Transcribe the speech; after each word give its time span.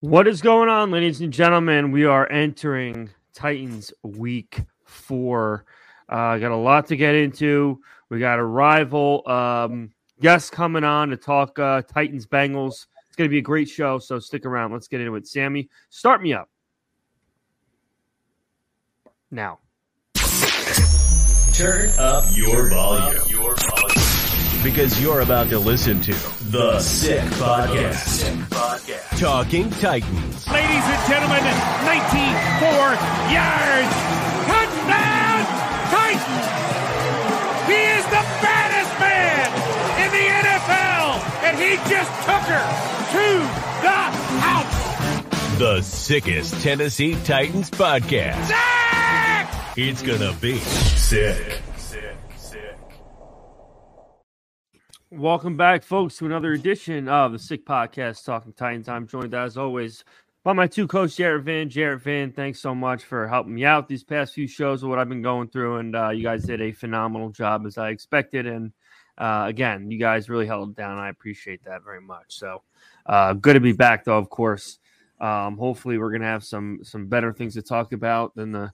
What 0.00 0.26
is 0.26 0.40
going 0.40 0.70
on, 0.70 0.90
ladies 0.90 1.20
and 1.20 1.30
gentlemen? 1.30 1.92
We 1.92 2.06
are 2.06 2.26
entering 2.32 3.10
Titans 3.34 3.92
week 4.02 4.62
four. 4.86 5.66
Uh, 6.08 6.38
got 6.38 6.52
a 6.52 6.56
lot 6.56 6.86
to 6.86 6.96
get 6.96 7.14
into. 7.14 7.82
We 8.08 8.18
got 8.18 8.38
a 8.38 8.42
rival 8.42 9.28
um, 9.28 9.90
guest 10.18 10.52
coming 10.52 10.84
on 10.84 11.10
to 11.10 11.18
talk 11.18 11.58
uh, 11.58 11.82
Titans 11.82 12.26
Bengals. 12.26 12.86
It's 13.08 13.16
going 13.16 13.28
to 13.28 13.30
be 13.30 13.40
a 13.40 13.42
great 13.42 13.68
show, 13.68 13.98
so 13.98 14.18
stick 14.18 14.46
around. 14.46 14.72
Let's 14.72 14.88
get 14.88 15.02
into 15.02 15.16
it. 15.16 15.28
Sammy, 15.28 15.68
start 15.90 16.22
me 16.22 16.32
up. 16.32 16.48
Now. 19.30 19.58
Turn 21.52 21.90
up 21.98 22.24
your 22.34 22.70
volume. 22.70 23.22
Your 23.28 23.54
volume. 23.54 24.64
Because 24.64 24.98
you're 24.98 25.20
about 25.20 25.50
to 25.50 25.58
listen 25.58 26.00
to 26.00 26.12
The 26.50 26.80
Sick 26.80 27.20
Podcast. 27.32 28.39
Talking 29.20 29.68
Titans. 29.68 30.48
Ladies 30.48 30.84
and 30.88 31.06
gentlemen, 31.06 31.44
94 31.44 32.72
yards. 33.28 33.92
Touchdown, 34.48 35.44
Titans. 35.92 36.46
He 37.68 37.80
is 37.98 38.04
the 38.06 38.24
baddest 38.40 38.92
man 38.98 39.44
in 40.00 40.10
the 40.16 40.24
NFL, 40.40 41.20
and 41.44 41.58
he 41.58 41.76
just 41.90 42.10
took 42.24 42.44
her 42.48 42.64
to 43.12 43.26
the 43.82 44.00
house. 44.40 45.58
The 45.58 45.82
sickest 45.82 46.62
Tennessee 46.62 47.14
Titans 47.22 47.70
podcast. 47.70 48.42
Zach! 48.46 49.76
It's 49.76 50.00
gonna 50.00 50.32
be 50.40 50.56
sick. 50.60 51.60
Welcome 55.12 55.56
back, 55.56 55.82
folks, 55.82 56.18
to 56.18 56.26
another 56.26 56.52
edition 56.52 57.08
of 57.08 57.32
the 57.32 57.38
Sick 57.40 57.66
Podcast 57.66 58.24
Talking 58.24 58.52
Titans. 58.52 58.88
I'm 58.88 59.08
joined, 59.08 59.34
as 59.34 59.56
always, 59.56 60.04
by 60.44 60.52
my 60.52 60.68
two 60.68 60.86
coaches, 60.86 61.16
Jarrett 61.16 61.42
Van. 61.42 61.68
Jarrett 61.68 62.02
Van, 62.02 62.30
thanks 62.30 62.60
so 62.60 62.76
much 62.76 63.02
for 63.02 63.26
helping 63.26 63.56
me 63.56 63.64
out 63.64 63.88
these 63.88 64.04
past 64.04 64.34
few 64.34 64.46
shows 64.46 64.84
of 64.84 64.88
what 64.88 65.00
I've 65.00 65.08
been 65.08 65.20
going 65.20 65.48
through. 65.48 65.78
And 65.78 65.96
uh, 65.96 66.10
you 66.10 66.22
guys 66.22 66.44
did 66.44 66.60
a 66.60 66.70
phenomenal 66.70 67.30
job 67.30 67.66
as 67.66 67.76
I 67.76 67.88
expected. 67.88 68.46
And 68.46 68.70
uh, 69.18 69.46
again, 69.48 69.90
you 69.90 69.98
guys 69.98 70.30
really 70.30 70.46
held 70.46 70.70
it 70.70 70.76
down. 70.76 70.96
I 70.96 71.08
appreciate 71.08 71.64
that 71.64 71.82
very 71.82 72.00
much. 72.00 72.26
So 72.28 72.62
uh, 73.04 73.32
good 73.32 73.54
to 73.54 73.60
be 73.60 73.72
back, 73.72 74.04
though, 74.04 74.16
of 74.16 74.30
course. 74.30 74.78
Um, 75.20 75.58
hopefully, 75.58 75.98
we're 75.98 76.10
going 76.10 76.22
to 76.22 76.28
have 76.28 76.44
some 76.44 76.84
some 76.84 77.08
better 77.08 77.32
things 77.32 77.54
to 77.54 77.62
talk 77.62 77.92
about 77.92 78.36
than 78.36 78.52
the 78.52 78.70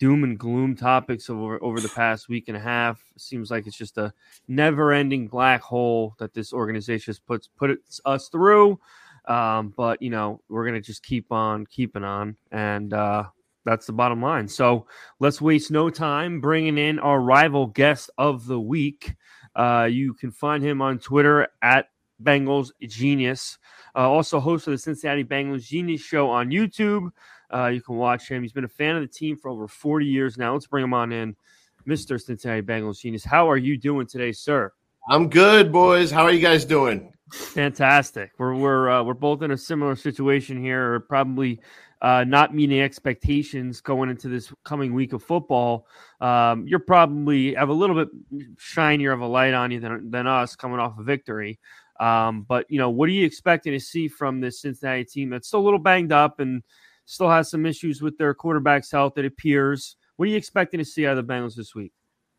doom 0.00 0.24
and 0.24 0.38
gloom 0.38 0.74
topics 0.74 1.30
over 1.30 1.62
over 1.62 1.78
the 1.78 1.88
past 1.90 2.28
week 2.28 2.48
and 2.48 2.56
a 2.56 2.60
half. 2.60 3.00
Seems 3.16 3.50
like 3.50 3.66
it's 3.66 3.76
just 3.76 3.98
a 3.98 4.12
never-ending 4.48 5.28
black 5.28 5.60
hole 5.60 6.16
that 6.18 6.34
this 6.34 6.52
organization 6.52 7.10
has 7.10 7.20
put 7.20 7.46
put 7.56 7.78
us 8.04 8.28
through. 8.28 8.80
Um, 9.26 9.72
but 9.76 10.02
you 10.02 10.10
know, 10.10 10.40
we're 10.48 10.64
gonna 10.64 10.80
just 10.80 11.04
keep 11.04 11.30
on 11.30 11.66
keeping 11.66 12.02
on, 12.02 12.36
and 12.50 12.92
uh, 12.92 13.24
that's 13.64 13.86
the 13.86 13.92
bottom 13.92 14.22
line. 14.22 14.48
So 14.48 14.86
let's 15.20 15.40
waste 15.40 15.70
no 15.70 15.90
time 15.90 16.40
bringing 16.40 16.78
in 16.78 16.98
our 16.98 17.20
rival 17.20 17.66
guest 17.66 18.10
of 18.18 18.46
the 18.46 18.58
week. 18.58 19.14
Uh, 19.54 19.86
you 19.90 20.14
can 20.14 20.30
find 20.32 20.64
him 20.64 20.80
on 20.80 20.98
Twitter 20.98 21.48
at 21.62 21.88
Bengals 22.22 22.70
Genius. 22.80 23.58
Uh, 23.94 24.08
also, 24.08 24.40
host 24.40 24.66
of 24.66 24.72
the 24.72 24.78
Cincinnati 24.78 25.24
Bengals 25.24 25.66
Genius 25.66 26.00
Show 26.00 26.30
on 26.30 26.50
YouTube. 26.50 27.10
Uh, 27.52 27.66
you 27.66 27.80
can 27.80 27.96
watch 27.96 28.28
him. 28.28 28.42
He's 28.42 28.52
been 28.52 28.64
a 28.64 28.68
fan 28.68 28.96
of 28.96 29.02
the 29.02 29.08
team 29.08 29.36
for 29.36 29.50
over 29.50 29.68
40 29.68 30.06
years 30.06 30.38
now. 30.38 30.52
Let's 30.52 30.66
bring 30.66 30.84
him 30.84 30.94
on 30.94 31.12
in, 31.12 31.36
Mr. 31.88 32.20
Cincinnati 32.20 32.62
Bengals 32.62 33.00
Genius. 33.00 33.24
How 33.24 33.50
are 33.50 33.56
you 33.56 33.76
doing 33.76 34.06
today, 34.06 34.32
sir? 34.32 34.72
I'm 35.08 35.28
good, 35.28 35.72
boys. 35.72 36.10
How 36.10 36.22
are 36.22 36.32
you 36.32 36.40
guys 36.40 36.64
doing? 36.64 37.12
Fantastic. 37.32 38.32
We're 38.38 38.54
we're 38.54 38.90
uh, 38.90 39.02
we're 39.02 39.14
both 39.14 39.42
in 39.42 39.52
a 39.52 39.56
similar 39.56 39.94
situation 39.94 40.60
here, 40.60 40.94
or 40.94 41.00
probably 41.00 41.60
uh, 42.02 42.24
not 42.24 42.54
meeting 42.54 42.80
expectations 42.80 43.80
going 43.80 44.10
into 44.10 44.28
this 44.28 44.52
coming 44.64 44.94
week 44.94 45.12
of 45.12 45.22
football. 45.22 45.86
Um, 46.20 46.66
you're 46.66 46.80
probably 46.80 47.54
have 47.54 47.68
a 47.68 47.74
little 47.74 47.96
bit 47.96 48.08
shinier 48.58 49.12
of 49.12 49.20
a 49.20 49.26
light 49.26 49.54
on 49.54 49.70
you 49.70 49.80
than 49.80 50.10
than 50.10 50.26
us 50.26 50.56
coming 50.56 50.80
off 50.80 50.98
a 50.98 51.02
victory. 51.02 51.60
Um, 52.00 52.42
but 52.48 52.66
you 52.68 52.78
know, 52.78 52.90
what 52.90 53.08
are 53.08 53.12
you 53.12 53.26
expecting 53.26 53.72
to 53.72 53.80
see 53.80 54.08
from 54.08 54.40
this 54.40 54.60
Cincinnati 54.60 55.04
team 55.04 55.30
that's 55.30 55.48
still 55.48 55.60
a 55.60 55.62
little 55.62 55.78
banged 55.78 56.12
up 56.12 56.40
and 56.40 56.62
still 57.10 57.28
has 57.28 57.50
some 57.50 57.66
issues 57.66 58.00
with 58.00 58.16
their 58.18 58.32
quarterback's 58.34 58.90
health? 58.90 59.18
It 59.18 59.24
appears. 59.24 59.96
What 60.16 60.28
are 60.28 60.30
you 60.30 60.36
expecting 60.36 60.78
to 60.78 60.84
see 60.84 61.06
out 61.06 61.18
of 61.18 61.26
the 61.26 61.32
Bengals 61.32 61.56
this 61.56 61.74
week? 61.74 61.92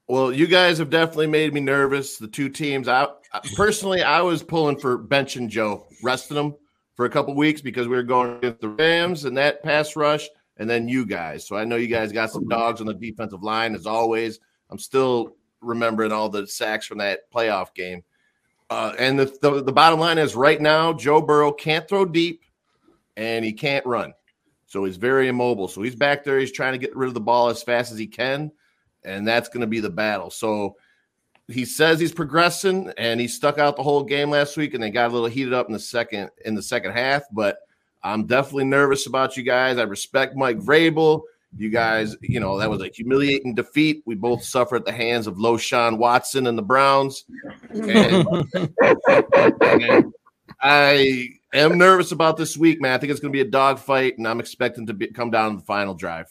Well, 0.08 0.32
you 0.32 0.48
guys 0.48 0.78
have 0.78 0.90
definitely 0.90 1.28
made 1.28 1.54
me 1.54 1.60
nervous. 1.60 2.18
The 2.18 2.28
two 2.28 2.50
teams. 2.50 2.88
I 2.88 3.08
personally, 3.56 4.02
I 4.02 4.22
was 4.22 4.44
pulling 4.44 4.80
for 4.80 4.98
bench 4.98 5.36
and 5.36 5.50
Joe, 5.50 5.86
resting 6.04 6.36
them 6.36 6.56
for 6.96 7.06
a 7.06 7.10
couple 7.10 7.36
weeks 7.36 7.62
because 7.62 7.88
we 7.88 7.96
were 7.96 8.04
going 8.04 8.38
against 8.38 8.62
the 8.62 8.70
Rams 8.70 9.26
and 9.26 9.38
that 9.38 9.64
pass 9.64 9.96
rush, 9.96 10.28
and 10.58 10.70
then 10.70 10.88
you 10.88 11.06
guys. 11.06 11.48
So 11.48 11.56
I 11.56 11.66
know 11.66 11.76
you 11.76 11.88
guys 11.88 12.12
got 12.12 12.32
some 12.32 12.48
dogs 12.48 12.82
on 12.82 12.88
the 12.88 12.94
defensive 12.94 13.44
line 13.44 13.76
as 13.76 13.86
always. 13.86 14.40
I'm 14.70 14.80
still 14.80 15.36
remembering 15.62 16.12
all 16.12 16.30
the 16.30 16.48
sacks 16.48 16.86
from 16.86 16.98
that 17.00 17.32
playoff 17.32 17.74
game. 17.74 18.04
Uh, 18.70 18.94
and 18.98 19.20
the, 19.20 19.38
the 19.42 19.64
the 19.64 19.74
bottom 19.74 20.00
line 20.00 20.18
is 20.18 20.36
right 20.36 20.62
now, 20.62 20.94
Joe 20.94 21.22
Burrow 21.22 21.52
can't 21.52 21.88
throw 21.88 22.06
deep, 22.06 22.42
and 23.18 23.44
he 23.44 23.52
can't 23.52 23.86
run. 23.86 24.14
So 24.72 24.86
he's 24.86 24.96
very 24.96 25.28
immobile. 25.28 25.68
So 25.68 25.82
he's 25.82 25.98
back 25.98 26.24
there. 26.24 26.40
He's 26.40 26.54
trying 26.54 26.72
to 26.72 26.78
get 26.78 26.96
rid 26.96 27.10
of 27.10 27.14
the 27.14 27.20
ball 27.20 27.50
as 27.50 27.62
fast 27.62 27.92
as 27.92 27.98
he 27.98 28.08
can, 28.08 28.54
and 29.04 29.28
that's 29.28 29.50
going 29.50 29.60
to 29.60 29.68
be 29.68 29.82
the 29.82 29.90
battle. 29.90 30.30
So 30.30 30.78
he 31.50 31.66
says 31.66 32.00
he's 32.00 32.14
progressing, 32.14 32.90
and 32.98 33.20
he 33.20 33.28
stuck 33.28 33.58
out 33.58 33.76
the 33.76 33.84
whole 33.84 34.02
game 34.02 34.30
last 34.30 34.56
week, 34.56 34.74
and 34.74 34.82
they 34.82 34.90
got 34.90 35.12
a 35.12 35.14
little 35.14 35.28
heated 35.28 35.52
up 35.52 35.68
in 35.68 35.74
the 35.74 35.80
second 35.80 36.30
in 36.46 36.56
the 36.56 36.62
second 36.62 36.94
half. 36.94 37.24
But 37.34 37.58
I'm 38.02 38.28
definitely 38.28 38.64
nervous 38.64 39.08
about 39.08 39.36
you 39.36 39.44
guys. 39.44 39.78
I 39.78 39.84
respect 39.84 40.38
Mike 40.38 40.60
Vrabel. 40.60 41.24
You 41.58 41.70
guys, 41.70 42.16
you 42.22 42.40
know, 42.40 42.58
that 42.58 42.70
was 42.70 42.82
a 42.82 42.88
humiliating 42.88 43.54
defeat. 43.54 44.04
We 44.06 44.16
both 44.16 44.42
suffered 44.42 44.78
at 44.78 44.86
the 44.86 44.94
hands 44.94 45.28
of 45.28 45.36
Deshaun 45.36 45.98
Watson 45.98 46.48
and 46.48 46.58
the 46.58 46.64
Browns. 46.64 47.26
And, 47.74 48.48
and 49.62 50.14
I 50.62 51.30
am 51.54 51.78
nervous 51.78 52.12
about 52.12 52.38
this 52.38 52.58
week, 52.58 52.82
man. 52.82 52.94
I 52.94 52.98
think 52.98 53.12
it's 53.12 53.20
going 53.20 53.32
to 53.32 53.36
be 53.36 53.42
a 53.42 53.50
dogfight, 53.50 54.18
and 54.18 54.28
I'm 54.28 54.40
expecting 54.40 54.86
to 54.88 54.94
be, 54.94 55.08
come 55.08 55.32
down 55.32 55.52
to 55.52 55.58
the 55.58 55.64
final 55.66 55.94
drive. 55.94 56.28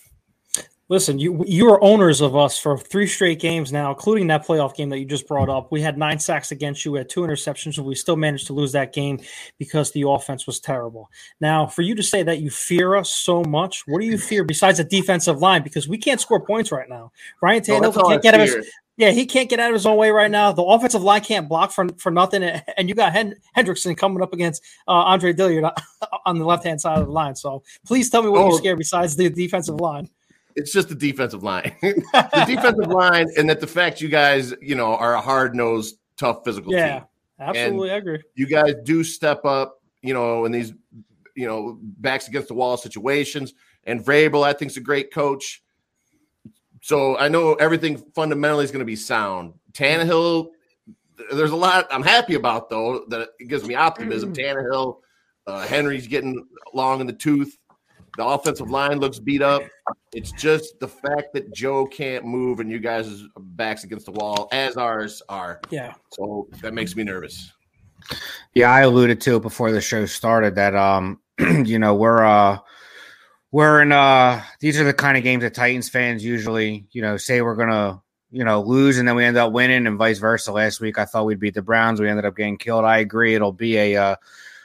Listen, 0.90 1.20
you 1.20 1.44
you 1.46 1.70
are 1.70 1.82
owners 1.84 2.20
of 2.20 2.34
us 2.34 2.58
for 2.58 2.76
three 2.76 3.06
straight 3.06 3.38
games 3.38 3.70
now, 3.70 3.90
including 3.90 4.26
that 4.26 4.44
playoff 4.44 4.74
game 4.74 4.88
that 4.88 4.98
you 4.98 5.04
just 5.04 5.28
brought 5.28 5.48
up. 5.48 5.70
We 5.70 5.80
had 5.80 5.96
nine 5.96 6.18
sacks 6.18 6.50
against 6.50 6.84
you, 6.84 6.90
we 6.90 6.98
had 6.98 7.08
two 7.08 7.20
interceptions, 7.20 7.78
and 7.78 7.86
we 7.86 7.94
still 7.94 8.16
managed 8.16 8.48
to 8.48 8.54
lose 8.54 8.72
that 8.72 8.92
game 8.92 9.20
because 9.56 9.92
the 9.92 10.08
offense 10.08 10.48
was 10.48 10.58
terrible. 10.58 11.08
Now, 11.40 11.68
for 11.68 11.82
you 11.82 11.94
to 11.94 12.02
say 12.02 12.24
that 12.24 12.40
you 12.40 12.50
fear 12.50 12.96
us 12.96 13.12
so 13.12 13.44
much, 13.44 13.84
what 13.86 14.00
do 14.00 14.06
you 14.06 14.18
fear 14.18 14.42
besides 14.42 14.78
the 14.78 14.84
defensive 14.84 15.38
line? 15.38 15.62
Because 15.62 15.86
we 15.86 15.96
can't 15.96 16.20
score 16.20 16.44
points 16.44 16.72
right 16.72 16.88
now. 16.88 17.12
Ryan 17.40 17.62
Tannehill 17.62 18.04
I 18.06 18.10
can't 18.10 18.22
get 18.24 18.34
fear. 18.34 18.58
his 18.58 18.70
yeah, 19.00 19.12
he 19.12 19.24
can't 19.24 19.48
get 19.48 19.58
out 19.58 19.70
of 19.70 19.74
his 19.74 19.86
own 19.86 19.96
way 19.96 20.10
right 20.10 20.30
now. 20.30 20.52
The 20.52 20.62
offensive 20.62 21.02
line 21.02 21.22
can't 21.22 21.48
block 21.48 21.72
for, 21.72 21.88
for 21.96 22.10
nothing, 22.10 22.42
and 22.42 22.86
you 22.86 22.94
got 22.94 23.12
Hen- 23.12 23.36
Hendrickson 23.56 23.96
coming 23.96 24.22
up 24.22 24.34
against 24.34 24.62
uh, 24.86 24.90
Andre 24.92 25.32
Dillard 25.32 25.64
on 26.26 26.38
the 26.38 26.44
left 26.44 26.64
hand 26.64 26.82
side 26.82 26.98
of 26.98 27.06
the 27.06 27.12
line. 27.12 27.34
So 27.34 27.62
please 27.86 28.10
tell 28.10 28.22
me 28.22 28.28
what 28.28 28.42
Oh. 28.42 28.48
you're 28.50 28.58
scared 28.58 28.76
besides 28.76 29.16
the 29.16 29.30
defensive 29.30 29.76
line. 29.80 30.06
It's 30.54 30.70
just 30.70 30.90
the 30.90 30.94
defensive 30.94 31.42
line, 31.42 31.74
the 31.80 32.44
defensive 32.46 32.88
line, 32.88 33.26
and 33.38 33.48
that 33.48 33.60
the 33.60 33.66
fact 33.66 34.02
you 34.02 34.08
guys, 34.08 34.52
you 34.60 34.74
know, 34.74 34.94
are 34.96 35.14
a 35.14 35.20
hard 35.20 35.54
nosed, 35.54 35.96
tough 36.18 36.42
physical 36.44 36.70
team. 36.72 36.80
Yeah, 36.80 36.98
team. 36.98 37.06
absolutely, 37.38 37.90
I 37.92 37.96
agree. 37.96 38.18
You 38.34 38.46
guys 38.46 38.74
do 38.84 39.02
step 39.02 39.46
up, 39.46 39.80
you 40.02 40.12
know, 40.12 40.44
in 40.44 40.52
these, 40.52 40.74
you 41.34 41.46
know, 41.46 41.78
backs 41.80 42.28
against 42.28 42.48
the 42.48 42.54
wall 42.54 42.76
situations. 42.76 43.54
And 43.84 44.04
Vrabel, 44.04 44.44
I 44.44 44.52
think, 44.52 44.72
is 44.72 44.76
a 44.76 44.80
great 44.82 45.10
coach. 45.10 45.62
So 46.80 47.16
I 47.18 47.28
know 47.28 47.54
everything 47.54 47.98
fundamentally 48.14 48.64
is 48.64 48.70
going 48.70 48.80
to 48.80 48.86
be 48.86 48.96
sound. 48.96 49.54
Tannehill, 49.72 50.50
there's 51.32 51.50
a 51.50 51.56
lot 51.56 51.86
I'm 51.90 52.02
happy 52.02 52.34
about 52.34 52.70
though 52.70 53.04
that 53.08 53.28
it 53.38 53.48
gives 53.48 53.66
me 53.66 53.74
optimism. 53.74 54.34
Tannehill, 54.34 54.98
uh, 55.46 55.66
Henry's 55.66 56.06
getting 56.06 56.46
long 56.72 57.00
in 57.00 57.06
the 57.06 57.12
tooth. 57.12 57.56
The 58.16 58.24
offensive 58.24 58.70
line 58.70 58.98
looks 58.98 59.18
beat 59.18 59.42
up. 59.42 59.62
It's 60.12 60.32
just 60.32 60.80
the 60.80 60.88
fact 60.88 61.32
that 61.34 61.52
Joe 61.54 61.86
can't 61.86 62.24
move 62.24 62.58
and 62.58 62.70
you 62.70 62.80
guys' 62.80 63.22
backs 63.38 63.84
against 63.84 64.06
the 64.06 64.12
wall, 64.12 64.48
as 64.50 64.76
ours 64.76 65.22
are. 65.28 65.60
Yeah. 65.70 65.94
So 66.12 66.48
that 66.60 66.74
makes 66.74 66.96
me 66.96 67.04
nervous. 67.04 67.52
Yeah, 68.54 68.72
I 68.72 68.80
alluded 68.80 69.20
to 69.22 69.36
it 69.36 69.42
before 69.42 69.70
the 69.70 69.80
show 69.80 70.06
started 70.06 70.56
that 70.56 70.74
um, 70.74 71.20
you 71.38 71.78
know, 71.78 71.94
we're 71.94 72.24
uh 72.24 72.58
we're 73.52 73.82
in 73.82 73.92
uh 73.92 74.42
these 74.60 74.80
are 74.80 74.84
the 74.84 74.94
kind 74.94 75.16
of 75.16 75.24
games 75.24 75.42
that 75.42 75.54
Titans 75.54 75.88
fans 75.88 76.24
usually, 76.24 76.86
you 76.92 77.02
know, 77.02 77.16
say 77.16 77.42
we're 77.42 77.56
gonna, 77.56 78.00
you 78.30 78.44
know, 78.44 78.60
lose 78.62 78.98
and 78.98 79.08
then 79.08 79.16
we 79.16 79.24
end 79.24 79.36
up 79.36 79.52
winning 79.52 79.86
and 79.86 79.98
vice 79.98 80.18
versa. 80.18 80.52
Last 80.52 80.80
week 80.80 80.98
I 80.98 81.04
thought 81.04 81.26
we'd 81.26 81.40
beat 81.40 81.54
the 81.54 81.62
Browns, 81.62 82.00
we 82.00 82.08
ended 82.08 82.24
up 82.24 82.36
getting 82.36 82.58
killed. 82.58 82.84
I 82.84 82.98
agree 82.98 83.34
it'll 83.34 83.52
be 83.52 83.76
a 83.76 83.96
uh 83.96 84.16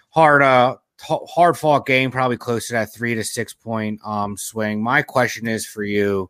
hard 0.10 0.42
uh 0.42 0.78
hard 1.02 1.58
fought 1.58 1.86
game, 1.86 2.12
probably 2.12 2.38
close 2.38 2.68
to 2.68 2.74
that 2.74 2.94
three 2.94 3.16
to 3.16 3.24
six 3.24 3.54
point 3.54 4.00
um 4.06 4.38
swing. 4.38 4.82
My 4.82 5.02
question 5.02 5.48
is 5.48 5.66
for 5.66 5.84
you, 5.84 6.30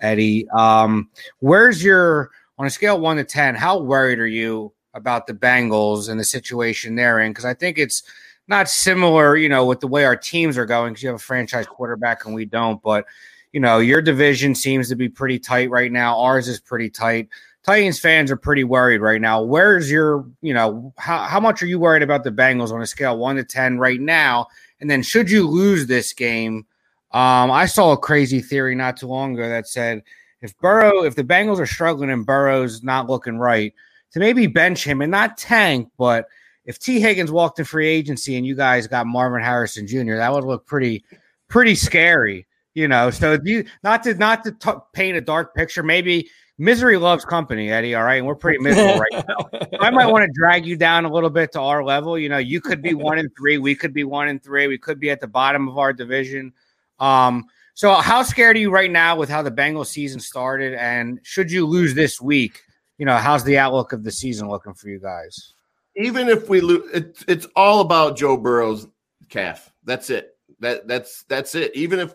Eddie. 0.00 0.48
Um, 0.50 1.10
where's 1.40 1.82
your 1.82 2.30
on 2.58 2.66
a 2.66 2.70
scale 2.70 2.98
one 3.00 3.16
to 3.16 3.24
ten, 3.24 3.54
how 3.54 3.78
worried 3.78 4.18
are 4.18 4.26
you 4.26 4.72
about 4.94 5.26
the 5.26 5.34
Bengals 5.34 6.08
and 6.08 6.18
the 6.18 6.24
situation 6.24 6.94
they're 6.94 7.20
in? 7.20 7.30
Because 7.30 7.44
I 7.44 7.52
think 7.52 7.78
it's 7.78 8.02
not 8.48 8.68
similar, 8.68 9.36
you 9.36 9.48
know, 9.48 9.64
with 9.66 9.80
the 9.80 9.88
way 9.88 10.04
our 10.04 10.16
teams 10.16 10.56
are 10.56 10.66
going 10.66 10.92
because 10.92 11.02
you 11.02 11.08
have 11.08 11.16
a 11.16 11.18
franchise 11.18 11.66
quarterback 11.66 12.26
and 12.26 12.34
we 12.34 12.44
don't. 12.44 12.80
But 12.82 13.06
you 13.52 13.60
know, 13.60 13.78
your 13.78 14.02
division 14.02 14.54
seems 14.54 14.88
to 14.88 14.96
be 14.96 15.08
pretty 15.08 15.38
tight 15.38 15.70
right 15.70 15.90
now. 15.90 16.18
Ours 16.20 16.48
is 16.48 16.60
pretty 16.60 16.90
tight. 16.90 17.28
Titans 17.62 17.98
fans 17.98 18.30
are 18.30 18.36
pretty 18.36 18.64
worried 18.64 19.00
right 19.00 19.20
now. 19.20 19.42
Where's 19.42 19.90
your, 19.90 20.26
you 20.40 20.54
know, 20.54 20.92
how, 20.98 21.24
how 21.24 21.40
much 21.40 21.62
are 21.62 21.66
you 21.66 21.80
worried 21.80 22.02
about 22.02 22.22
the 22.22 22.30
Bengals 22.30 22.70
on 22.70 22.82
a 22.82 22.86
scale 22.86 23.18
one 23.18 23.36
to 23.36 23.44
10 23.44 23.78
right 23.78 24.00
now? 24.00 24.46
And 24.80 24.88
then 24.90 25.02
should 25.02 25.30
you 25.30 25.48
lose 25.48 25.86
this 25.86 26.12
game? 26.12 26.66
Um, 27.12 27.50
I 27.50 27.66
saw 27.66 27.92
a 27.92 27.98
crazy 27.98 28.40
theory 28.40 28.74
not 28.74 28.98
too 28.98 29.06
long 29.06 29.34
ago 29.34 29.48
that 29.48 29.66
said 29.66 30.02
if 30.42 30.56
Burrow, 30.58 31.02
if 31.02 31.16
the 31.16 31.24
Bengals 31.24 31.58
are 31.58 31.66
struggling 31.66 32.10
and 32.10 32.26
Burrow's 32.26 32.82
not 32.82 33.08
looking 33.08 33.38
right, 33.38 33.72
to 34.12 34.20
maybe 34.20 34.46
bench 34.46 34.84
him 34.84 35.00
and 35.00 35.10
not 35.10 35.38
tank, 35.38 35.90
but 35.98 36.26
if 36.66 36.78
Tee 36.78 37.00
Higgins 37.00 37.30
walked 37.30 37.58
in 37.58 37.64
free 37.64 37.88
agency 37.88 38.36
and 38.36 38.46
you 38.46 38.54
guys 38.54 38.86
got 38.86 39.06
Marvin 39.06 39.42
Harrison 39.42 39.86
Jr., 39.86 40.16
that 40.16 40.32
would 40.32 40.44
look 40.44 40.66
pretty, 40.66 41.04
pretty 41.48 41.74
scary, 41.74 42.46
you 42.74 42.88
know. 42.88 43.10
So 43.10 43.38
you 43.42 43.64
not 43.82 44.02
to 44.02 44.14
not 44.14 44.44
to 44.44 44.52
t- 44.52 44.70
paint 44.92 45.16
a 45.16 45.20
dark 45.20 45.54
picture, 45.54 45.82
maybe 45.82 46.28
misery 46.58 46.96
loves 46.96 47.24
company, 47.24 47.70
Eddie. 47.70 47.94
All 47.94 48.04
right. 48.04 48.16
And 48.16 48.26
we're 48.26 48.34
pretty 48.34 48.58
miserable 48.58 49.00
right 49.00 49.24
now. 49.28 49.78
I 49.80 49.90
might 49.90 50.06
want 50.06 50.24
to 50.24 50.30
drag 50.34 50.66
you 50.66 50.76
down 50.76 51.04
a 51.04 51.12
little 51.12 51.30
bit 51.30 51.52
to 51.52 51.60
our 51.60 51.84
level. 51.84 52.18
You 52.18 52.28
know, 52.28 52.38
you 52.38 52.60
could 52.60 52.82
be 52.82 52.94
one 52.94 53.18
in 53.18 53.30
three. 53.30 53.58
We 53.58 53.74
could 53.74 53.92
be 53.92 54.04
one 54.04 54.28
in 54.28 54.38
three. 54.38 54.66
We 54.66 54.78
could 54.78 54.98
be 54.98 55.10
at 55.10 55.20
the 55.20 55.28
bottom 55.28 55.68
of 55.68 55.78
our 55.78 55.92
division. 55.92 56.52
Um, 56.98 57.44
so 57.74 57.94
how 57.94 58.22
scared 58.22 58.56
are 58.56 58.60
you 58.60 58.70
right 58.70 58.90
now 58.90 59.16
with 59.16 59.28
how 59.28 59.42
the 59.42 59.50
Bengals 59.50 59.88
season 59.88 60.18
started? 60.18 60.74
And 60.74 61.20
should 61.22 61.52
you 61.52 61.66
lose 61.66 61.94
this 61.94 62.20
week, 62.20 62.62
you 62.96 63.04
know, 63.04 63.18
how's 63.18 63.44
the 63.44 63.58
outlook 63.58 63.92
of 63.92 64.02
the 64.02 64.10
season 64.10 64.48
looking 64.48 64.72
for 64.72 64.88
you 64.88 64.98
guys? 64.98 65.52
Even 65.96 66.28
if 66.28 66.48
we 66.48 66.60
lose, 66.60 66.90
it, 66.92 67.24
it's 67.26 67.46
all 67.56 67.80
about 67.80 68.16
Joe 68.16 68.36
Burrow's 68.36 68.86
calf. 69.28 69.72
That's 69.84 70.10
it. 70.10 70.36
That 70.60 70.86
that's 70.86 71.24
that's 71.24 71.54
it. 71.54 71.74
Even 71.74 72.00
if 72.00 72.14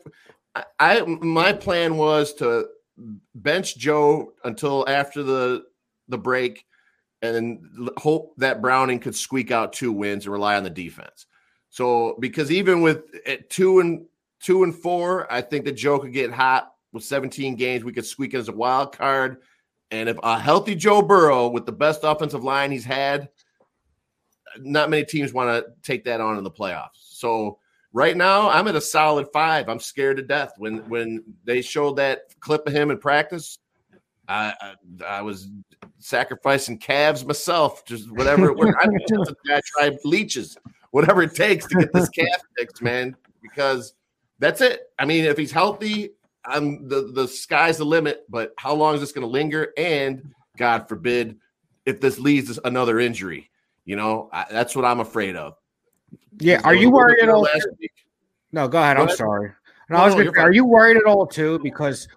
I, 0.56 0.64
I 0.80 1.02
my 1.02 1.54
plan 1.54 1.98
was 1.98 2.34
to 2.36 2.68
bench 3.36 3.78
Joe 3.78 4.34
until 4.44 4.88
after 4.88 5.24
the 5.24 5.64
the 6.08 6.18
break, 6.18 6.66
and 7.22 7.90
hope 7.98 8.34
that 8.38 8.62
Browning 8.62 9.00
could 9.00 9.16
squeak 9.16 9.52
out 9.52 9.74
two 9.74 9.92
wins 9.92 10.26
and 10.26 10.34
rely 10.34 10.56
on 10.56 10.64
the 10.64 10.70
defense. 10.70 11.26
So 11.70 12.18
because 12.20 12.52
even 12.52 12.82
with 12.82 13.04
two 13.50 13.80
and 13.80 14.06
two 14.42 14.64
and 14.64 14.76
four, 14.76 15.32
I 15.32 15.42
think 15.42 15.66
that 15.66 15.74
Joe 15.74 16.00
could 16.00 16.14
get 16.14 16.32
hot 16.32 16.74
with 16.94 17.04
17 17.04 17.56
games. 17.56 17.84
We 17.84 17.94
could 17.94 18.06
squeak 18.06 18.34
as 18.34 18.50
a 18.50 18.54
wild 18.54 18.96
card. 18.96 19.38
And 19.92 20.10
if 20.10 20.18
a 20.24 20.40
healthy 20.40 20.76
Joe 20.76 21.02
Burrow 21.02 21.48
with 21.48 21.66
the 21.66 21.72
best 21.72 22.02
offensive 22.04 22.44
line 22.44 22.72
he's 22.72 22.86
had, 22.86 23.30
not 24.60 24.90
many 24.90 25.06
teams 25.06 25.34
want 25.34 25.50
to 25.50 25.72
take 25.84 26.04
that 26.06 26.22
on 26.22 26.38
in 26.38 26.44
the 26.44 26.52
playoffs. 26.52 26.90
So 26.96 27.60
right 27.94 28.16
now 28.16 28.50
I'm 28.50 28.68
at 28.68 28.76
a 28.76 28.82
solid 28.82 29.28
five. 29.34 29.70
I'm 29.70 29.80
scared 29.80 30.18
to 30.18 30.24
death. 30.24 30.54
When 30.58 30.90
when 30.90 31.24
they 31.46 31.62
showed 31.62 31.98
that 31.98 32.22
clip 32.40 32.68
of 32.68 32.74
him 32.74 32.92
in 32.92 32.98
practice, 32.98 33.60
I 34.28 34.54
I, 34.62 35.06
I 35.06 35.22
was 35.22 35.50
sacrificing 36.00 36.78
calves 36.78 37.26
myself, 37.26 37.86
just 37.86 38.12
whatever 38.12 38.50
it 38.50 38.58
was. 38.58 38.74
I'm 38.82 38.92
just 39.08 39.32
a 39.32 39.36
guy 39.48 39.62
try 39.66 39.98
leeches, 40.04 40.58
whatever 40.92 41.22
it 41.24 41.36
takes 41.36 41.68
to 41.68 41.76
get 41.76 41.94
this 41.94 42.10
calf 42.18 42.42
fixed, 42.58 42.82
man. 42.82 43.16
Because 43.42 43.94
that's 44.40 44.62
it. 44.62 44.82
I 44.98 45.06
mean, 45.06 45.26
if 45.26 45.38
he's 45.38 45.52
healthy, 45.52 46.12
I'm 46.46 46.88
the 46.88 47.12
the 47.14 47.28
sky's 47.28 47.78
the 47.78 47.86
limit. 47.86 48.26
But 48.30 48.54
how 48.58 48.74
long 48.74 48.96
is 48.96 49.02
this 49.02 49.12
going 49.12 49.26
to 49.26 49.32
linger? 49.32 49.70
And 49.78 50.34
God 50.58 50.90
forbid, 50.90 51.38
if 51.86 52.02
this 52.02 52.20
leads 52.20 52.56
to 52.56 52.68
another 52.68 53.00
injury, 53.00 53.51
you 53.86 53.96
know, 53.96 54.30
I, 54.32 54.46
that's 54.52 54.76
what 54.76 54.86
I'm 54.86 55.00
afraid 55.00 55.36
of. 55.36 55.56
Yeah. 56.40 56.62
Are 56.64 56.76
you 56.76 56.90
worried 56.92 57.20
at 57.22 57.30
all? 57.30 57.48
No, 58.52 58.68
go 58.68 58.80
ahead. 58.80 58.98
Go 58.98 59.04
I'm 59.04 59.08
ahead. 59.08 59.18
sorry. 59.18 59.52
No, 59.90 59.98
no, 59.98 60.04
I 60.04 60.06
was 60.06 60.16
no, 60.16 60.32
gonna, 60.32 60.48
are 60.48 60.54
you 60.54 60.66
worried 60.66 60.98
at 60.98 61.04
all 61.04 61.28
too? 61.28 61.60
Because 61.60 62.08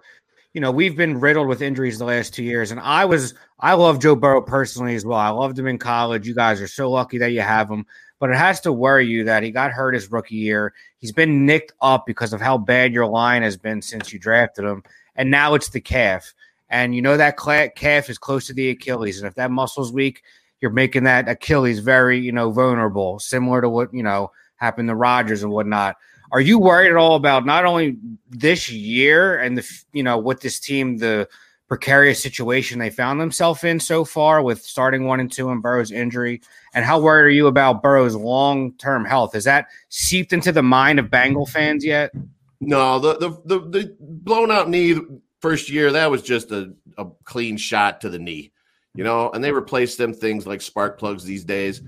you 0.53 0.61
know 0.61 0.71
we've 0.71 0.95
been 0.95 1.19
riddled 1.19 1.47
with 1.47 1.61
injuries 1.61 1.99
the 1.99 2.05
last 2.05 2.33
two 2.33 2.43
years, 2.43 2.71
and 2.71 2.79
I 2.79 3.05
was 3.05 3.33
I 3.59 3.73
love 3.73 3.99
Joe 3.99 4.15
Burrow 4.15 4.41
personally 4.41 4.95
as 4.95 5.05
well. 5.05 5.19
I 5.19 5.29
loved 5.29 5.59
him 5.59 5.67
in 5.67 5.77
college. 5.77 6.27
You 6.27 6.35
guys 6.35 6.61
are 6.61 6.67
so 6.67 6.89
lucky 6.89 7.17
that 7.17 7.31
you 7.31 7.41
have 7.41 7.69
him, 7.69 7.85
but 8.19 8.29
it 8.29 8.37
has 8.37 8.61
to 8.61 8.71
worry 8.71 9.05
you 9.07 9.25
that 9.25 9.43
he 9.43 9.51
got 9.51 9.71
hurt 9.71 9.93
his 9.93 10.11
rookie 10.11 10.35
year. 10.35 10.73
He's 10.99 11.11
been 11.11 11.45
nicked 11.45 11.73
up 11.81 12.05
because 12.05 12.31
of 12.31 12.41
how 12.41 12.57
bad 12.57 12.93
your 12.93 13.07
line 13.07 13.41
has 13.41 13.57
been 13.57 13.81
since 13.81 14.13
you 14.13 14.19
drafted 14.19 14.65
him, 14.65 14.83
and 15.15 15.29
now 15.29 15.53
it's 15.53 15.69
the 15.69 15.81
calf. 15.81 16.33
And 16.69 16.95
you 16.95 17.01
know 17.01 17.17
that 17.17 17.37
calf 17.75 18.09
is 18.09 18.17
close 18.17 18.47
to 18.47 18.53
the 18.53 18.69
Achilles, 18.69 19.19
and 19.19 19.27
if 19.27 19.35
that 19.35 19.51
muscle's 19.51 19.91
weak, 19.91 20.23
you're 20.65 20.71
making 20.71 21.03
that 21.03 21.29
Achilles 21.29 21.77
very, 21.77 22.19
you 22.19 22.31
know, 22.31 22.49
vulnerable, 22.49 23.19
similar 23.19 23.61
to 23.61 23.69
what, 23.69 23.93
you 23.93 24.01
know, 24.01 24.31
happened 24.55 24.89
to 24.89 24.95
Rodgers 24.95 25.43
and 25.43 25.51
whatnot. 25.51 25.95
Are 26.31 26.41
you 26.41 26.57
worried 26.57 26.89
at 26.89 26.97
all 26.97 27.15
about 27.15 27.45
not 27.45 27.65
only 27.65 27.99
this 28.31 28.71
year 28.71 29.37
and 29.37 29.59
the, 29.59 29.79
you 29.93 30.01
know, 30.01 30.17
what 30.17 30.41
this 30.41 30.59
team, 30.59 30.97
the 30.97 31.29
precarious 31.67 32.19
situation 32.19 32.79
they 32.79 32.89
found 32.89 33.21
themselves 33.21 33.63
in 33.63 33.79
so 33.79 34.03
far 34.03 34.41
with 34.41 34.63
starting 34.63 35.05
one 35.05 35.19
and 35.19 35.31
two 35.31 35.51
and 35.51 35.61
Burrow's 35.61 35.91
injury? 35.91 36.41
And 36.73 36.83
how 36.83 36.99
worried 36.99 37.27
are 37.27 37.29
you 37.29 37.45
about 37.45 37.83
Burrow's 37.83 38.15
long 38.15 38.73
term 38.79 39.05
health? 39.05 39.35
Is 39.35 39.43
that 39.43 39.67
seeped 39.89 40.33
into 40.33 40.51
the 40.51 40.63
mind 40.63 40.97
of 40.97 41.11
Bengal 41.11 41.45
fans 41.45 41.85
yet? 41.85 42.11
No, 42.59 42.97
the, 42.97 43.19
the, 43.19 43.29
the, 43.45 43.59
the 43.69 43.95
blown 43.99 44.49
out 44.49 44.67
knee 44.67 44.99
first 45.41 45.69
year, 45.69 45.91
that 45.91 46.09
was 46.09 46.23
just 46.23 46.49
a, 46.49 46.73
a 46.97 47.05
clean 47.23 47.55
shot 47.55 48.01
to 48.01 48.09
the 48.09 48.17
knee 48.17 48.51
you 48.95 49.03
know, 49.03 49.29
and 49.31 49.43
they 49.43 49.51
replace 49.51 49.97
them 49.97 50.13
things 50.13 50.47
like 50.47 50.61
spark 50.61 50.97
plugs 50.97 51.23
these 51.23 51.43
days. 51.43 51.81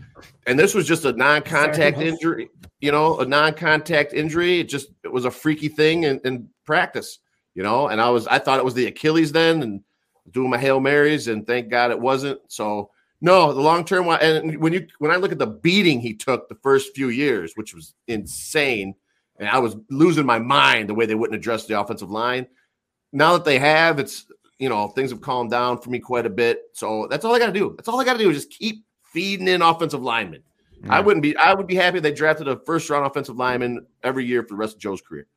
And 0.46 0.60
this 0.60 0.74
was 0.74 0.86
just 0.86 1.06
a 1.06 1.14
non-contact 1.14 2.00
injury, 2.00 2.50
you 2.82 2.92
know, 2.92 3.20
a 3.20 3.26
non-contact 3.26 4.14
injury. 4.14 4.60
It 4.60 4.70
just 4.70 4.90
it 5.04 5.12
was 5.12 5.26
a 5.26 5.32
freaky 5.32 5.70
thing 5.70 6.04
in, 6.04 6.20
in 6.26 6.50
practice, 6.66 7.20
you 7.56 7.64
know. 7.64 7.88
And 7.88 8.02
I 8.02 8.10
was 8.10 8.28
I 8.28 8.40
thought 8.40 8.60
it 8.60 8.66
was 8.66 8.74
the 8.74 8.88
Achilles 8.88 9.32
then, 9.32 9.64
and 9.64 9.82
doing 10.32 10.50
my 10.50 10.58
hail 10.58 10.82
marys, 10.82 11.30
and 11.30 11.48
thank 11.48 11.70
God 11.70 11.92
it 11.92 12.00
wasn't. 12.00 12.40
So 12.50 12.92
no, 13.22 13.54
the 13.54 13.62
long 13.62 13.86
term 13.86 14.08
and 14.10 14.58
when 14.58 14.74
you 14.74 14.86
when 15.00 15.12
I 15.12 15.16
look 15.16 15.32
at 15.32 15.40
the 15.40 15.48
beating 15.48 16.02
he 16.02 16.14
took 16.14 16.50
the 16.50 16.56
first 16.56 16.94
few 16.94 17.10
years, 17.10 17.54
which 17.56 17.74
was 17.74 17.96
insane, 18.08 18.96
and 19.38 19.48
I 19.48 19.60
was 19.60 19.78
losing 19.90 20.26
my 20.26 20.40
mind 20.40 20.90
the 20.90 20.94
way 20.94 21.06
they 21.06 21.16
wouldn't 21.16 21.40
address 21.40 21.66
the 21.66 21.80
offensive 21.80 22.12
line. 22.12 22.48
Now 23.14 23.34
that 23.34 23.46
they 23.46 23.60
have, 23.60 24.00
it's 24.00 24.26
you 24.60 24.70
know, 24.70 24.88
things 24.90 25.12
have 25.12 25.22
calmed 25.22 25.52
down 25.52 25.80
for 25.80 25.90
me 25.90 26.00
quite 26.00 26.26
a 26.26 26.30
bit. 26.30 26.62
So 26.74 27.08
that's 27.10 27.24
all 27.26 27.36
I 27.36 27.40
got 27.40 27.48
to 27.48 27.52
do. 27.52 27.74
That's 27.78 27.88
all 27.88 28.00
I 28.00 28.06
got 28.06 28.14
to 28.14 28.20
do 28.20 28.30
is 28.30 28.38
just 28.38 28.50
keep 28.58 28.86
feeding 29.04 29.48
in 29.48 29.62
offensive 29.62 30.02
linemen. 30.02 30.44
Yeah. 30.84 30.96
I 30.96 31.00
wouldn't 31.00 31.24
be. 31.24 31.36
I 31.36 31.54
would 31.54 31.68
be 31.68 31.76
happy 31.76 32.00
they 32.00 32.12
drafted 32.12 32.48
a 32.48 32.60
first 32.66 32.90
round 32.90 33.06
offensive 33.06 33.36
lineman 33.36 33.86
every 34.04 34.26
year 34.26 34.44
for 34.44 34.50
the 34.50 34.56
rest 34.56 34.76
of 34.76 34.82
Joe's 34.82 35.02
career. 35.02 35.28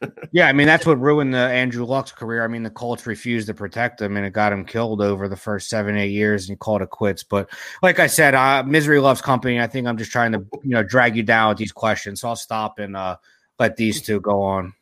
yeah, 0.32 0.48
I 0.48 0.52
mean 0.52 0.66
that's 0.66 0.86
what 0.86 1.00
ruined 1.00 1.34
the 1.34 1.38
Andrew 1.38 1.84
Luck's 1.84 2.12
career. 2.12 2.44
I 2.44 2.48
mean 2.48 2.62
the 2.62 2.70
Colts 2.70 3.06
refused 3.06 3.46
to 3.48 3.54
protect 3.54 4.00
him, 4.00 4.16
and 4.16 4.26
it 4.26 4.32
got 4.32 4.52
him 4.52 4.64
killed 4.64 5.00
over 5.00 5.28
the 5.28 5.36
first 5.36 5.68
seven, 5.68 5.96
eight 5.96 6.10
years, 6.10 6.44
and 6.44 6.54
he 6.54 6.56
called 6.56 6.82
it 6.82 6.90
quits. 6.90 7.22
But 7.22 7.48
like 7.82 7.98
I 7.98 8.06
said, 8.06 8.34
uh, 8.34 8.62
misery 8.64 9.00
loves 9.00 9.20
company. 9.20 9.60
I 9.60 9.66
think 9.66 9.86
I'm 9.86 9.96
just 9.96 10.12
trying 10.12 10.32
to 10.32 10.44
you 10.62 10.70
know 10.70 10.82
drag 10.82 11.16
you 11.16 11.22
down 11.22 11.50
with 11.50 11.58
these 11.58 11.72
questions, 11.72 12.20
so 12.20 12.28
I'll 12.28 12.36
stop 12.36 12.78
and 12.78 12.96
uh, 12.96 13.16
let 13.58 13.76
these 13.76 14.02
two 14.02 14.20
go 14.20 14.42
on. 14.42 14.74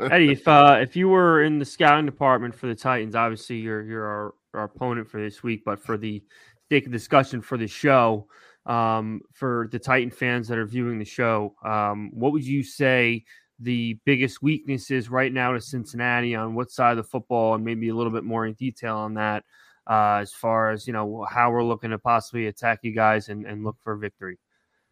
Eddie, 0.00 0.32
if 0.32 0.46
uh, 0.46 0.78
if 0.80 0.96
you 0.96 1.08
were 1.08 1.42
in 1.42 1.58
the 1.58 1.64
scouting 1.64 2.06
department 2.06 2.54
for 2.54 2.66
the 2.66 2.74
Titans, 2.74 3.14
obviously 3.14 3.56
you're 3.56 3.82
you're 3.82 4.06
our, 4.06 4.34
our 4.54 4.64
opponent 4.64 5.08
for 5.08 5.20
this 5.20 5.42
week, 5.42 5.62
but 5.64 5.82
for 5.82 5.96
the 5.96 6.22
sake 6.70 6.86
of 6.86 6.92
discussion 6.92 7.40
for 7.40 7.58
the 7.58 7.66
show, 7.66 8.26
um, 8.66 9.20
for 9.32 9.68
the 9.72 9.78
Titan 9.78 10.10
fans 10.10 10.48
that 10.48 10.58
are 10.58 10.66
viewing 10.66 10.98
the 10.98 11.04
show, 11.04 11.54
um, 11.64 12.10
what 12.12 12.32
would 12.32 12.46
you 12.46 12.62
say 12.62 13.24
the 13.58 13.98
biggest 14.04 14.42
weaknesses 14.42 15.08
right 15.08 15.32
now 15.32 15.52
to 15.52 15.60
Cincinnati 15.60 16.34
on 16.34 16.54
what 16.54 16.70
side 16.70 16.92
of 16.92 16.96
the 16.96 17.10
football, 17.10 17.54
and 17.54 17.64
maybe 17.64 17.88
a 17.88 17.94
little 17.94 18.12
bit 18.12 18.24
more 18.24 18.46
in 18.46 18.54
detail 18.54 18.96
on 18.96 19.14
that, 19.14 19.44
uh, 19.88 20.18
as 20.20 20.32
far 20.32 20.70
as 20.70 20.86
you 20.86 20.92
know 20.92 21.26
how 21.30 21.50
we're 21.50 21.64
looking 21.64 21.90
to 21.90 21.98
possibly 21.98 22.46
attack 22.46 22.80
you 22.82 22.92
guys 22.92 23.28
and, 23.28 23.46
and 23.46 23.64
look 23.64 23.76
for 23.82 23.96
victory. 23.96 24.38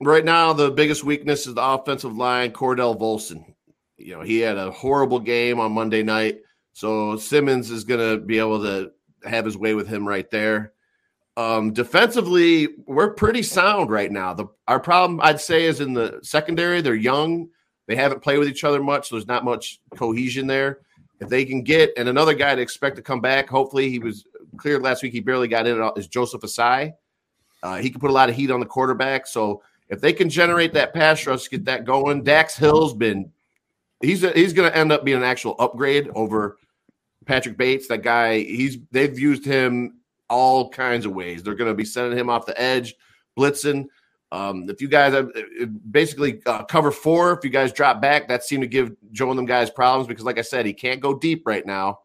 Right 0.03 0.25
now, 0.25 0.55
the 0.55 0.71
biggest 0.71 1.05
weakness 1.05 1.47
is 1.47 1.55
the 1.55 1.63
offensive 1.63 2.17
line. 2.17 2.53
Cordell 2.53 2.99
Volson 2.99 3.55
you 4.01 4.15
know, 4.15 4.23
he 4.23 4.39
had 4.39 4.57
a 4.57 4.71
horrible 4.71 5.21
game 5.21 5.61
on 5.61 5.73
Monday 5.73 6.03
night. 6.03 6.41
So 6.73 7.17
Simmons 7.17 7.71
is 7.71 7.85
going 7.85 8.01
to 8.01 8.25
be 8.25 8.39
able 8.39 8.63
to 8.63 8.93
have 9.25 9.45
his 9.45 9.57
way 9.57 9.75
with 9.75 9.89
him 9.89 10.07
right 10.07 10.31
there. 10.31 10.73
Um, 11.37 11.73
defensively, 11.73 12.69
we're 12.87 13.15
pretty 13.15 13.43
sound 13.43 13.91
right 13.91 14.11
now. 14.11 14.35
The 14.35 14.47
our 14.69 14.81
problem, 14.81 15.21
I'd 15.23 15.41
say, 15.41 15.65
is 15.65 15.81
in 15.81 15.95
the 15.95 16.21
secondary. 16.23 16.81
They're 16.81 16.95
young. 16.95 17.49
They 17.87 17.97
haven't 17.97 18.23
played 18.23 18.39
with 18.39 18.49
each 18.49 18.65
other 18.65 18.83
much. 18.83 19.09
So 19.09 19.17
there's 19.17 19.27
not 19.27 19.45
much 19.45 19.81
cohesion 19.97 20.47
there. 20.47 20.81
If 21.21 21.29
they 21.29 21.45
can 21.45 21.63
get 21.63 21.93
and 21.97 22.09
another 22.09 22.35
guy 22.35 22.55
to 22.55 22.63
expect 22.63 22.97
to 22.97 23.03
come 23.03 23.21
back, 23.21 23.49
hopefully 23.49 23.91
he 23.91 23.99
was 23.99 24.25
cleared 24.57 24.83
last 24.83 25.03
week. 25.03 25.13
He 25.13 25.21
barely 25.21 25.49
got 25.49 25.67
in. 25.67 25.91
Is 25.97 26.09
Joseph 26.09 26.43
Ossai. 26.43 26.95
Uh, 27.63 27.77
he 27.77 27.91
can 27.91 28.01
put 28.01 28.11
a 28.11 28.15
lot 28.15 28.29
of 28.29 28.35
heat 28.35 28.51
on 28.51 28.61
the 28.61 28.67
quarterback. 28.67 29.27
So 29.27 29.63
if 29.89 30.01
they 30.01 30.13
can 30.13 30.31
generate 30.31 30.73
that 30.75 30.95
pass 30.95 31.27
rush, 31.27 31.49
get 31.49 31.65
that 31.67 31.85
going. 31.85 32.23
Dax 32.23 32.57
Hill's 32.57 32.95
been 32.95 33.31
he's 34.01 34.25
a, 34.25 34.31
he's 34.33 34.53
going 34.53 34.71
to 34.71 34.77
end 34.77 34.93
up 34.93 35.05
being 35.05 35.19
an 35.19 35.25
actual 35.25 35.57
upgrade 35.59 36.11
over 36.15 36.59
Patrick 37.27 37.57
Bates. 37.57 37.89
That 37.89 38.03
guy, 38.03 38.41
he's 38.41 38.79
they've 38.91 39.19
used 39.19 39.45
him 39.45 40.01
all 40.29 40.69
kinds 40.71 41.07
of 41.07 41.13
ways. 41.13 41.43
They're 41.43 41.55
going 41.55 41.71
to 41.71 41.75
be 41.75 41.85
sending 41.85 42.19
him 42.19 42.31
off 42.31 42.47
the 42.47 42.61
edge, 42.61 42.95
blitzing. 43.39 43.87
Um, 44.33 44.69
if 44.69 44.81
you 44.81 44.89
guys 44.89 45.13
have 45.13 45.31
uh, 45.37 45.67
basically 45.91 46.41
uh, 46.47 46.63
cover 46.65 46.93
four, 46.93 47.33
if 47.33 47.45
you 47.45 47.51
guys 47.51 47.73
drop 47.73 48.01
back, 48.01 48.29
that 48.29 48.45
seemed 48.45 48.63
to 48.63 48.69
give 48.69 48.95
Joe 49.11 49.31
and 49.31 49.39
them 49.39 49.47
guys 49.47 49.71
problems 49.71 50.07
because, 50.07 50.25
like 50.25 50.39
I 50.39 50.43
said, 50.43 50.67
he 50.67 50.73
can't 50.73 51.01
go 51.01 51.19
deep 51.19 51.43
right 51.47 51.67
now. 51.67 52.01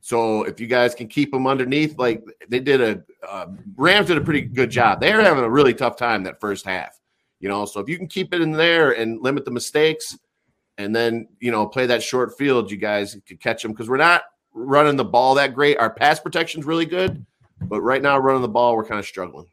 So 0.00 0.44
if 0.44 0.60
you 0.60 0.66
guys 0.66 0.94
can 0.94 1.08
keep 1.08 1.34
him 1.34 1.46
underneath, 1.46 1.98
like 1.98 2.22
they 2.48 2.60
did 2.60 2.80
a 2.80 3.02
uh, 3.28 3.46
Rams 3.74 4.06
did 4.06 4.18
a 4.18 4.20
pretty 4.20 4.42
good 4.42 4.70
job. 4.70 5.00
They're 5.00 5.22
having 5.22 5.42
a 5.42 5.50
really 5.50 5.74
tough 5.74 5.96
time 5.96 6.22
that 6.24 6.40
first 6.40 6.64
half, 6.64 7.00
you 7.40 7.48
know. 7.48 7.64
So 7.64 7.80
if 7.80 7.88
you 7.88 7.96
can 7.96 8.06
keep 8.06 8.32
it 8.32 8.40
in 8.40 8.52
there 8.52 8.92
and 8.92 9.20
limit 9.20 9.44
the 9.44 9.50
mistakes, 9.50 10.16
and 10.78 10.94
then 10.94 11.28
you 11.40 11.50
know 11.50 11.66
play 11.66 11.86
that 11.86 12.02
short 12.02 12.36
field, 12.36 12.70
you 12.70 12.76
guys 12.76 13.16
could 13.26 13.40
catch 13.40 13.62
them 13.62 13.72
because 13.72 13.88
we're 13.88 13.96
not 13.96 14.22
running 14.52 14.96
the 14.96 15.04
ball 15.04 15.34
that 15.34 15.54
great. 15.54 15.78
Our 15.78 15.90
pass 15.90 16.20
protection's 16.20 16.64
really 16.64 16.86
good, 16.86 17.24
but 17.62 17.80
right 17.80 18.02
now 18.02 18.18
running 18.18 18.42
the 18.42 18.48
ball, 18.48 18.76
we're 18.76 18.84
kind 18.84 18.98
of 18.98 19.06
struggling. 19.06 19.46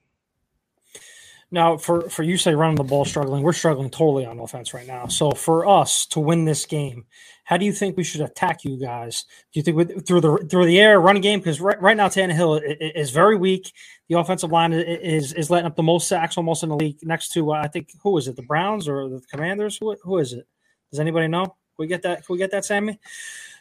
Now, 1.52 1.78
for 1.78 2.10
for 2.10 2.24
you 2.24 2.38
say 2.38 2.56
running 2.56 2.78
the 2.78 2.84
ball 2.84 3.06
struggling, 3.06 3.44
we're 3.44 3.54
struggling 3.54 3.92
totally 3.92 4.26
on 4.26 4.40
offense 4.40 4.74
right 4.74 4.88
now. 4.88 5.06
So 5.06 5.32
for 5.32 5.68
us 5.68 6.08
to 6.08 6.20
win 6.20 6.46
this 6.46 6.66
game, 6.66 7.06
how 7.44 7.58
do 7.58 7.66
you 7.66 7.74
think 7.74 7.96
we 7.96 8.04
should 8.04 8.22
attack 8.22 8.64
you 8.64 8.80
guys? 8.80 9.26
Do 9.52 9.60
you 9.60 9.64
think 9.64 9.78
with, 9.78 10.08
through 10.08 10.22
the 10.22 10.48
through 10.50 10.66
the 10.66 10.80
air 10.80 11.00
running 11.00 11.22
game? 11.22 11.40
Because 11.40 11.62
right, 11.62 11.80
right 11.80 11.96
now 11.96 12.08
Tannehill 12.08 12.60
is 12.96 13.12
very 13.12 13.36
weak. 13.36 13.72
The 14.10 14.18
offensive 14.18 14.52
line 14.52 14.74
is 14.74 15.32
is 15.34 15.52
letting 15.52 15.68
up 15.68 15.76
the 15.76 15.84
most 15.84 16.08
sacks 16.08 16.38
almost 16.38 16.64
in 16.64 16.70
the 16.70 16.76
league, 16.76 16.98
next 17.04 17.30
to 17.34 17.52
uh, 17.52 17.62
I 17.62 17.68
think 17.68 17.90
who 18.02 18.18
is 18.18 18.28
it, 18.28 18.36
the 18.36 18.42
Browns 18.42 18.88
or 18.88 19.08
the 19.08 19.22
Commanders? 19.30 19.78
Who, 19.78 19.96
who 20.04 20.18
is 20.18 20.34
it? 20.34 20.48
Does 20.94 21.00
anybody 21.00 21.28
know? 21.28 21.46
Can 21.46 21.54
we 21.80 21.88
get 21.88 22.04
that? 22.04 22.24
Can 22.24 22.34
we 22.34 22.38
get 22.38 22.52
that, 22.52 22.66
Sammy? 22.66 23.00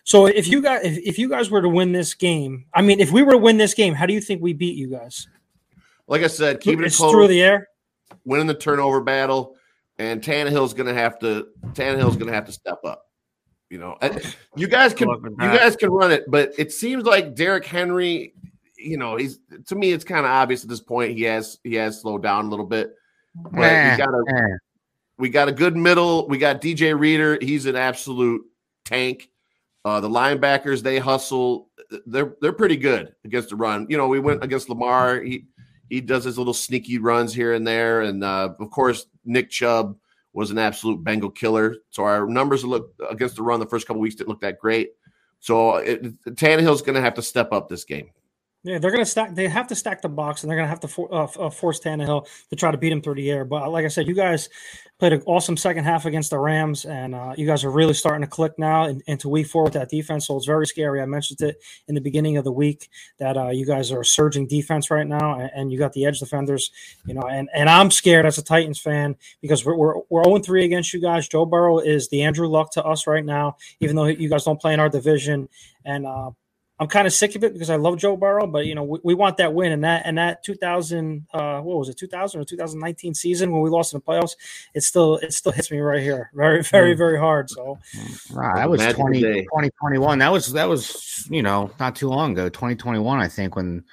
So 0.05 0.27
if 0.27 0.49
you 0.49 0.61
guys 0.61 0.85
if, 0.85 0.99
if 0.99 1.19
you 1.19 1.31
guys 1.31 1.51
were 1.51 1.63
to 1.63 1.69
win 1.69 1.93
this 1.93 2.13
game, 2.13 2.67
I 2.75 2.83
mean, 2.83 3.01
if 3.01 3.11
we 3.11 3.23
were 3.23 3.33
to 3.33 3.39
win 3.39 3.57
this 3.57 3.73
game, 3.73 3.95
how 3.95 4.05
do 4.05 4.13
you 4.13 4.21
think 4.21 4.43
we 4.43 4.53
beat 4.53 4.77
you 4.77 4.89
guys? 4.89 5.27
Like 6.09 6.21
I 6.21 6.27
said, 6.27 6.61
keep 6.61 6.79
it 6.79 6.93
close 6.93 7.11
through 7.11 7.29
the 7.29 7.41
air 7.41 7.69
winning 8.27 8.47
the 8.47 8.55
turnover 8.55 9.01
battle, 9.01 9.57
and 9.99 10.21
Tannehill's 10.21 10.75
going 10.75 10.89
to 10.89 10.95
have 10.95 11.19
to 11.21 11.49
Tannehill's 11.69 12.17
going 12.17 12.29
to 12.29 12.35
have 12.35 12.45
to 12.45 12.53
step 12.53 12.81
up. 12.85 13.07
You 13.71 13.79
know, 13.79 13.97
you 14.55 14.69
guys 14.69 14.93
can 14.93 15.09
you 15.09 15.37
guys 15.39 15.75
can 15.75 15.89
run 15.89 16.13
it, 16.13 16.25
but 16.29 16.53
it 16.59 16.71
seems 16.71 17.05
like 17.05 17.35
Derrick 17.35 17.65
Henry. 17.65 18.35
You 18.77 18.99
know, 18.99 19.17
he's 19.17 19.39
to 19.69 19.75
me, 19.75 19.93
it's 19.93 20.05
kind 20.05 20.27
of 20.27 20.31
obvious 20.31 20.63
at 20.65 20.69
this 20.69 20.83
point. 20.83 21.17
He 21.17 21.23
has 21.23 21.59
he 21.65 21.77
has 21.77 22.03
slowed 22.03 22.23
down 22.23 22.45
a 22.45 22.49
little 22.51 22.67
bit, 22.67 22.93
but 23.35 23.53
we 23.53 23.59
got 23.97 24.11
a 24.11 24.59
we 25.19 25.29
got 25.29 25.49
a 25.49 25.53
good 25.53 25.77
middle. 25.77 26.29
We 26.29 26.39
got 26.39 26.61
DJ 26.61 26.99
Reader. 26.99 27.39
He's 27.41 27.67
an 27.67 27.77
absolute 27.77 28.43
tank. 28.85 29.29
Uh, 29.85 30.01
the 30.01 30.09
linebackers 30.09 30.83
they 30.83 30.99
hustle. 30.99 31.69
They're 32.07 32.35
they're 32.41 32.53
pretty 32.53 32.77
good 32.77 33.15
against 33.25 33.51
the 33.51 33.57
run. 33.57 33.87
You 33.89 33.97
know, 33.97 34.09
we 34.09 34.21
went 34.21 34.43
against 34.45 34.69
Lamar. 34.69 35.21
He 35.21 35.47
he 35.89 36.01
does 36.01 36.25
his 36.25 36.39
little 36.39 36.55
sneaky 36.55 36.99
runs 36.99 37.35
here 37.35 37.53
and 37.53 37.67
there. 37.67 38.03
And 38.03 38.25
uh, 38.25 38.55
of 38.59 38.71
course, 38.71 39.07
Nick 39.25 39.51
Chubb 39.51 39.97
was 40.33 40.51
an 40.51 40.59
absolute 40.59 41.05
Bengal 41.05 41.31
killer. 41.31 41.77
So 41.91 42.05
our 42.05 42.27
numbers 42.27 42.65
look 42.65 42.95
against 43.11 43.37
the 43.37 43.43
run 43.43 43.61
the 43.61 43.67
first 43.67 43.87
couple 43.87 44.01
weeks 44.01 44.15
didn't 44.15 44.31
look 44.31 44.41
that 44.41 44.59
great. 44.59 44.93
So 45.41 45.77
it, 45.77 46.03
Tannehill's 46.25 46.83
going 46.83 46.95
to 46.95 47.01
have 47.01 47.15
to 47.15 47.23
step 47.23 47.53
up 47.53 47.69
this 47.69 47.85
game. 47.85 48.11
Yeah, 48.65 48.79
they're 48.79 48.93
going 48.93 49.03
to 49.03 49.11
stack. 49.11 49.35
They 49.35 49.49
have 49.49 49.67
to 49.69 49.75
stack 49.75 50.03
the 50.03 50.09
box, 50.09 50.43
and 50.43 50.51
they're 50.51 50.57
going 50.57 50.67
to 50.67 50.71
have 50.71 50.81
to 50.81 50.89
for, 50.89 51.13
uh, 51.13 51.25
uh, 51.25 51.51
force 51.51 51.81
Tannehill 51.81 52.29
to 52.51 52.57
try 52.57 52.71
to 52.71 52.79
beat 52.79 52.93
him 52.93 53.03
through 53.03 53.17
the 53.17 53.29
air. 53.29 53.45
But 53.45 53.69
like 53.73 53.85
I 53.85 53.89
said, 53.89 54.07
you 54.07 54.15
guys 54.15 54.49
played 55.01 55.13
an 55.13 55.23
awesome 55.27 55.57
second 55.57 55.83
half 55.83 56.07
against 56.07 56.31
the 56.31 56.39
Rams, 56.39 56.85
and 56.85 57.13
uh, 57.13 57.35
you 57.37 57.45
guys 57.45 57.65
are 57.65 57.73
really 57.73 57.93
starting 57.93 58.21
to 58.21 58.29
click 58.29 58.53
now 58.59 58.85
in, 58.85 59.03
into 59.09 59.29
week 59.29 59.49
four 59.49 59.65
with 59.65 59.73
that 59.73 59.89
defense. 59.89 60.29
So 60.29 60.37
it's 60.37 60.47
very 60.47 60.69
scary. 60.69 61.03
I 61.03 61.07
mentioned 61.07 61.41
it 61.41 61.57
in 61.89 61.97
the 61.97 62.01
beginning 62.01 62.37
of 62.37 62.45
the 62.45 62.53
week 62.53 62.89
that 63.19 63.37
uh, 63.37 63.49
you 63.49 63.67
guys 63.67 63.91
are 63.91 64.03
a 64.03 64.05
surging 64.05 64.47
defense 64.47 64.93
right 64.93 65.09
now, 65.09 65.41
and, 65.41 65.51
and, 65.57 65.73
you 65.73 65.79
got 65.79 65.93
the 65.93 66.07
edge 66.07 66.21
defenders. 66.21 66.71
You 67.05 67.15
know, 67.15 67.23
and 67.23 67.49
and 67.53 67.69
I'm 67.69 67.91
scared 67.91 68.27
as 68.27 68.39
a 68.39 68.45
Titans 68.45 68.81
fan 68.81 69.17
because 69.41 69.65
we're 69.65 69.77
we're, 69.77 69.95
we're 70.09 70.23
0 70.23 70.39
3 70.39 70.65
against 70.65 70.95
you 70.95 71.01
guys. 71.01 71.27
Joe 71.27 71.47
Burrow 71.47 71.81
is 71.81 72.09
the 72.11 72.23
Andrew 72.23 72.47
Luck 72.47 72.71
to 72.75 72.85
us 72.85 73.09
right 73.09 73.25
now, 73.25 73.57
even 73.81 73.97
though 73.97 74.05
you 74.05 74.29
guys 74.29 74.45
don't 74.45 74.61
play 74.61 74.73
in 74.73 74.79
our 74.79 74.89
division, 74.89 75.49
and 75.85 76.07
uh, 76.07 76.31
I'm 76.83 76.89
kind 76.89 77.07
of 77.07 77.13
sick 77.13 77.37
of 77.37 77.45
it 77.45 77.53
because 77.53 77.71
I 77.71 77.77
love 77.77 77.97
Joe 77.97 78.17
Burrow, 78.17 78.47
but 78.47 78.67
you 78.67 78.75
know 78.75 78.83
we, 78.83 78.99
we 79.05 79.15
want 79.15 79.37
that 79.37 79.55
win 79.55 79.71
and 79.71 79.85
that 79.85 80.03
and 80.05 80.19
that 80.19 80.43
2000 80.43 81.27
uh, 81.33 81.61
what 81.61 81.79
was 81.79 81.89
it 81.89 81.97
2000 81.97 82.41
or 82.41 82.45
2019 82.45 83.15
season 83.15 83.53
when 83.53 83.63
we 83.63 83.71
lost 83.71 83.93
in 83.93 83.99
the 83.99 84.03
playoffs, 84.03 84.35
it 84.75 84.83
still 84.83 85.17
it 85.19 85.33
still 85.33 85.53
hits 85.53 85.71
me 85.71 85.79
right 85.79 86.03
here, 86.03 86.31
very 86.35 86.61
very 86.65 86.95
mm. 86.95 86.99
very 86.99 87.19
hard. 87.19 87.49
So 87.49 87.79
right, 88.33 88.57
that 88.57 88.69
was 88.69 88.81
20, 88.81 89.21
2021. 89.21 90.19
That 90.19 90.33
was 90.33 90.53
that 90.53 90.69
was 90.69 91.29
you 91.31 91.43
know 91.43 91.71
not 91.79 91.95
too 91.95 92.09
long 92.09 92.33
ago, 92.33 92.49
2021 92.49 93.21
I 93.21 93.29
think 93.29 93.55
when 93.55 93.85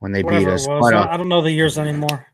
when 0.00 0.12
they 0.12 0.22
Whatever 0.22 0.44
beat 0.44 0.52
us. 0.52 0.66
But, 0.66 0.92
uh, 0.92 1.06
I 1.10 1.16
don't 1.16 1.30
know 1.30 1.40
the 1.40 1.50
years 1.50 1.78
anymore. 1.78 2.26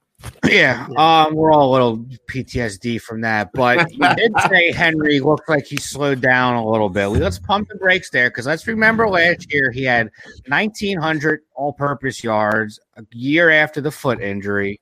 Yeah, 0.45 0.87
um, 0.97 1.35
we're 1.35 1.53
all 1.53 1.71
a 1.71 1.73
little 1.73 1.99
PTSD 2.29 3.01
from 3.01 3.21
that. 3.21 3.51
But 3.53 3.93
you 3.93 3.99
did 4.17 4.33
say 4.49 4.73
Henry 4.73 5.21
looked 5.21 5.49
like 5.49 5.65
he 5.65 5.77
slowed 5.77 6.21
down 6.21 6.55
a 6.55 6.67
little 6.67 6.89
bit. 6.89 7.07
Let's 7.09 7.39
pump 7.39 7.69
the 7.69 7.77
brakes 7.77 8.11
there 8.11 8.31
because 8.31 8.47
let's 8.47 8.67
remember 8.67 9.09
last 9.09 9.53
year 9.53 9.71
he 9.71 9.85
had 9.85 10.11
1,900 10.49 11.43
all 11.55 11.73
purpose 11.73 12.25
yards 12.25 12.81
a 12.97 13.05
year 13.13 13.51
after 13.51 13.81
the 13.81 13.91
foot 13.91 14.21
injury. 14.21 14.81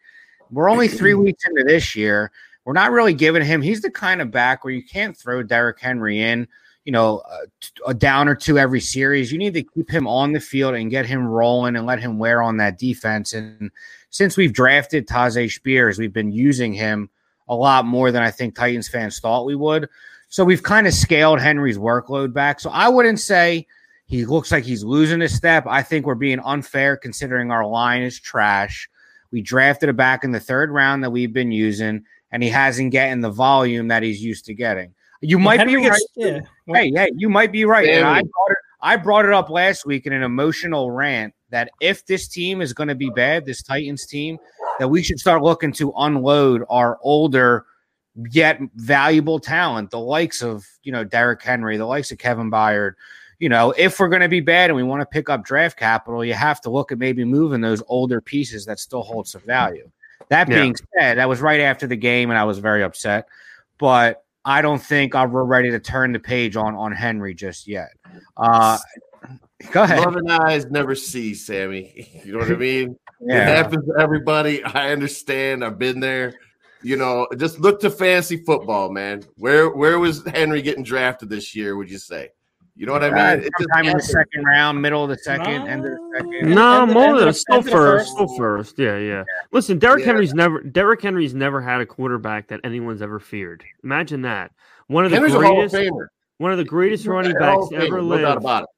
We're 0.51 0.71
only 0.71 0.89
three 0.89 1.15
weeks 1.15 1.45
into 1.47 1.65
this 1.65 1.95
year. 1.95 2.33
We're 2.65 2.73
not 2.75 2.91
really 2.91 3.15
giving 3.15 3.45
him, 3.45 3.63
he's 3.63 3.81
the 3.81 3.91
kind 3.91 4.21
of 4.21 4.31
back 4.31 4.63
where 4.63 4.75
you 4.75 4.85
can't 4.85 5.17
throw 5.17 5.43
Derrick 5.43 5.81
Henry 5.81 6.21
in, 6.21 6.47
you 6.89 6.93
know, 6.93 7.19
uh, 7.31 7.45
a, 7.87 7.91
a 7.91 7.95
down 7.95 8.29
or 8.29 8.35
two 8.35 8.59
every 8.59 8.81
series. 8.81 9.31
You 9.31 9.37
need 9.37 9.53
to 9.53 9.63
keep 9.63 9.91
him 9.91 10.09
on 10.09 10.33
the 10.33 10.41
field 10.41 10.75
and 10.75 10.91
get 10.91 11.05
him 11.05 11.27
rolling 11.27 11.77
and 11.77 11.85
let 11.85 12.01
him 12.01 12.19
wear 12.19 12.41
on 12.43 12.57
that 12.57 12.79
defense. 12.79 13.35
And 13.35 13.71
since 14.09 14.39
we've 14.39 14.55
drafted 14.55 15.07
Tyjae 15.07 15.53
Spears, 15.53 15.99
we've 15.99 16.15
been 16.15 16.33
using 16.33 16.73
him 16.73 17.11
a 17.47 17.55
lot 17.55 17.85
more 17.85 18.11
than 18.11 18.23
I 18.23 18.31
think 18.31 18.55
Titans 18.55 18.89
fans 18.89 19.21
thought 19.21 19.45
we 19.45 19.55
would. 19.55 19.91
So 20.31 20.47
we've 20.47 20.63
kind 20.63 20.87
of 20.87 20.95
scaled 20.95 21.43
Henry's 21.43 21.77
workload 21.77 22.33
back. 22.33 22.59
So 22.59 22.71
I 22.71 22.89
wouldn't 22.89 23.21
say 23.21 23.67
he 24.07 24.25
looks 24.25 24.51
like 24.51 24.65
he's 24.65 24.83
losing 24.83 25.21
a 25.21 25.29
step. 25.29 25.67
I 25.67 25.83
think 25.83 26.07
we're 26.07 26.15
being 26.15 26.41
unfair 26.41 26.97
considering 26.97 27.51
our 27.51 27.67
line 27.67 28.01
is 28.01 28.19
trash. 28.19 28.89
We 29.31 29.43
drafted 29.43 29.91
a 29.91 29.93
back 29.93 30.25
in 30.25 30.33
the 30.33 30.41
third 30.41 30.71
round 30.71 31.05
that 31.05 31.11
we've 31.11 31.35
been 31.35 31.53
using, 31.53 32.07
and 32.33 32.43
he 32.43 32.49
hasn't 32.49 32.93
getting 32.93 33.21
the 33.21 33.29
volume 33.29 33.89
that 33.89 34.03
he's 34.03 34.25
used 34.25 34.47
to 34.47 34.55
getting. 34.55 34.95
You 35.21 35.39
might 35.39 35.59
Henry 35.59 35.83
be 35.83 35.89
right. 35.89 36.03
Yeah. 36.17 36.41
Hey, 36.67 36.91
hey, 36.95 37.11
you 37.17 37.29
might 37.29 37.51
be 37.51 37.65
right. 37.65 37.89
And 37.89 38.07
I 38.07 38.21
brought, 38.21 38.51
it, 38.51 38.57
I 38.81 38.97
brought 38.97 39.25
it 39.25 39.33
up 39.33 39.51
last 39.51 39.85
week 39.85 40.07
in 40.07 40.13
an 40.13 40.23
emotional 40.23 40.91
rant 40.91 41.35
that 41.51 41.71
if 41.81 42.07
this 42.07 42.29
team 42.29 42.61
is 42.61 42.73
going 42.73 42.89
to 42.89 42.95
be 42.95 43.11
bad, 43.11 43.45
this 43.45 43.63
Titans 43.63 44.07
team, 44.07 44.39
that 44.79 44.89
we 44.89 45.03
should 45.03 45.19
start 45.19 45.43
looking 45.43 45.73
to 45.73 45.93
unload 45.97 46.63
our 46.69 46.99
older 47.03 47.65
yet 48.31 48.61
valuable 48.77 49.39
talent, 49.39 49.91
the 49.91 49.99
likes 49.99 50.43
of 50.43 50.67
you 50.83 50.93
know 50.93 51.05
Derrick 51.05 51.43
Henry, 51.43 51.77
the 51.77 51.87
likes 51.87 52.11
of 52.13 52.19
Kevin 52.19 52.51
Byard. 52.51 52.95
You 53.39 53.49
know, 53.49 53.73
if 53.77 54.01
we're 54.01 54.09
going 54.09 54.23
to 54.23 54.29
be 54.29 54.41
bad 54.41 54.71
and 54.71 54.77
we 54.77 54.83
want 54.83 55.01
to 55.01 55.07
pick 55.07 55.31
up 55.31 55.45
draft 55.45 55.79
capital, 55.79 56.25
you 56.25 56.35
have 56.35 56.61
to 56.63 56.71
look 56.71 56.91
at 56.91 56.99
maybe 56.99 57.25
moving 57.25 57.61
those 57.61 57.83
older 57.87 58.21
pieces 58.21 58.67
that 58.67 58.81
still 58.81 59.03
hold 59.03 59.29
some 59.29 59.43
value. 59.43 59.89
That 60.29 60.49
being 60.49 60.75
yeah. 60.97 61.01
said, 61.01 61.19
that 61.19 61.29
was 61.29 61.41
right 61.41 61.61
after 61.61 61.87
the 61.87 61.97
game, 61.97 62.31
and 62.31 62.39
I 62.39 62.45
was 62.45 62.59
very 62.59 62.83
upset. 62.83 63.29
But 63.79 64.25
I 64.49 64.63
don't 64.63 64.83
think 64.83 65.13
we're 65.13 65.45
ready 65.45 65.71
to 65.71 65.79
turn 65.79 66.13
the 66.13 66.19
page 66.19 66.57
on 66.57 66.75
on 66.75 66.91
Henry 66.91 67.35
just 67.35 67.69
yet. 67.69 67.91
Uh, 68.35 68.79
Go 69.73 69.83
ahead. 69.83 69.99
Loving 69.99 70.31
eyes 70.31 70.65
never 70.71 70.95
see, 70.95 71.35
Sammy. 71.35 72.23
You 72.25 72.33
know 72.33 72.39
what 72.39 72.51
I 72.51 72.57
mean? 72.57 72.97
yeah. 73.21 73.43
It 73.43 73.57
happens 73.57 73.85
to 73.87 73.95
everybody. 74.01 74.63
I 74.65 74.91
understand. 74.91 75.65
I've 75.65 75.79
been 75.79 76.01
there. 76.01 76.35
You 76.83 76.97
know, 76.97 77.27
just 77.37 77.59
look 77.59 77.81
to 77.81 77.91
fancy 77.91 78.39
football, 78.39 78.91
man. 78.91 79.23
Where 79.37 79.71
where 79.71 79.99
was 79.99 80.25
Henry 80.27 80.63
getting 80.63 80.85
drafted 80.85 81.29
this 81.29 81.55
year? 81.55 81.77
Would 81.77 81.91
you 81.91 81.99
say? 81.99 82.31
You 82.79 82.87
know 82.87 82.93
what 82.93 83.03
I 83.03 83.11
mean? 83.11 83.45
Uh, 83.45 83.49
sometime 83.59 83.87
in 83.87 83.97
the 83.97 84.03
second 84.03 84.45
round, 84.45 84.81
middle 84.81 85.03
of 85.03 85.11
the 85.11 85.19
second, 85.19 85.65
no. 85.65 85.67
end 85.67 85.85
of 85.85 85.91
the 85.91 86.11
second. 86.15 86.55
No, 86.55 86.87
more 86.87 87.19
than 87.19 87.35
still 87.35 87.61
first, 87.61 88.13
still 88.13 88.29
first. 88.37 88.79
Yeah, 88.79 88.97
yeah. 88.99 89.25
Listen, 89.51 89.81
Derrick 89.81 90.01
yeah. 90.01 90.07
Henry's 90.07 90.33
never 90.33 90.63
Derrick 90.63 91.03
Henry's 91.03 91.35
never 91.35 91.61
had 91.61 91.81
a 91.81 91.87
quarterback 91.87 92.47
that 92.49 92.61
anyone's 92.63 93.03
ever 93.03 93.19
feared. 93.19 93.65
Imagine 93.83 94.23
that. 94.23 94.53
One 94.87 95.05
of 95.05 95.11
the 95.11 95.17
Henry's 95.17 95.35
greatest, 95.35 95.77
one 96.37 96.53
of 96.53 96.59
the 96.59 96.65
greatest 96.65 97.05
running 97.07 97.35
backs 97.35 97.67
ever 97.75 98.01
lived. 98.01 98.23
No 98.23 98.35
about 98.35 98.63
it 98.63 98.69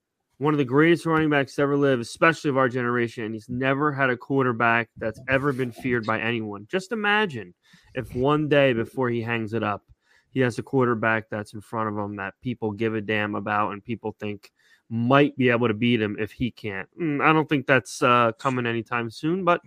one 0.40 0.54
of 0.54 0.58
the 0.58 0.64
greatest 0.64 1.04
running 1.04 1.28
backs 1.28 1.58
ever 1.58 1.76
live, 1.76 2.00
especially 2.00 2.48
of 2.48 2.56
our 2.56 2.70
generation. 2.70 3.24
And 3.24 3.34
he's 3.34 3.50
never 3.50 3.92
had 3.92 4.08
a 4.08 4.16
quarterback 4.16 4.88
that's 4.96 5.20
ever 5.28 5.52
been 5.52 5.70
feared 5.70 6.06
by 6.06 6.18
anyone. 6.18 6.66
Just 6.70 6.92
imagine 6.92 7.52
if 7.94 8.14
one 8.16 8.48
day 8.48 8.72
before 8.72 9.10
he 9.10 9.20
hangs 9.20 9.52
it 9.52 9.62
up, 9.62 9.84
he 10.32 10.40
has 10.40 10.58
a 10.58 10.62
quarterback 10.62 11.28
that's 11.28 11.54
in 11.54 11.60
front 11.60 11.88
of 11.88 11.98
him 11.98 12.16
that 12.16 12.34
people 12.40 12.70
give 12.70 12.94
a 12.94 13.00
damn 13.00 13.34
about 13.34 13.72
and 13.72 13.84
people 13.84 14.14
think 14.18 14.52
might 14.88 15.36
be 15.36 15.50
able 15.50 15.68
to 15.68 15.74
beat 15.74 16.00
him 16.00 16.16
if 16.18 16.32
he 16.32 16.50
can't. 16.50 16.88
Mm, 17.00 17.22
I 17.22 17.32
don't 17.32 17.48
think 17.48 17.66
that's 17.66 18.02
uh, 18.02 18.32
coming 18.38 18.66
anytime 18.66 19.10
soon, 19.10 19.44
but 19.44 19.60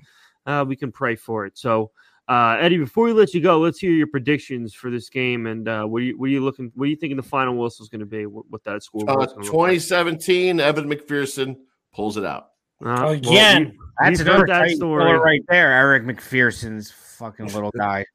uh, 0.46 0.65
we 0.67 0.75
can 0.75 0.91
pray 0.91 1.15
for 1.15 1.46
it. 1.46 1.58
So, 1.58 1.91
uh, 2.27 2.58
Eddie, 2.60 2.77
before 2.77 3.05
we 3.05 3.13
let 3.13 3.34
you 3.34 3.41
go, 3.41 3.60
let's 3.60 3.79
hear 3.79 3.91
your 3.91 4.08
predictions 4.08 4.74
for 4.74 4.89
this 4.89 5.10
game 5.10 5.48
and 5.48 5.67
uh, 5.67 5.86
what 5.86 6.01
are 6.01 6.05
you 6.05 6.17
what 6.17 6.27
are 6.27 6.32
you 6.32 6.43
looking 6.43 6.72
what 6.75 6.86
are 6.86 6.88
you 6.88 6.96
thinking 6.96 7.17
the 7.17 7.24
final 7.24 7.55
whistle 7.58 7.84
is 7.84 7.89
going 7.89 8.00
to 8.00 8.05
be? 8.05 8.25
What, 8.25 8.46
what, 8.50 8.63
that 8.63 8.84
score? 8.84 9.10
Uh, 9.10 9.25
2017, 9.25 10.58
like? 10.58 10.65
Evan 10.65 10.89
McPherson 10.89 11.58
pulls 11.93 12.17
it 12.17 12.25
out 12.25 12.51
uh, 12.86 13.08
again. 13.08 13.63
Well, 13.63 13.74
you, 13.74 13.79
that's 14.00 14.20
another 14.22 14.48
that 14.48 14.70
story 14.72 15.17
right 15.17 15.43
there. 15.50 15.72
Eric 15.72 16.03
McPherson's 16.03 16.91
fucking 16.91 17.48
little 17.48 17.72
guy. 17.77 18.05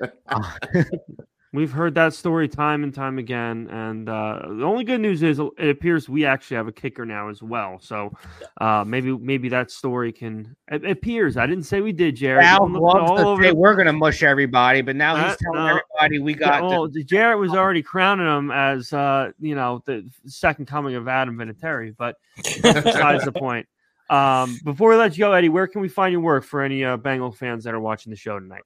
We've 1.54 1.70
heard 1.70 1.94
that 1.96 2.14
story 2.14 2.48
time 2.48 2.82
and 2.82 2.94
time 2.94 3.18
again, 3.18 3.68
and 3.70 4.08
uh, 4.08 4.40
the 4.48 4.64
only 4.64 4.84
good 4.84 5.02
news 5.02 5.22
is 5.22 5.38
it 5.38 5.68
appears 5.68 6.08
we 6.08 6.24
actually 6.24 6.56
have 6.56 6.66
a 6.66 6.72
kicker 6.72 7.04
now 7.04 7.28
as 7.28 7.42
well. 7.42 7.78
So 7.78 8.10
uh, 8.58 8.84
maybe 8.86 9.12
maybe 9.18 9.50
that 9.50 9.70
story 9.70 10.12
can. 10.12 10.56
It 10.70 10.86
appears 10.86 11.36
I 11.36 11.46
didn't 11.46 11.64
say 11.64 11.82
we 11.82 11.92
did, 11.92 12.16
Jared. 12.16 12.46
Al 12.46 12.66
loves 12.70 13.20
to 13.20 13.42
say 13.42 13.52
we're 13.52 13.74
going 13.74 13.86
to 13.86 13.92
mush 13.92 14.22
everybody, 14.22 14.80
but 14.80 14.96
now 14.96 15.14
he's 15.14 15.36
telling 15.42 15.60
uh, 15.60 15.78
everybody 16.00 16.20
we 16.20 16.32
got. 16.32 16.62
Well, 16.62 16.88
the, 16.88 17.04
Jared 17.04 17.38
was 17.38 17.50
already 17.50 17.82
crowning 17.82 18.26
him 18.26 18.50
as 18.50 18.90
uh, 18.94 19.32
you 19.38 19.54
know 19.54 19.82
the 19.84 20.08
second 20.24 20.66
coming 20.66 20.94
of 20.94 21.06
Adam 21.06 21.36
Vinatieri, 21.36 21.94
but 21.98 22.16
besides 22.62 23.26
the 23.26 23.32
point. 23.32 23.66
Um, 24.10 24.58
before 24.62 24.90
we 24.90 24.96
let 24.96 25.16
you 25.16 25.20
go, 25.20 25.32
Eddie, 25.32 25.48
where 25.48 25.66
can 25.66 25.80
we 25.80 25.88
find 25.88 26.12
your 26.12 26.20
work 26.20 26.44
for 26.44 26.60
any 26.60 26.84
uh, 26.84 26.98
Bengal 26.98 27.32
fans 27.32 27.64
that 27.64 27.72
are 27.72 27.80
watching 27.80 28.10
the 28.10 28.16
show 28.16 28.38
tonight? 28.38 28.60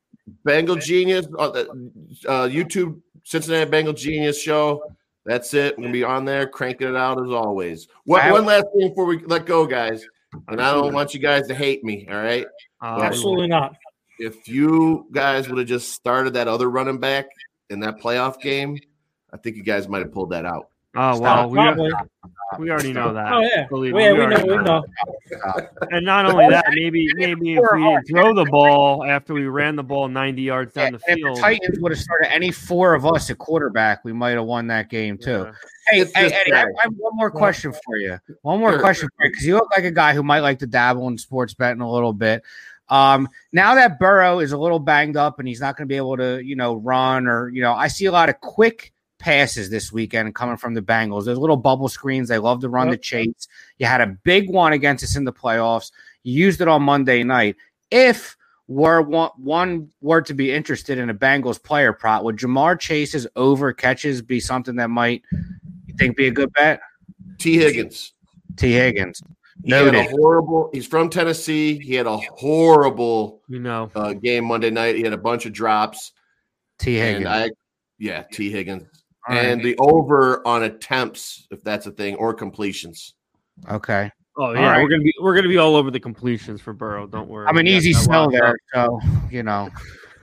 Bengal 0.44 0.76
Genius, 0.76 1.26
uh, 1.38 1.44
uh, 1.44 1.64
YouTube 2.48 3.00
Cincinnati 3.24 3.70
Bengal 3.70 3.92
Genius 3.92 4.40
show. 4.40 4.82
That's 5.24 5.54
it. 5.54 5.76
We'll 5.78 5.90
be 5.90 6.04
on 6.04 6.24
there, 6.24 6.46
cranking 6.46 6.88
it 6.88 6.96
out 6.96 7.20
as 7.24 7.32
always. 7.32 7.88
One, 8.04 8.30
one 8.30 8.44
last 8.44 8.66
thing 8.72 8.88
before 8.88 9.06
we 9.06 9.18
let 9.24 9.44
go, 9.44 9.66
guys, 9.66 10.06
and 10.48 10.60
I 10.60 10.72
don't 10.72 10.94
want 10.94 11.14
you 11.14 11.20
guys 11.20 11.48
to 11.48 11.54
hate 11.54 11.82
me. 11.82 12.06
All 12.08 12.16
right, 12.16 12.46
uh, 12.80 13.00
absolutely 13.02 13.48
not. 13.48 13.76
If 14.18 14.48
you 14.48 15.06
guys 15.10 15.48
would 15.48 15.58
have 15.58 15.66
just 15.66 15.92
started 15.92 16.34
that 16.34 16.48
other 16.48 16.70
running 16.70 16.98
back 16.98 17.26
in 17.70 17.80
that 17.80 17.98
playoff 17.98 18.40
game, 18.40 18.78
I 19.32 19.36
think 19.36 19.56
you 19.56 19.64
guys 19.64 19.88
might 19.88 20.02
have 20.02 20.12
pulled 20.12 20.30
that 20.30 20.46
out. 20.46 20.68
Oh 20.94 21.20
well, 21.20 21.50
we, 21.50 21.58
we 22.58 22.70
already 22.70 22.92
know 22.92 23.12
that. 23.12 23.32
Oh 23.32 23.40
yeah, 23.40 23.66
Believe 23.66 23.92
well, 23.92 24.04
yeah, 24.04 24.12
we, 24.12 24.18
we 24.18 24.26
know, 24.26 24.56
we 24.56 24.62
know. 24.62 24.84
And 25.90 26.06
not 26.06 26.26
only 26.26 26.48
that, 26.48 26.66
maybe 26.70 27.08
maybe 27.14 27.54
if 27.54 27.64
we 27.72 27.82
didn't 27.82 28.06
throw 28.08 28.34
the 28.34 28.44
ball 28.44 29.04
after 29.04 29.34
we 29.34 29.46
ran 29.46 29.76
the 29.76 29.82
ball 29.82 30.08
ninety 30.08 30.42
yards 30.42 30.72
down 30.72 30.92
the 30.92 30.98
field, 31.00 31.18
if 31.18 31.34
the 31.34 31.40
Titans 31.40 31.78
would 31.80 31.92
have 31.92 32.00
started 32.00 32.32
any 32.32 32.52
four 32.52 32.94
of 32.94 33.04
us 33.04 33.30
at 33.30 33.38
quarterback, 33.38 34.04
we 34.04 34.12
might 34.12 34.30
have 34.30 34.44
won 34.44 34.68
that 34.68 34.88
game 34.88 35.18
too. 35.18 35.46
Yeah. 35.46 35.52
Hey, 35.88 36.04
hey 36.04 36.32
Eddie, 36.32 36.52
I, 36.52 36.62
I, 36.62 36.82
have 36.82 36.92
one 36.96 37.16
more 37.16 37.30
question 37.30 37.72
for 37.72 37.96
you. 37.96 38.18
One 38.42 38.60
more 38.60 38.78
question 38.78 39.08
for 39.16 39.24
you 39.24 39.30
because 39.30 39.46
you 39.46 39.54
look 39.54 39.70
like 39.76 39.84
a 39.84 39.90
guy 39.90 40.14
who 40.14 40.22
might 40.22 40.40
like 40.40 40.60
to 40.60 40.66
dabble 40.66 41.08
in 41.08 41.18
sports 41.18 41.54
betting 41.54 41.80
a 41.80 41.90
little 41.90 42.12
bit. 42.12 42.42
Um, 42.88 43.28
now 43.52 43.74
that 43.74 43.98
Burrow 43.98 44.38
is 44.38 44.52
a 44.52 44.58
little 44.58 44.78
banged 44.78 45.16
up 45.16 45.40
and 45.40 45.48
he's 45.48 45.60
not 45.60 45.76
going 45.76 45.88
to 45.88 45.92
be 45.92 45.96
able 45.96 46.16
to, 46.18 46.40
you 46.44 46.54
know, 46.54 46.76
run 46.76 47.26
or 47.26 47.48
you 47.48 47.62
know, 47.62 47.72
I 47.72 47.88
see 47.88 48.04
a 48.06 48.12
lot 48.12 48.28
of 48.28 48.40
quick 48.40 48.92
passes 49.26 49.70
this 49.70 49.90
weekend 49.90 50.32
coming 50.36 50.56
from 50.56 50.72
the 50.72 50.80
Bengals. 50.80 51.24
There's 51.24 51.36
little 51.36 51.56
bubble 51.56 51.88
screens. 51.88 52.28
They 52.28 52.38
love 52.38 52.60
to 52.60 52.68
run 52.68 52.86
yep. 52.86 52.94
the 52.94 53.02
chase. 53.02 53.48
You 53.76 53.86
had 53.86 54.00
a 54.00 54.06
big 54.06 54.48
one 54.48 54.72
against 54.72 55.02
us 55.02 55.16
in 55.16 55.24
the 55.24 55.32
playoffs. 55.32 55.90
You 56.22 56.44
used 56.44 56.60
it 56.60 56.68
on 56.68 56.84
Monday 56.84 57.24
night. 57.24 57.56
If 57.90 58.36
were 58.68 59.02
one, 59.02 59.30
one 59.36 59.90
were 60.00 60.22
to 60.22 60.32
be 60.32 60.52
interested 60.52 60.98
in 60.98 61.10
a 61.10 61.14
Bengals 61.14 61.60
player 61.60 61.92
prop, 61.92 62.22
would 62.22 62.36
Ja'Marr 62.36 62.78
Chase's 62.78 63.26
over 63.34 63.72
catches 63.72 64.22
be 64.22 64.38
something 64.38 64.76
that 64.76 64.90
might 64.90 65.22
you 65.32 65.94
think 65.98 66.16
be 66.16 66.28
a 66.28 66.30
good 66.30 66.52
bet? 66.52 66.78
Tee 67.38 67.58
Higgins. 67.58 68.12
Tee 68.54 68.74
Higgins. 68.74 69.20
No, 69.64 69.90
He 69.90 69.96
had 69.96 70.06
a 70.06 70.10
horrible. 70.10 70.70
He's 70.72 70.86
from 70.86 71.10
Tennessee. 71.10 71.80
He 71.80 71.94
had 71.94 72.06
a 72.06 72.16
horrible, 72.16 73.42
you 73.48 73.58
know, 73.58 73.90
uh, 73.96 74.12
game 74.12 74.44
Monday 74.44 74.70
night. 74.70 74.94
He 74.94 75.02
had 75.02 75.14
a 75.14 75.18
bunch 75.18 75.46
of 75.46 75.52
drops. 75.52 76.12
Tee 76.78 76.94
Higgins. 76.94 77.26
I, 77.26 77.50
yeah, 77.98 78.22
Tee 78.30 78.52
Higgins 78.52 78.86
and 79.28 79.62
the 79.62 79.76
over 79.78 80.46
on 80.46 80.64
attempts, 80.64 81.46
if 81.50 81.62
that's 81.62 81.86
a 81.86 81.90
thing, 81.90 82.14
or 82.16 82.34
completions. 82.34 83.14
Okay. 83.70 84.10
Oh 84.38 84.52
yeah, 84.52 84.70
right. 84.70 84.82
we're 84.82 84.88
gonna 84.88 85.02
be 85.02 85.14
we're 85.20 85.34
gonna 85.34 85.48
be 85.48 85.56
all 85.56 85.76
over 85.76 85.90
the 85.90 86.00
completions 86.00 86.60
for 86.60 86.74
Burrow. 86.74 87.06
Don't 87.06 87.28
worry. 87.28 87.46
I'm 87.48 87.56
an 87.56 87.66
easy 87.66 87.94
sell 87.94 88.30
there, 88.30 88.56
so 88.74 89.00
you 89.30 89.42
know 89.42 89.70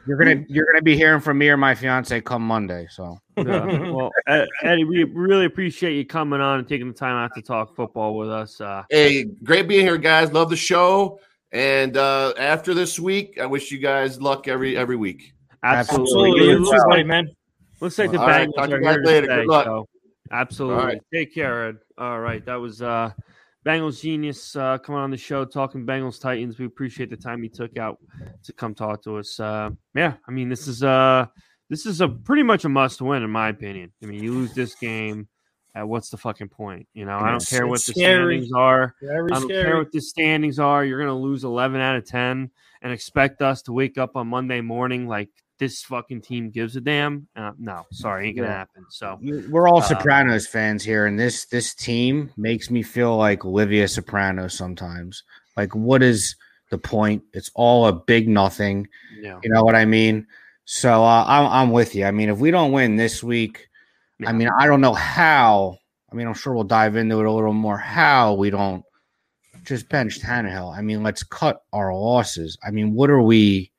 you're 0.05 0.17
gonna 0.17 0.45
you're 0.49 0.65
gonna 0.65 0.83
be 0.83 0.95
hearing 0.95 1.19
from 1.19 1.39
me 1.39 1.49
or 1.49 1.57
my 1.57 1.73
fiance 1.73 2.21
come 2.21 2.45
Monday. 2.45 2.85
So 2.91 3.17
yeah. 3.37 3.89
well, 3.89 4.11
Eddie, 4.61 4.83
we 4.83 5.03
really 5.03 5.45
appreciate 5.45 5.95
you 5.95 6.05
coming 6.05 6.41
on 6.41 6.59
and 6.59 6.67
taking 6.67 6.87
the 6.87 6.93
time 6.93 7.15
out 7.15 7.31
to 7.35 7.41
talk 7.41 7.75
football 7.75 8.15
with 8.15 8.29
us. 8.29 8.61
Uh, 8.61 8.83
hey, 8.89 9.23
great 9.43 9.67
being 9.67 9.85
here, 9.85 9.97
guys. 9.97 10.31
Love 10.31 10.49
the 10.49 10.55
show. 10.55 11.19
And 11.51 11.97
uh, 11.97 12.33
after 12.37 12.73
this 12.73 12.99
week, 12.99 13.39
I 13.39 13.45
wish 13.45 13.71
you 13.71 13.77
guys 13.79 14.21
luck 14.21 14.47
every 14.47 14.77
every 14.77 14.95
week. 14.95 15.33
Absolutely, 15.63 16.51
Absolutely. 16.51 17.03
man. 17.03 17.29
Looks 17.83 17.99
like 17.99 18.11
the 18.11 18.21
All 18.21 18.29
Bengals 18.29 18.55
right, 18.55 18.71
are 18.71 18.79
here 18.79 19.03
later. 19.03 19.27
Today, 19.27 19.35
Good 19.41 19.47
luck. 19.47 19.65
So 19.65 19.89
absolutely. 20.31 21.01
Take 21.13 21.33
care, 21.33 21.67
Ed. 21.67 21.75
All 21.97 22.21
right. 22.21 22.43
That 22.45 22.55
was 22.55 22.81
uh 22.81 23.11
Bengals 23.65 24.01
genius 24.01 24.55
uh, 24.55 24.77
coming 24.77 25.01
on 25.01 25.11
the 25.11 25.17
show 25.17 25.43
talking 25.43 25.85
Bengals 25.85 26.19
Titans. 26.19 26.57
We 26.57 26.65
appreciate 26.65 27.09
the 27.09 27.17
time 27.17 27.43
he 27.43 27.49
took 27.49 27.77
out 27.77 27.97
to 28.43 28.53
come 28.53 28.73
talk 28.73 29.03
to 29.03 29.17
us. 29.17 29.37
Uh, 29.37 29.71
yeah, 29.95 30.13
I 30.25 30.31
mean 30.31 30.47
this 30.47 30.65
is 30.69 30.81
uh 30.81 31.25
this 31.69 31.85
is 31.85 31.99
a 31.99 32.07
pretty 32.07 32.43
much 32.43 32.63
a 32.63 32.69
must 32.69 33.01
win 33.01 33.21
in 33.21 33.29
my 33.29 33.49
opinion. 33.49 33.91
I 34.01 34.05
mean 34.05 34.23
you 34.23 34.31
lose 34.31 34.53
this 34.53 34.75
game, 34.75 35.27
uh, 35.77 35.85
what's 35.85 36.09
the 36.09 36.17
fucking 36.17 36.49
point? 36.49 36.87
You 36.93 37.03
know, 37.03 37.17
I 37.17 37.31
don't 37.31 37.45
care 37.45 37.67
what 37.67 37.83
the 37.85 37.91
scary. 37.91 38.37
standings 38.37 38.53
are. 38.53 38.95
Very 39.01 39.29
I 39.29 39.39
don't 39.39 39.49
scary. 39.49 39.63
care 39.63 39.77
what 39.77 39.91
the 39.91 39.99
standings 39.99 40.57
are. 40.57 40.85
You're 40.85 40.99
gonna 40.99 41.19
lose 41.19 41.43
eleven 41.43 41.81
out 41.81 41.97
of 41.97 42.05
ten 42.05 42.49
and 42.81 42.93
expect 42.93 43.41
us 43.41 43.61
to 43.63 43.73
wake 43.73 43.97
up 43.97 44.15
on 44.15 44.27
Monday 44.27 44.61
morning 44.61 45.05
like 45.05 45.29
this 45.59 45.83
fucking 45.83 46.21
team 46.21 46.49
gives 46.49 46.75
a 46.75 46.81
damn. 46.81 47.27
Uh, 47.35 47.51
no, 47.57 47.85
sorry, 47.91 48.27
ain't 48.27 48.37
gonna 48.37 48.49
yeah. 48.49 48.57
happen. 48.57 48.85
So 48.89 49.19
we're 49.49 49.67
all 49.67 49.77
uh, 49.77 49.81
Sopranos 49.81 50.47
fans 50.47 50.83
here, 50.83 51.05
and 51.05 51.19
this 51.19 51.45
this 51.45 51.73
team 51.73 52.31
makes 52.37 52.69
me 52.69 52.83
feel 52.83 53.17
like 53.17 53.45
Olivia 53.45 53.87
Soprano 53.87 54.47
sometimes. 54.47 55.23
Like, 55.55 55.75
what 55.75 56.01
is 56.01 56.35
the 56.69 56.77
point? 56.77 57.23
It's 57.33 57.51
all 57.53 57.87
a 57.87 57.93
big 57.93 58.27
nothing. 58.27 58.87
Yeah. 59.21 59.39
You 59.43 59.51
know 59.51 59.63
what 59.63 59.75
I 59.75 59.85
mean? 59.85 60.27
So 60.65 61.03
uh, 61.03 61.25
I'm 61.27 61.45
I'm 61.47 61.71
with 61.71 61.95
you. 61.95 62.05
I 62.05 62.11
mean, 62.11 62.29
if 62.29 62.39
we 62.39 62.51
don't 62.51 62.71
win 62.71 62.95
this 62.95 63.23
week, 63.23 63.67
yeah. 64.19 64.29
I 64.29 64.33
mean, 64.33 64.49
I 64.59 64.67
don't 64.67 64.81
know 64.81 64.93
how. 64.93 65.77
I 66.11 66.15
mean, 66.15 66.27
I'm 66.27 66.33
sure 66.33 66.53
we'll 66.53 66.63
dive 66.63 66.95
into 66.95 67.19
it 67.19 67.25
a 67.25 67.31
little 67.31 67.53
more. 67.53 67.77
How 67.77 68.33
we 68.33 68.49
don't 68.49 68.83
just 69.63 69.89
bench 69.89 70.19
Tannehill. 70.19 70.75
I 70.75 70.81
mean, 70.81 71.03
let's 71.03 71.23
cut 71.23 71.61
our 71.73 71.93
losses. 71.93 72.57
I 72.63 72.71
mean, 72.71 72.93
what 72.93 73.09
are 73.09 73.21
we? 73.21 73.71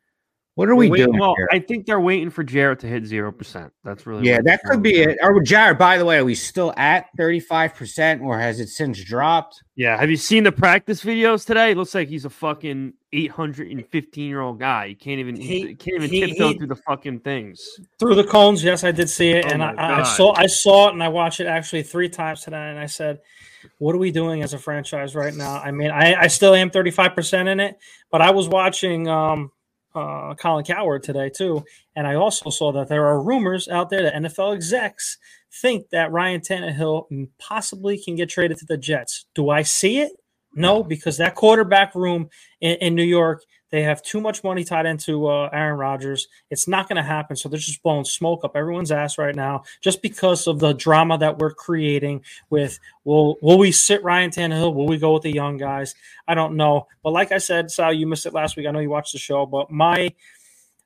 What 0.56 0.68
are 0.68 0.76
we 0.76 0.88
waiting, 0.88 1.06
doing? 1.06 1.18
Well, 1.18 1.34
here? 1.36 1.48
I 1.50 1.58
think 1.58 1.84
they're 1.84 2.00
waiting 2.00 2.30
for 2.30 2.44
Jarrett 2.44 2.78
to 2.80 2.86
hit 2.86 3.04
zero 3.06 3.32
percent. 3.32 3.72
That's 3.82 4.06
really 4.06 4.24
yeah. 4.24 4.40
That 4.40 4.62
could 4.62 4.84
be 4.84 5.02
it. 5.02 5.18
Or 5.20 5.42
Jarrett, 5.42 5.78
by 5.78 5.98
the 5.98 6.04
way, 6.04 6.18
are 6.18 6.24
we 6.24 6.36
still 6.36 6.72
at 6.76 7.06
thirty 7.16 7.40
five 7.40 7.74
percent, 7.74 8.22
or 8.22 8.38
has 8.38 8.60
it 8.60 8.68
since 8.68 9.02
dropped? 9.02 9.64
Yeah. 9.74 9.98
Have 9.98 10.10
you 10.10 10.16
seen 10.16 10.44
the 10.44 10.52
practice 10.52 11.02
videos 11.02 11.44
today? 11.44 11.72
It 11.72 11.76
looks 11.76 11.92
like 11.92 12.06
he's 12.06 12.24
a 12.24 12.30
fucking 12.30 12.92
eight 13.12 13.32
hundred 13.32 13.72
and 13.72 13.84
fifteen 13.88 14.28
year 14.28 14.42
old 14.42 14.60
guy. 14.60 14.88
He 14.88 14.94
can't 14.94 15.18
even 15.18 15.34
he, 15.34 15.74
can't 15.74 15.96
even 15.96 16.10
he, 16.10 16.20
tiptoe 16.20 16.48
he, 16.50 16.58
through 16.58 16.68
the 16.68 16.76
fucking 16.76 17.20
things 17.20 17.60
through 17.98 18.14
the 18.14 18.24
cones. 18.24 18.62
Yes, 18.62 18.84
I 18.84 18.92
did 18.92 19.10
see 19.10 19.30
it, 19.30 19.46
oh 19.46 19.48
and 19.48 19.64
I, 19.64 20.00
I, 20.00 20.02
saw 20.04 20.34
I 20.36 20.46
saw 20.46 20.88
it, 20.88 20.92
and 20.92 21.02
I 21.02 21.08
watched 21.08 21.40
it 21.40 21.48
actually 21.48 21.82
three 21.82 22.08
times 22.08 22.42
today, 22.42 22.70
and 22.70 22.78
I 22.78 22.86
said. 22.86 23.20
What 23.78 23.94
are 23.94 23.98
we 23.98 24.10
doing 24.10 24.42
as 24.42 24.52
a 24.52 24.58
franchise 24.58 25.14
right 25.14 25.32
now? 25.32 25.54
I 25.56 25.70
mean, 25.70 25.90
I, 25.90 26.14
I 26.14 26.26
still 26.26 26.54
am 26.54 26.68
35% 26.68 27.50
in 27.50 27.60
it, 27.60 27.78
but 28.10 28.20
I 28.20 28.30
was 28.30 28.46
watching 28.46 29.08
um, 29.08 29.52
uh, 29.94 30.34
Colin 30.34 30.64
Cowherd 30.64 31.02
today 31.02 31.30
too, 31.30 31.64
and 31.94 32.06
I 32.06 32.14
also 32.14 32.50
saw 32.50 32.72
that 32.72 32.88
there 32.88 33.06
are 33.06 33.22
rumors 33.22 33.68
out 33.68 33.90
there 33.90 34.02
that 34.02 34.14
NFL 34.14 34.54
execs 34.54 35.18
think 35.60 35.90
that 35.90 36.10
Ryan 36.10 36.40
Tannehill 36.40 37.28
possibly 37.38 38.02
can 38.02 38.16
get 38.16 38.28
traded 38.28 38.58
to 38.58 38.66
the 38.66 38.76
Jets. 38.76 39.26
Do 39.34 39.50
I 39.50 39.62
see 39.62 40.00
it? 40.00 40.12
No, 40.54 40.82
because 40.82 41.16
that 41.18 41.34
quarterback 41.34 41.94
room 41.94 42.28
in, 42.60 42.76
in 42.76 42.94
New 42.94 43.04
York 43.04 43.42
they 43.74 43.82
have 43.82 44.02
too 44.02 44.20
much 44.20 44.44
money 44.44 44.62
tied 44.62 44.86
into 44.86 45.26
uh, 45.26 45.50
Aaron 45.52 45.76
Rodgers. 45.76 46.28
It's 46.48 46.68
not 46.68 46.88
going 46.88 46.94
to 46.94 47.02
happen. 47.02 47.34
So 47.34 47.48
they're 47.48 47.58
just 47.58 47.82
blowing 47.82 48.04
smoke 48.04 48.44
up 48.44 48.54
everyone's 48.54 48.92
ass 48.92 49.18
right 49.18 49.34
now, 49.34 49.64
just 49.80 50.00
because 50.00 50.46
of 50.46 50.60
the 50.60 50.74
drama 50.74 51.18
that 51.18 51.38
we're 51.38 51.52
creating. 51.52 52.22
With 52.50 52.78
will 53.02 53.36
will 53.42 53.58
we 53.58 53.72
sit 53.72 54.04
Ryan 54.04 54.30
Tannehill? 54.30 54.72
Will 54.72 54.86
we 54.86 54.96
go 54.96 55.14
with 55.14 55.24
the 55.24 55.32
young 55.32 55.56
guys? 55.56 55.96
I 56.28 56.36
don't 56.36 56.54
know. 56.56 56.86
But 57.02 57.14
like 57.14 57.32
I 57.32 57.38
said, 57.38 57.68
Sal, 57.68 57.92
you 57.92 58.06
missed 58.06 58.26
it 58.26 58.32
last 58.32 58.56
week. 58.56 58.68
I 58.68 58.70
know 58.70 58.78
you 58.78 58.90
watched 58.90 59.12
the 59.12 59.18
show, 59.18 59.44
but 59.44 59.72
my 59.72 60.14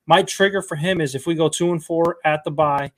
my 0.06 0.22
trigger 0.22 0.62
for 0.62 0.76
him 0.76 1.02
is 1.02 1.14
if 1.14 1.26
we 1.26 1.34
go 1.34 1.50
two 1.50 1.70
and 1.72 1.84
four 1.84 2.16
at 2.24 2.42
the 2.42 2.50
bye. 2.50 2.92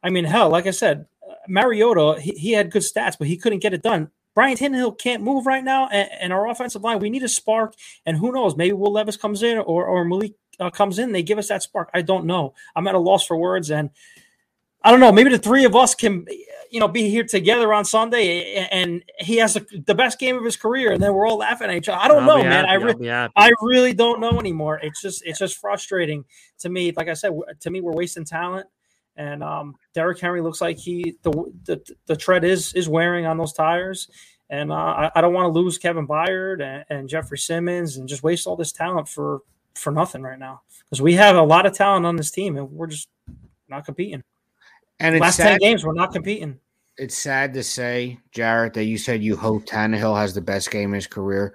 I 0.00 0.10
mean, 0.10 0.26
hell, 0.26 0.48
like 0.48 0.68
I 0.68 0.70
said, 0.70 1.06
Mariota 1.48 2.20
he, 2.20 2.30
he 2.34 2.52
had 2.52 2.70
good 2.70 2.82
stats, 2.82 3.18
but 3.18 3.26
he 3.26 3.36
couldn't 3.36 3.62
get 3.62 3.74
it 3.74 3.82
done. 3.82 4.12
Ryan 4.36 4.56
Tannehill 4.56 4.98
can't 4.98 5.22
move 5.22 5.46
right 5.46 5.62
now, 5.62 5.88
and, 5.88 6.08
and, 6.20 6.32
our 6.32 6.48
offensive 6.48 6.82
line, 6.82 6.98
we 6.98 7.10
need 7.10 7.22
a 7.22 7.28
spark. 7.28 7.74
And 8.04 8.16
who 8.16 8.32
knows? 8.32 8.56
Maybe 8.56 8.72
Will 8.72 8.92
Levis 8.92 9.16
comes 9.16 9.42
in 9.42 9.58
or, 9.58 9.84
or 9.84 10.04
Malik 10.04 10.34
uh, 10.58 10.70
comes 10.70 10.98
in. 10.98 11.12
They 11.12 11.22
give 11.22 11.38
us 11.38 11.48
that 11.48 11.62
spark. 11.62 11.90
I 11.94 12.02
don't 12.02 12.26
know. 12.26 12.54
I'm 12.74 12.86
at 12.86 12.94
a 12.94 12.98
loss 12.98 13.26
for 13.26 13.36
words, 13.36 13.70
and 13.70 13.90
I 14.82 14.90
don't 14.90 15.00
know. 15.00 15.12
Maybe 15.12 15.30
the 15.30 15.38
three 15.38 15.64
of 15.64 15.74
us 15.76 15.94
can, 15.94 16.26
you 16.70 16.80
know, 16.80 16.88
be 16.88 17.08
here 17.08 17.24
together 17.24 17.72
on 17.72 17.84
Sunday, 17.84 18.68
and 18.70 19.02
he 19.18 19.36
has 19.36 19.56
a, 19.56 19.64
the 19.86 19.94
best 19.94 20.18
game 20.18 20.36
of 20.36 20.44
his 20.44 20.56
career, 20.56 20.92
and 20.92 21.02
then 21.02 21.14
we're 21.14 21.26
all 21.26 21.38
laughing 21.38 21.70
at 21.70 21.76
each 21.76 21.88
other. 21.88 22.00
I 22.00 22.08
don't 22.08 22.28
I'll 22.28 22.38
know, 22.38 22.44
man. 22.44 22.66
I 22.66 22.74
re- 22.74 23.30
I 23.36 23.52
really 23.62 23.94
don't 23.94 24.20
know 24.20 24.38
anymore. 24.38 24.80
It's 24.82 25.00
just 25.00 25.24
it's 25.24 25.38
just 25.38 25.58
frustrating 25.58 26.24
to 26.58 26.68
me. 26.68 26.92
Like 26.94 27.08
I 27.08 27.14
said, 27.14 27.32
to 27.60 27.70
me, 27.70 27.80
we're 27.80 27.94
wasting 27.94 28.24
talent. 28.24 28.66
And 29.16 29.42
um, 29.42 29.76
Derrick 29.94 30.20
Henry 30.20 30.40
looks 30.40 30.60
like 30.60 30.78
he 30.78 31.16
the, 31.22 31.30
the 31.64 31.96
the 32.06 32.16
tread 32.16 32.44
is 32.44 32.72
is 32.74 32.88
wearing 32.88 33.26
on 33.26 33.38
those 33.38 33.52
tires. 33.52 34.08
And 34.50 34.70
uh, 34.70 34.74
I, 34.74 35.10
I, 35.16 35.20
don't 35.22 35.32
want 35.32 35.46
to 35.46 35.58
lose 35.58 35.78
Kevin 35.78 36.06
Byard 36.06 36.62
and, 36.62 36.84
and, 36.90 37.08
Jeffrey 37.08 37.38
Simmons 37.38 37.96
and 37.96 38.06
just 38.06 38.22
waste 38.22 38.46
all 38.46 38.56
this 38.56 38.72
talent 38.72 39.08
for 39.08 39.40
for 39.74 39.90
nothing 39.90 40.22
right 40.22 40.38
now 40.38 40.60
because 40.84 41.00
we 41.00 41.14
have 41.14 41.34
a 41.34 41.42
lot 41.42 41.64
of 41.64 41.72
talent 41.72 42.04
on 42.04 42.16
this 42.16 42.30
team 42.30 42.56
and 42.56 42.70
we're 42.70 42.86
just 42.86 43.08
not 43.68 43.84
competing. 43.84 44.22
And 45.00 45.18
last 45.18 45.36
sad, 45.36 45.48
ten 45.48 45.58
games, 45.58 45.84
we're 45.84 45.94
not 45.94 46.12
competing. 46.12 46.58
It's 46.96 47.16
sad 47.16 47.54
to 47.54 47.62
say, 47.62 48.20
Jarrett, 48.32 48.74
that 48.74 48.84
you 48.84 48.98
said 48.98 49.22
you 49.22 49.36
hope 49.36 49.64
Tannehill 49.64 50.16
has 50.16 50.34
the 50.34 50.40
best 50.40 50.70
game 50.70 50.90
in 50.90 50.96
his 50.96 51.06
career. 51.06 51.54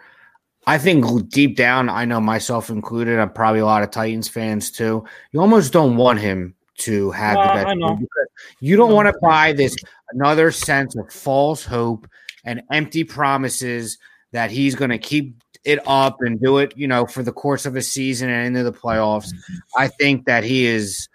I 0.67 0.78
think 0.78 1.30
deep 1.30 1.56
down, 1.56 1.89
I 1.89 2.06
know 2.06 2.19
myself 2.19 2.69
included, 2.69 3.17
I'm 3.17 3.32
probably 3.32 3.62
a 3.62 3.65
lot 3.65 3.84
of 3.84 3.91
Titans 3.91 4.28
fans 4.28 4.72
too. 4.72 5.06
You 5.32 5.39
almost 5.39 5.72
don't 5.72 5.95
want 5.95 6.19
him 6.19 6.54
to 6.80 7.12
have 7.12 7.36
the 7.36 7.63
best 7.63 8.00
because 8.00 8.28
you 8.60 8.76
don't 8.76 8.94
want 8.94 9.08
to 9.08 9.20
buy 9.22 9.54
this 9.54 9.76
another 10.12 10.52
sense 10.52 10.96
of 10.96 11.12
false 11.12 11.63
hope 11.63 12.08
and 12.44 12.62
empty 12.72 13.04
promises 13.04 13.98
that 14.32 14.52
he's 14.52 14.76
going 14.76 14.92
to 14.92 14.98
keep 14.98 15.36
it 15.65 15.80
up 15.86 16.22
and 16.22 16.42
do 16.42 16.58
it, 16.60 16.74
you 16.78 16.88
know, 16.88 17.06
for 17.06 17.22
the 17.22 17.32
course 17.32 17.65
of 17.65 17.76
a 17.76 17.82
season 17.82 18.30
and 18.30 18.48
into 18.48 18.63
the 18.63 18.78
playoffs. 18.78 19.34
I 19.76 19.88
think 19.88 20.26
that 20.26 20.44
he 20.44 20.65
is 20.65 21.10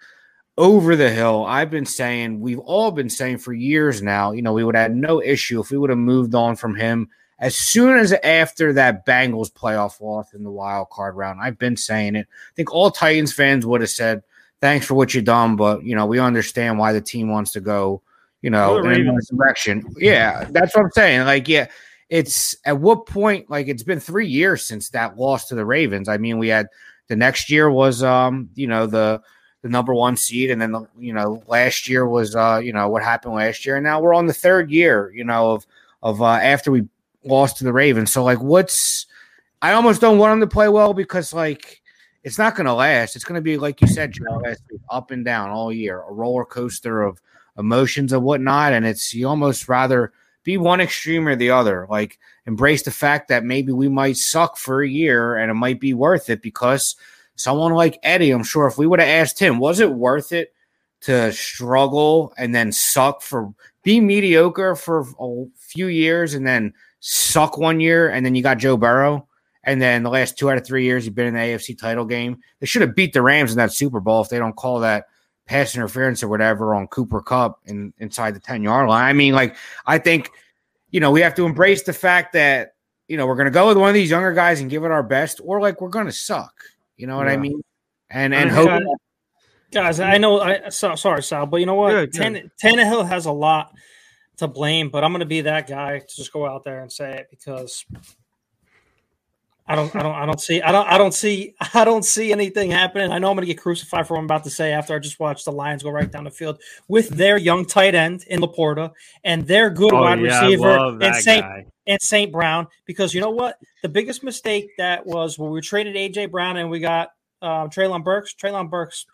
over 0.57 0.95
the 0.95 1.09
hill. 1.09 1.45
I've 1.45 1.71
been 1.71 1.85
saying, 1.85 2.39
we've 2.39 2.59
all 2.59 2.91
been 2.91 3.09
saying 3.09 3.39
for 3.39 3.53
years 3.53 4.01
now, 4.01 4.31
you 4.31 4.41
know, 4.41 4.53
we 4.53 4.63
would 4.63 4.75
have 4.75 4.91
no 4.91 5.21
issue 5.21 5.59
if 5.59 5.71
we 5.71 5.77
would 5.77 5.89
have 5.89 5.99
moved 5.99 6.35
on 6.35 6.55
from 6.55 6.75
him 6.75 7.09
as 7.39 7.57
soon 7.57 7.97
as 7.97 8.13
after 8.13 8.71
that 8.73 9.05
Bengals 9.05 9.51
playoff 9.51 9.99
loss 9.99 10.33
in 10.33 10.43
the 10.43 10.51
wild 10.51 10.89
card 10.89 11.15
round. 11.15 11.39
I've 11.41 11.57
been 11.57 11.75
saying 11.75 12.15
it. 12.15 12.27
I 12.29 12.53
think 12.55 12.73
all 12.73 12.91
Titans 12.91 13.33
fans 13.33 13.65
would 13.65 13.81
have 13.81 13.89
said, 13.89 14.23
thanks 14.65 14.87
for 14.87 14.95
what 14.95 15.13
you've 15.13 15.25
done, 15.25 15.55
but, 15.55 15.83
you 15.83 15.95
know, 15.95 16.07
we 16.07 16.17
understand 16.17 16.79
why 16.79 16.91
the 16.91 16.99
team 16.99 17.29
wants 17.29 17.51
to 17.51 17.61
go, 17.61 18.01
you 18.41 18.49
know, 18.49 18.79
in 18.79 18.87
another 18.87 19.19
direction. 19.31 19.85
Yeah, 19.97 20.45
that's 20.49 20.75
what 20.75 20.85
I'm 20.85 20.91
saying. 20.91 21.25
Like, 21.25 21.47
yeah, 21.47 21.67
it's 22.09 22.55
at 22.65 22.79
what 22.79 23.05
point, 23.05 23.47
like, 23.47 23.67
it's 23.67 23.83
been 23.83 23.99
three 23.99 24.27
years 24.27 24.65
since 24.65 24.89
that 24.89 25.19
loss 25.19 25.49
to 25.49 25.55
the 25.55 25.63
Ravens. 25.63 26.09
I 26.09 26.17
mean, 26.17 26.39
we 26.39 26.47
had 26.47 26.67
the 27.09 27.15
next 27.15 27.51
year 27.51 27.69
was, 27.69 28.01
um, 28.01 28.49
you 28.55 28.65
know, 28.65 28.87
the, 28.87 29.21
the 29.61 29.69
number 29.69 29.93
one 29.93 30.17
seed, 30.17 30.49
and 30.49 30.59
then 30.59 30.71
the, 30.71 30.87
you 30.99 31.11
know 31.11 31.41
last 31.47 31.89
year 31.89 32.07
was 32.07 32.35
uh 32.35 32.61
you 32.63 32.71
know 32.71 32.87
what 32.87 33.01
happened 33.01 33.33
last 33.33 33.65
year, 33.65 33.77
and 33.77 33.83
now 33.83 33.99
we're 33.99 34.13
on 34.13 34.27
the 34.27 34.33
third 34.33 34.69
year 34.69 35.11
you 35.15 35.23
know 35.23 35.53
of 35.53 35.65
of 36.03 36.21
uh, 36.21 36.25
after 36.27 36.69
we 36.69 36.87
lost 37.23 37.57
to 37.57 37.63
the 37.63 37.73
Ravens. 37.73 38.13
So 38.13 38.23
like, 38.23 38.39
what's 38.39 39.07
I 39.63 39.73
almost 39.73 40.01
don't 40.01 40.19
want 40.19 40.33
them 40.33 40.47
to 40.47 40.53
play 40.53 40.69
well 40.69 40.93
because 40.93 41.33
like 41.33 41.81
it's 42.25 42.39
not 42.39 42.55
going 42.55 42.65
to 42.65 42.73
last. 42.73 43.15
It's 43.15 43.23
going 43.23 43.37
to 43.37 43.41
be 43.41 43.57
like 43.57 43.79
you 43.81 43.87
said, 43.87 44.13
up 44.89 45.11
and 45.11 45.23
down 45.23 45.51
all 45.51 45.71
year, 45.71 46.01
a 46.01 46.11
roller 46.11 46.43
coaster 46.43 47.03
of 47.03 47.21
emotions 47.57 48.11
and 48.11 48.23
whatnot, 48.23 48.73
and 48.73 48.85
it's 48.85 49.13
you 49.13 49.27
almost 49.27 49.69
rather 49.69 50.11
be 50.43 50.57
one 50.57 50.81
extreme 50.81 51.27
or 51.27 51.35
the 51.35 51.51
other. 51.51 51.85
Like 51.87 52.17
embrace 52.47 52.81
the 52.81 52.91
fact 52.91 53.27
that 53.27 53.45
maybe 53.45 53.71
we 53.71 53.87
might 53.87 54.17
suck 54.17 54.57
for 54.57 54.81
a 54.81 54.89
year 54.89 55.35
and 55.35 55.51
it 55.51 55.53
might 55.53 55.79
be 55.79 55.93
worth 55.93 56.31
it 56.31 56.41
because 56.41 56.95
someone 57.35 57.73
like 57.73 57.99
Eddie, 58.01 58.31
I'm 58.31 58.43
sure 58.43 58.65
if 58.65 58.77
we 58.77 58.87
would 58.87 58.99
have 58.99 59.07
asked 59.07 59.39
him, 59.39 59.59
was 59.59 59.79
it 59.79 59.93
worth 59.93 60.31
it 60.31 60.51
to 61.01 61.31
struggle 61.31 62.33
and 62.39 62.55
then 62.55 62.71
suck 62.71 63.21
for 63.21 63.53
be 63.83 63.99
mediocre 63.99 64.75
for 64.75 65.05
a 65.19 65.45
few 65.55 65.87
years 65.87 66.33
and 66.33 66.47
then 66.47 66.73
suck 67.01 67.59
one 67.59 67.79
year 67.79 68.09
and 68.09 68.25
then 68.25 68.33
you 68.33 68.41
got 68.41 68.57
Joe 68.57 68.77
Burrow 68.77 69.27
and 69.65 69.81
then 69.81 70.03
the 70.03 70.09
last 70.09 70.37
two 70.37 70.49
out 70.49 70.57
of 70.57 70.65
three 70.65 70.83
years 70.83 71.05
you've 71.05 71.15
been 71.15 71.27
in 71.27 71.33
the 71.33 71.39
AFC 71.39 71.77
title 71.77 72.05
game. 72.05 72.37
They 72.59 72.67
should 72.67 72.83
have 72.83 72.95
beat 72.95 73.13
the 73.13 73.21
Rams 73.21 73.51
in 73.51 73.57
that 73.57 73.73
Super 73.73 73.99
Bowl 73.99 74.21
if 74.21 74.29
they 74.29 74.37
don't 74.37 74.55
call 74.55 74.79
that 74.81 75.05
pass 75.47 75.75
interference 75.75 76.23
or 76.23 76.27
whatever 76.27 76.73
on 76.75 76.87
Cooper 76.87 77.21
Kupp 77.21 77.59
in, 77.65 77.93
inside 77.97 78.35
the 78.35 78.39
10 78.39 78.63
yard 78.63 78.87
line. 78.87 79.05
I 79.05 79.13
mean, 79.13 79.33
like, 79.33 79.55
I 79.85 79.97
think, 79.97 80.29
you 80.91 80.99
know, 80.99 81.11
we 81.11 81.21
have 81.21 81.35
to 81.35 81.45
embrace 81.45 81.83
the 81.83 81.93
fact 81.93 82.33
that, 82.33 82.75
you 83.07 83.17
know, 83.17 83.27
we're 83.27 83.35
going 83.35 83.45
to 83.45 83.51
go 83.51 83.67
with 83.67 83.77
one 83.77 83.89
of 83.89 83.93
these 83.95 84.09
younger 84.09 84.33
guys 84.33 84.61
and 84.61 84.69
give 84.69 84.83
it 84.83 84.91
our 84.91 85.03
best, 85.03 85.41
or 85.43 85.59
like 85.61 85.81
we're 85.81 85.89
going 85.89 86.07
to 86.07 86.11
suck. 86.11 86.53
You 86.97 87.07
know 87.07 87.17
what 87.17 87.27
yeah. 87.27 87.33
I 87.33 87.37
mean? 87.37 87.61
And 88.09 88.33
and 88.33 88.49
hope. 88.49 88.81
Guys, 89.71 89.99
I 89.99 90.17
know. 90.17 90.39
I 90.39 90.69
so, 90.69 90.95
sorry, 90.95 91.21
Sal, 91.21 91.47
but 91.47 91.57
you 91.57 91.65
know 91.65 91.75
what? 91.75 91.91
Yeah, 91.91 92.05
Tan- 92.05 92.51
Tannehill 92.63 93.07
has 93.07 93.25
a 93.25 93.31
lot 93.31 93.73
to 94.37 94.47
blame, 94.47 94.89
but 94.89 95.03
I'm 95.03 95.11
going 95.11 95.19
to 95.19 95.25
be 95.25 95.41
that 95.41 95.67
guy 95.67 95.99
to 95.99 96.15
just 96.15 96.31
go 96.31 96.45
out 96.45 96.63
there 96.63 96.81
and 96.81 96.91
say 96.91 97.17
it 97.17 97.27
because 97.29 97.85
I 99.67 99.75
don't, 99.75 99.95
I 99.95 100.03
don't, 100.03 100.15
I 100.15 100.25
don't 100.27 100.39
see, 100.39 100.61
I 100.61 100.71
don't, 100.71 100.87
I 100.87 100.97
don't 100.97 101.13
see, 101.13 101.55
I 101.73 101.85
don't 101.85 102.05
see 102.05 102.31
anything 102.31 102.69
happening. 102.69 103.11
I 103.11 103.17
know 103.17 103.29
I'm 103.29 103.35
going 103.35 103.47
to 103.47 103.53
get 103.53 103.61
crucified 103.61 104.07
for 104.07 104.13
what 104.13 104.19
I'm 104.19 104.25
about 104.25 104.43
to 104.43 104.49
say 104.51 104.71
after 104.71 104.93
I 104.93 104.99
just 104.99 105.19
watched 105.19 105.45
the 105.45 105.51
Lions 105.51 105.81
go 105.81 105.89
right 105.89 106.11
down 106.11 106.23
the 106.23 106.31
field 106.31 106.61
with 106.87 107.09
their 107.09 107.37
young 107.37 107.65
tight 107.65 107.95
end 107.95 108.25
in 108.27 108.41
LaPorta 108.41 108.91
and 109.23 109.47
their 109.47 109.71
good 109.71 109.93
oh, 109.93 110.01
wide 110.01 110.21
yeah, 110.21 110.41
receiver 110.41 110.97
and 111.01 111.15
Saint 111.15 111.41
guy. 111.41 111.65
and 111.87 112.01
St. 112.01 112.31
Brown. 112.31 112.67
Because 112.85 113.13
you 113.13 113.21
know 113.21 113.31
what, 113.31 113.57
the 113.81 113.89
biggest 113.89 114.23
mistake 114.23 114.69
that 114.77 115.05
was 115.05 115.39
when 115.39 115.49
we 115.49 115.61
traded 115.61 115.95
AJ 115.95 116.29
Brown 116.29 116.57
and 116.57 116.69
we 116.69 116.79
got 116.79 117.09
um, 117.41 117.69
Treylon 117.69 118.03
Burks. 118.03 118.35
Treylon 118.35 118.69
Burks, 118.69 119.07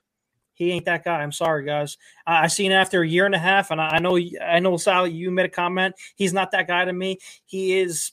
he 0.53 0.71
ain't 0.71 0.85
that 0.85 1.05
guy. 1.05 1.21
I'm 1.21 1.31
sorry, 1.31 1.65
guys. 1.65 1.97
I, 2.27 2.43
I 2.43 2.47
seen 2.47 2.73
after 2.73 3.01
a 3.01 3.07
year 3.07 3.25
and 3.25 3.35
a 3.35 3.39
half, 3.39 3.71
and 3.71 3.79
I, 3.79 3.87
I 3.87 3.99
know, 3.99 4.19
I 4.45 4.59
know, 4.59 4.75
Sally, 4.75 5.11
you 5.11 5.31
made 5.31 5.45
a 5.45 5.49
comment. 5.49 5.95
He's 6.15 6.33
not 6.33 6.51
that 6.51 6.67
guy 6.67 6.83
to 6.83 6.91
me. 6.91 7.19
He 7.45 7.79
is 7.79 8.11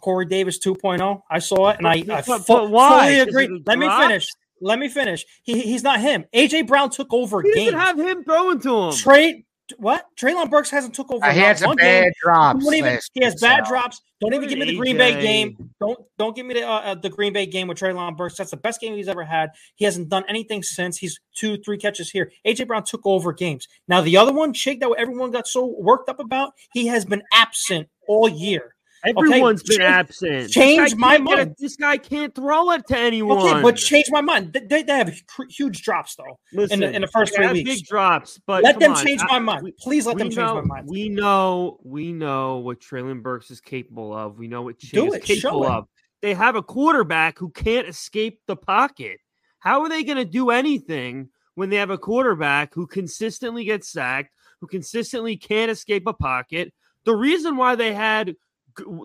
Corey 0.00 0.26
Davis 0.26 0.58
2.0. 0.58 1.22
I 1.30 1.38
saw 1.38 1.70
it, 1.70 1.78
and 1.78 1.88
I, 1.88 2.04
I 2.10 2.22
but, 2.26 2.46
but 2.46 2.70
why? 2.70 3.00
fully 3.00 3.20
agree. 3.20 3.62
Let 3.66 3.78
me 3.78 3.88
finish. 3.88 4.28
Let 4.60 4.78
me 4.78 4.88
finish. 4.88 5.24
He, 5.44 5.60
he's 5.60 5.82
not 5.82 6.00
him. 6.00 6.24
AJ 6.34 6.66
Brown 6.66 6.90
took 6.90 7.12
over. 7.12 7.42
He 7.42 7.54
doesn't 7.54 7.78
have 7.78 7.98
him 7.98 8.24
throwing 8.24 8.60
to 8.60 8.88
him. 8.88 8.92
Trade 8.92 9.44
what? 9.76 10.06
Treylon 10.16 10.50
Burks 10.50 10.70
hasn't 10.70 10.94
took 10.94 11.10
over. 11.10 11.24
Uh, 11.24 11.32
he 11.32 11.40
has 11.40 11.60
some 11.60 11.76
bad 11.76 12.04
game. 12.04 12.12
drops. 12.22 12.72
Even, 12.72 12.98
he 13.12 13.24
has 13.24 13.40
bad 13.40 13.64
drops. 13.64 14.00
Don't 14.20 14.32
even 14.34 14.48
give 14.48 14.58
me 14.58 14.66
the 14.66 14.76
Green 14.76 14.96
Bay 14.96 15.20
game. 15.20 15.70
Don't 15.80 15.98
don't 16.16 16.34
give 16.34 16.46
me 16.46 16.54
the 16.54 16.66
uh, 16.66 16.80
uh, 16.80 16.94
the 16.94 17.10
Green 17.10 17.32
Bay 17.32 17.46
game 17.46 17.68
with 17.68 17.78
Treylon 17.78 18.16
Burks. 18.16 18.36
That's 18.36 18.50
the 18.50 18.56
best 18.56 18.80
game 18.80 18.94
he's 18.94 19.08
ever 19.08 19.24
had. 19.24 19.50
He 19.74 19.84
hasn't 19.84 20.08
done 20.08 20.24
anything 20.28 20.62
since. 20.62 20.96
He's 20.96 21.20
two 21.34 21.58
three 21.58 21.76
catches 21.76 22.10
here. 22.10 22.32
AJ 22.46 22.66
Brown 22.66 22.84
took 22.84 23.02
over 23.04 23.32
games. 23.32 23.68
Now 23.86 24.00
the 24.00 24.16
other 24.16 24.32
one, 24.32 24.52
Shake, 24.54 24.80
that 24.80 24.94
everyone 24.98 25.30
got 25.30 25.46
so 25.46 25.74
worked 25.78 26.08
up 26.08 26.20
about, 26.20 26.52
he 26.72 26.86
has 26.86 27.04
been 27.04 27.22
absent 27.32 27.88
all 28.06 28.28
year. 28.28 28.74
Everyone's 29.16 29.62
okay, 29.62 29.78
been 29.78 29.78
change, 29.78 29.90
absent. 29.90 30.50
Change 30.50 30.96
my 30.96 31.18
mind. 31.18 31.50
A, 31.50 31.54
this 31.58 31.76
guy 31.76 31.96
can't 31.96 32.34
throw 32.34 32.70
it 32.72 32.86
to 32.88 32.98
anyone. 32.98 33.38
Okay, 33.38 33.62
but 33.62 33.76
change 33.76 34.06
my 34.10 34.20
mind. 34.20 34.52
They, 34.52 34.82
they 34.82 34.96
have 34.96 35.14
huge 35.50 35.82
drops 35.82 36.16
though 36.16 36.38
Listen, 36.52 36.82
in, 36.82 36.90
the, 36.90 36.96
in 36.96 37.02
the 37.02 37.08
first 37.08 37.34
three 37.34 37.52
weeks. 37.52 37.70
Big 37.70 37.84
drops, 37.86 38.40
but 38.46 38.62
let 38.62 38.78
them 38.78 38.92
on. 38.92 39.04
change 39.04 39.22
my 39.28 39.38
mind. 39.38 39.72
Please 39.78 40.06
let 40.06 40.18
them 40.18 40.28
know, 40.28 40.34
change 40.34 40.68
my 40.68 40.76
mind. 40.76 40.88
We 40.88 41.08
know, 41.08 41.78
we 41.82 42.12
know 42.12 42.58
what 42.58 42.80
Treylon 42.80 43.22
Burks 43.22 43.50
is 43.50 43.60
capable 43.60 44.12
of. 44.12 44.38
We 44.38 44.48
know 44.48 44.62
what 44.62 44.78
Chig 44.78 45.14
is 45.14 45.22
capable 45.22 45.66
of. 45.66 45.86
They 46.20 46.34
have 46.34 46.56
a 46.56 46.62
quarterback 46.62 47.38
who 47.38 47.50
can't 47.50 47.86
escape 47.86 48.40
the 48.46 48.56
pocket. 48.56 49.18
How 49.60 49.82
are 49.82 49.88
they 49.88 50.02
going 50.02 50.18
to 50.18 50.24
do 50.24 50.50
anything 50.50 51.28
when 51.54 51.70
they 51.70 51.76
have 51.76 51.90
a 51.90 51.98
quarterback 51.98 52.74
who 52.74 52.86
consistently 52.86 53.64
gets 53.64 53.88
sacked, 53.90 54.32
who 54.60 54.66
consistently 54.66 55.36
can't 55.36 55.70
escape 55.70 56.06
a 56.06 56.12
pocket? 56.12 56.72
The 57.04 57.14
reason 57.14 57.56
why 57.56 57.74
they 57.74 57.94
had 57.94 58.34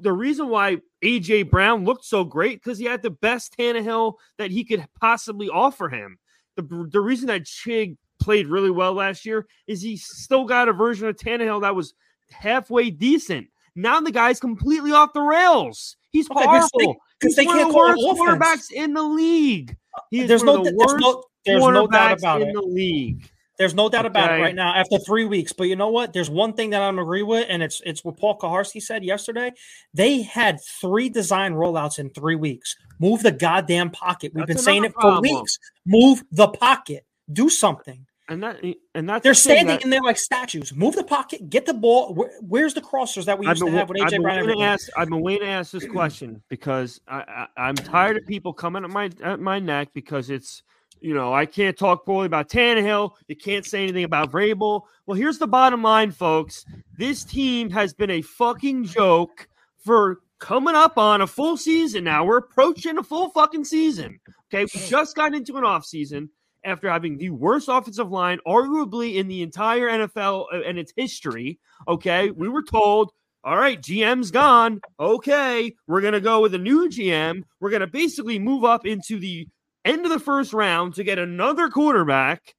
the 0.01 0.13
reason 0.13 0.49
why 0.49 0.77
AJ 1.03 1.49
Brown 1.49 1.85
looked 1.85 2.05
so 2.05 2.23
great 2.23 2.63
because 2.63 2.77
he 2.77 2.85
had 2.85 3.01
the 3.01 3.09
best 3.09 3.55
Tannehill 3.57 4.15
that 4.37 4.51
he 4.51 4.63
could 4.63 4.85
possibly 4.99 5.49
offer 5.49 5.89
him. 5.89 6.17
The, 6.55 6.87
the 6.91 7.01
reason 7.01 7.27
that 7.27 7.43
Chig 7.43 7.97
played 8.19 8.47
really 8.47 8.71
well 8.71 8.93
last 8.93 9.25
year 9.25 9.47
is 9.67 9.81
he 9.81 9.97
still 9.97 10.45
got 10.45 10.69
a 10.69 10.73
version 10.73 11.07
of 11.07 11.15
Tannehill 11.15 11.61
that 11.61 11.75
was 11.75 11.93
halfway 12.31 12.89
decent. 12.89 13.47
Now 13.75 13.99
the 13.99 14.11
guy's 14.11 14.39
completely 14.39 14.91
off 14.91 15.13
the 15.13 15.21
rails. 15.21 15.97
He's 16.11 16.29
okay, 16.29 16.43
horrible. 16.43 16.97
He's 17.21 17.35
they 17.35 17.45
one 17.45 17.59
of 17.59 17.69
the 17.69 17.75
worst 17.75 18.01
quarterbacks 18.01 18.71
in 18.71 18.93
the 18.93 19.01
league. 19.01 19.75
He 20.11 20.23
there's 20.23 20.43
no, 20.43 20.63
the 20.63 20.73
there's 20.77 21.01
no, 21.01 21.23
there's 21.45 21.61
no 21.61 21.87
doubt 21.87 22.19
about 22.19 22.41
in 22.41 22.49
it. 22.49 22.53
the 22.53 22.61
league. 22.61 23.29
There's 23.57 23.75
no 23.75 23.87
doubt 23.87 24.05
okay. 24.05 24.11
about 24.11 24.31
it 24.31 24.41
right 24.41 24.55
now 24.55 24.73
after 24.73 24.97
three 24.97 25.25
weeks. 25.25 25.53
But 25.53 25.65
you 25.65 25.75
know 25.75 25.89
what? 25.89 26.11
There's 26.11 26.29
one 26.29 26.53
thing 26.53 26.71
that 26.71 26.81
I 26.81 26.85
don't 26.85 26.99
agree 26.99 27.23
with, 27.23 27.45
and 27.49 27.61
it's 27.61 27.81
it's 27.85 28.03
what 28.03 28.17
Paul 28.17 28.37
Kuharsky 28.37 28.81
said 28.81 29.03
yesterday. 29.03 29.51
They 29.93 30.21
had 30.23 30.59
three 30.81 31.09
design 31.09 31.53
rollouts 31.53 31.99
in 31.99 32.09
three 32.09 32.35
weeks. 32.35 32.75
Move 32.99 33.21
the 33.21 33.31
goddamn 33.31 33.91
pocket. 33.91 34.31
We've 34.33 34.47
that's 34.47 34.57
been 34.57 34.63
saying 34.63 34.85
it 34.85 34.93
problem. 34.93 35.17
for 35.17 35.21
weeks. 35.21 35.59
Move 35.85 36.23
the 36.31 36.47
pocket. 36.47 37.05
Do 37.31 37.49
something. 37.49 38.05
And 38.29 38.41
that 38.41 38.63
and 38.95 39.09
that's 39.09 39.21
they're 39.21 39.33
the 39.33 39.35
standing 39.35 39.67
that, 39.67 39.83
in 39.83 39.89
there 39.89 40.01
like 40.01 40.17
statues. 40.17 40.73
Move 40.73 40.95
the 40.95 41.03
pocket, 41.03 41.49
get 41.49 41.65
the 41.65 41.73
ball. 41.73 42.13
Where, 42.13 42.31
where's 42.39 42.73
the 42.73 42.81
crossers 42.81 43.25
that 43.25 43.37
we 43.37 43.45
used 43.45 43.61
been, 43.61 43.73
to 43.73 43.77
have 43.77 43.89
with 43.89 43.97
AJ 43.99 44.21
Brown? 44.21 44.61
Ask, 44.61 44.89
I've 44.95 45.09
been 45.09 45.21
waiting 45.21 45.45
to 45.45 45.51
ask 45.51 45.71
this 45.71 45.85
question 45.91 46.41
because 46.47 47.01
I, 47.05 47.47
I, 47.57 47.67
I'm 47.67 47.75
tired 47.75 48.15
of 48.15 48.25
people 48.25 48.53
coming 48.53 48.85
at 48.85 48.89
my 48.89 49.09
at 49.21 49.41
my 49.41 49.59
neck 49.59 49.89
because 49.93 50.29
it's 50.29 50.63
you 51.03 51.13
know, 51.13 51.33
I 51.33 51.45
can't 51.45 51.77
talk 51.77 52.05
poorly 52.05 52.27
about 52.27 52.47
Tannehill. 52.47 53.11
You 53.27 53.35
can't 53.35 53.65
say 53.65 53.83
anything 53.83 54.05
about 54.05 54.31
Vrabel. 54.31 54.83
Well, 55.05 55.17
here's 55.17 55.37
the 55.37 55.47
bottom 55.47 55.83
line, 55.83 56.11
folks. 56.11 56.63
This 56.97 57.25
team 57.25 57.69
has 57.71 57.93
been 57.93 58.09
a 58.09 58.21
fucking 58.21 58.85
joke 58.85 59.49
for 59.83 60.19
coming 60.39 60.75
up 60.75 60.97
on 60.97 61.19
a 61.19 61.27
full 61.27 61.57
season 61.57 62.05
now. 62.05 62.23
We're 62.23 62.37
approaching 62.37 62.97
a 62.97 63.03
full 63.03 63.29
fucking 63.31 63.65
season. 63.65 64.21
Okay. 64.47 64.63
We 64.73 64.87
just 64.87 65.15
got 65.15 65.35
into 65.35 65.57
an 65.57 65.65
off 65.65 65.85
season 65.85 66.29
after 66.63 66.89
having 66.89 67.17
the 67.17 67.31
worst 67.31 67.67
offensive 67.67 68.09
line, 68.09 68.39
arguably 68.47 69.15
in 69.15 69.27
the 69.27 69.41
entire 69.41 69.89
NFL 69.89 70.45
uh, 70.53 70.61
and 70.61 70.79
its 70.79 70.93
history. 70.95 71.59
Okay. 71.85 72.31
We 72.31 72.47
were 72.47 72.63
told 72.63 73.11
all 73.45 73.57
right, 73.57 73.81
GM's 73.81 74.31
gone. 74.31 74.79
Okay, 74.97 75.75
we're 75.85 75.99
going 75.99 76.13
to 76.13 76.21
go 76.21 76.39
with 76.39 76.53
a 76.53 76.57
new 76.57 76.87
GM. 76.87 77.43
We're 77.59 77.71
going 77.71 77.81
to 77.81 77.87
basically 77.87 78.39
move 78.39 78.63
up 78.63 78.85
into 78.85 79.19
the 79.19 79.49
end 79.85 80.05
of 80.05 80.11
the 80.11 80.19
first 80.19 80.53
round 80.53 80.95
to 80.95 81.03
get 81.03 81.19
another 81.19 81.69
quarterback. 81.69 82.55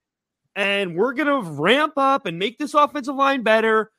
And 0.56 0.94
we're 0.96 1.14
going 1.14 1.26
to 1.44 1.50
ramp 1.50 1.94
up 1.96 2.26
and 2.26 2.38
make 2.38 2.58
this 2.58 2.74
offensive 2.74 3.16
line 3.16 3.42
better. 3.42 3.90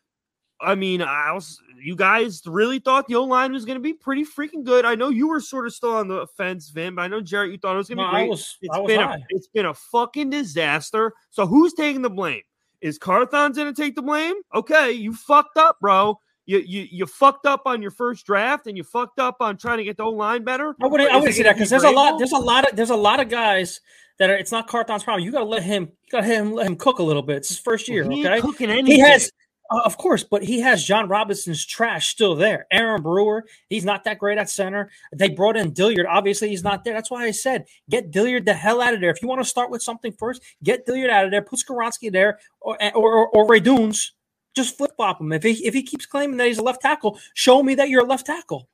I 0.61 0.75
mean, 0.75 1.01
I 1.01 1.33
was, 1.33 1.59
you 1.83 1.97
guys 1.97 2.41
really 2.45 2.79
thought 2.79 3.07
the 3.07 3.15
O 3.15 3.23
line 3.25 3.51
was 3.51 3.65
going 3.65 3.75
to 3.75 3.81
be 3.81 3.91
pretty 3.93 4.23
freaking 4.23 4.63
good. 4.63 4.85
I 4.85 4.95
know 4.95 5.09
you 5.09 5.27
were 5.27 5.41
sort 5.41 5.65
of 5.67 5.73
still 5.73 5.91
on 5.95 6.07
the 6.07 6.25
fence, 6.38 6.69
Vin, 6.69 6.95
but 6.95 7.01
I 7.01 7.07
know 7.07 7.19
Jarrett, 7.19 7.51
you 7.51 7.57
thought 7.57 7.73
it 7.73 7.77
was 7.77 7.89
going 7.89 7.97
to 7.97 8.03
No, 8.05 8.09
be 8.09 8.15
great. 8.15 8.29
was- 8.29 8.57
It's 8.61 8.77
been 8.88 9.01
a, 9.01 9.17
it's 9.29 9.47
been 9.47 9.65
a 9.65 9.73
fucking 9.73 10.29
disaster. 10.29 11.11
So 11.29 11.45
who's 11.45 11.73
taking 11.73 12.01
the 12.01 12.09
blame? 12.09 12.41
Is 12.79 12.97
Carthon's 12.97 13.57
going 13.57 13.73
to 13.73 13.81
take 13.81 13.95
the 13.95 14.01
blame? 14.01 14.35
Okay, 14.53 14.91
you 14.93 15.13
fucked 15.13 15.57
up, 15.57 15.77
bro. 15.81 16.19
You, 16.47 16.60
you 16.60 16.88
you 16.91 17.05
fucked 17.08 17.47
up 17.47 17.63
on 17.65 17.81
your 17.81 17.91
first 17.91 18.25
draft, 18.25 18.67
and 18.67 18.77
you 18.77 18.84
fucked 18.84 19.19
up 19.19 19.38
on 19.39 19.58
trying 19.58 19.79
to 19.79 19.84
get 19.84 19.97
the 19.97 20.03
O 20.03 20.10
line 20.10 20.43
better. 20.43 20.75
I 20.79 20.86
wouldn't. 20.86 21.10
I 21.10 21.15
wouldn't 21.17 21.36
say 21.36 21.43
that 21.43 21.55
because 21.55 21.71
there's 21.71 21.84
a 21.84 21.89
lot. 21.89 22.19
There's 22.19 22.34
a 22.34 22.38
lot 22.38 22.69
of. 22.69 22.75
There's 22.75 22.91
a 22.91 22.95
lot 22.95 23.19
of 23.19 23.29
guys 23.29 23.81
that 24.19 24.29
are. 24.29 24.38
It's 24.38 24.51
not 24.51 24.67
Carthon's 24.67 25.03
problem. 25.03 25.25
You 25.25 25.31
got 25.31 25.39
to 25.39 25.45
let 25.45 25.63
him. 25.63 25.84
You 25.84 26.12
got 26.12 26.21
to 26.21 26.27
him. 26.27 26.53
Let 26.53 26.67
him 26.67 26.75
cook 26.75 26.99
a 26.99 27.03
little 27.03 27.23
bit. 27.23 27.38
It's 27.38 27.49
his 27.49 27.58
first 27.58 27.88
year. 27.88 28.03
He 28.10 28.27
okay. 28.27 28.41
cooking 28.41 28.69
anything. 28.69 28.91
He 28.91 28.99
has, 28.99 29.31
uh, 29.71 29.81
of 29.86 29.97
course, 29.97 30.23
but 30.23 30.43
he 30.43 30.60
has 30.60 30.84
Jon 30.84 31.08
Robinson's 31.08 31.65
trash 31.65 32.10
still 32.10 32.36
there. 32.36 32.67
Aaron 32.71 33.01
Brewer, 33.01 33.45
he's 33.69 33.84
not 33.84 34.03
that 34.03 34.19
great 34.19 34.38
at 34.38 34.47
center. 34.47 34.91
They 35.15 35.29
brought 35.29 35.58
in 35.58 35.73
Dillard. 35.73 36.05
Obviously, 36.08 36.49
he's 36.49 36.63
not 36.63 36.84
there. 36.84 36.93
That's 36.93 37.10
why 37.10 37.23
I 37.23 37.31
said 37.31 37.65
get 37.89 38.12
Dillard 38.12 38.45
the 38.45 38.53
hell 38.53 38.81
out 38.81 38.93
of 38.93 39.01
there. 39.01 39.10
If 39.10 39.19
you 39.23 39.27
want 39.27 39.41
to 39.41 39.49
start 39.49 39.71
with 39.71 39.81
something 39.81 40.12
first, 40.12 40.43
get 40.63 40.86
Dillard 40.86 41.10
out 41.10 41.25
of 41.25 41.31
there. 41.31 41.41
Put 41.41 41.58
Skoronski 41.58 42.12
there 42.12 42.38
or 42.62 42.77
or, 42.93 42.93
or, 42.93 43.27
or 43.29 43.47
Radunz. 43.47 44.12
Just 44.55 44.77
flip 44.77 44.91
flop 44.95 45.19
him. 45.19 45.31
If 45.31 45.43
he 45.43 45.51
if 45.65 45.73
he 45.73 45.83
keeps 45.83 46.05
claiming 46.05 46.37
that 46.37 46.47
he's 46.47 46.57
a 46.57 46.63
left 46.63 46.81
tackle, 46.81 47.19
show 47.33 47.61
me 47.61 47.75
that 47.75 47.89
you're 47.89 48.03
a 48.03 48.07
left 48.07 48.25
tackle. 48.25 48.67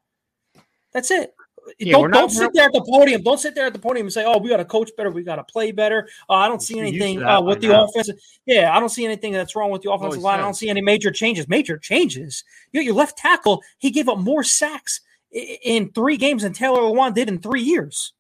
That's 0.94 1.12
it. 1.12 1.34
Yeah, 1.80 1.94
don't 1.94 2.12
don't 2.12 2.30
sit 2.30 2.52
there 2.54 2.66
at 2.66 2.74
the 2.74 2.84
podium. 2.88 3.22
Don't 3.22 3.40
sit 3.40 3.56
there 3.56 3.68
at 3.68 3.74
the 3.74 3.80
podium 3.80 4.08
and 4.08 4.14
say, 4.14 4.26
"Oh, 4.26 4.38
we 4.40 4.50
got 4.50 4.58
to 4.58 4.66
coach 4.66 4.90
better. 4.98 5.12
We 5.12 5.24
got 5.24 5.36
to 5.36 5.44
play 5.44 5.72
better." 5.72 6.08
Uh, 6.30 6.34
I 6.34 6.48
don't 6.48 6.62
see 6.62 6.76
We're 6.76 6.86
used 6.86 6.98
to 6.98 7.04
anything 7.04 7.24
uh, 7.24 7.42
with 7.42 7.62
the 7.62 7.70
now. 7.70 7.86
offensive. 7.86 8.18
Yeah, 8.46 8.76
I 8.76 8.80
don't 8.80 8.90
see 8.90 9.06
anything 9.06 9.32
that's 9.32 9.56
wrong 9.56 9.72
with 9.72 9.82
the 9.82 9.92
offensive 9.92 10.22
line. 10.22 10.40
I 10.40 10.42
don't 10.42 10.56
see 10.56 10.70
any 10.70 10.82
major 10.82 11.12
changes. 11.12 11.48
Major 11.48 11.78
changes. 11.78 12.44
You 12.72 12.82
your 12.82 12.96
left 12.96 13.18
tackle. 13.18 13.62
He 13.78 13.92
gave 13.92 14.10
up 14.10 14.18
more 14.18 14.44
sacks 14.44 15.02
in 15.32 15.92
three 15.92 16.18
games 16.18 16.44
than 16.44 16.54
Taylor 16.54 16.82
Lewan 16.82 17.14
did 17.14 17.30
in 17.30 17.40
three 17.40 17.62
years. 17.62 18.14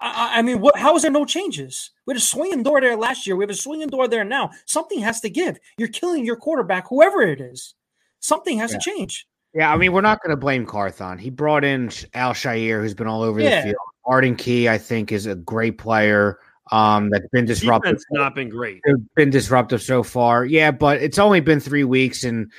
I, 0.00 0.30
I- 0.34 0.38
I 0.38 0.42
mean, 0.42 0.60
what? 0.60 0.76
How 0.78 0.96
is 0.96 1.02
there 1.02 1.10
no 1.10 1.24
changes? 1.24 1.90
We 2.06 2.12
had 2.14 2.18
a 2.18 2.24
swinging 2.24 2.62
door 2.62 2.80
there 2.80 2.96
last 2.96 3.26
year. 3.26 3.36
We 3.36 3.44
have 3.44 3.50
a 3.50 3.54
swinging 3.54 3.88
door 3.88 4.08
there 4.08 4.24
now. 4.24 4.50
Something 4.66 5.00
has 5.00 5.20
to 5.20 5.30
give. 5.30 5.58
You're 5.78 5.88
killing 5.88 6.24
your 6.24 6.36
quarterback, 6.36 6.88
whoever 6.88 7.22
it 7.22 7.40
is. 7.40 7.74
Something 8.20 8.58
has 8.58 8.72
Yeah. 8.72 8.78
to 8.78 8.90
change. 8.90 9.26
Yeah, 9.54 9.72
I 9.72 9.76
mean, 9.76 9.92
we're 9.92 10.00
not 10.00 10.22
going 10.22 10.30
to 10.30 10.36
blame 10.36 10.64
Carthon. 10.64 11.18
He 11.18 11.28
brought 11.28 11.64
in 11.64 11.90
Al-Shaair, 12.14 12.80
who's 12.80 12.94
been 12.94 13.08
all 13.08 13.22
over 13.22 13.40
Yeah. 13.40 13.62
the 13.62 13.68
field. 13.68 13.76
Arden 14.04 14.36
Key, 14.36 14.68
I 14.68 14.78
think, 14.78 15.10
is 15.12 15.26
a 15.26 15.34
great 15.34 15.76
player 15.78 16.38
um, 16.72 17.10
that's 17.10 17.26
been 17.32 17.46
disruptive. 17.46 17.90
Defense 17.94 18.04
not 18.12 18.34
been 18.36 18.48
great. 18.48 18.80
They've 18.86 18.94
been 19.16 19.30
disruptive 19.30 19.82
so 19.82 20.04
far. 20.04 20.44
Yeah, 20.44 20.70
but 20.70 21.02
it's 21.02 21.18
only 21.18 21.40
been 21.40 21.58
three 21.58 21.82
weeks, 21.82 22.22
and 22.22 22.50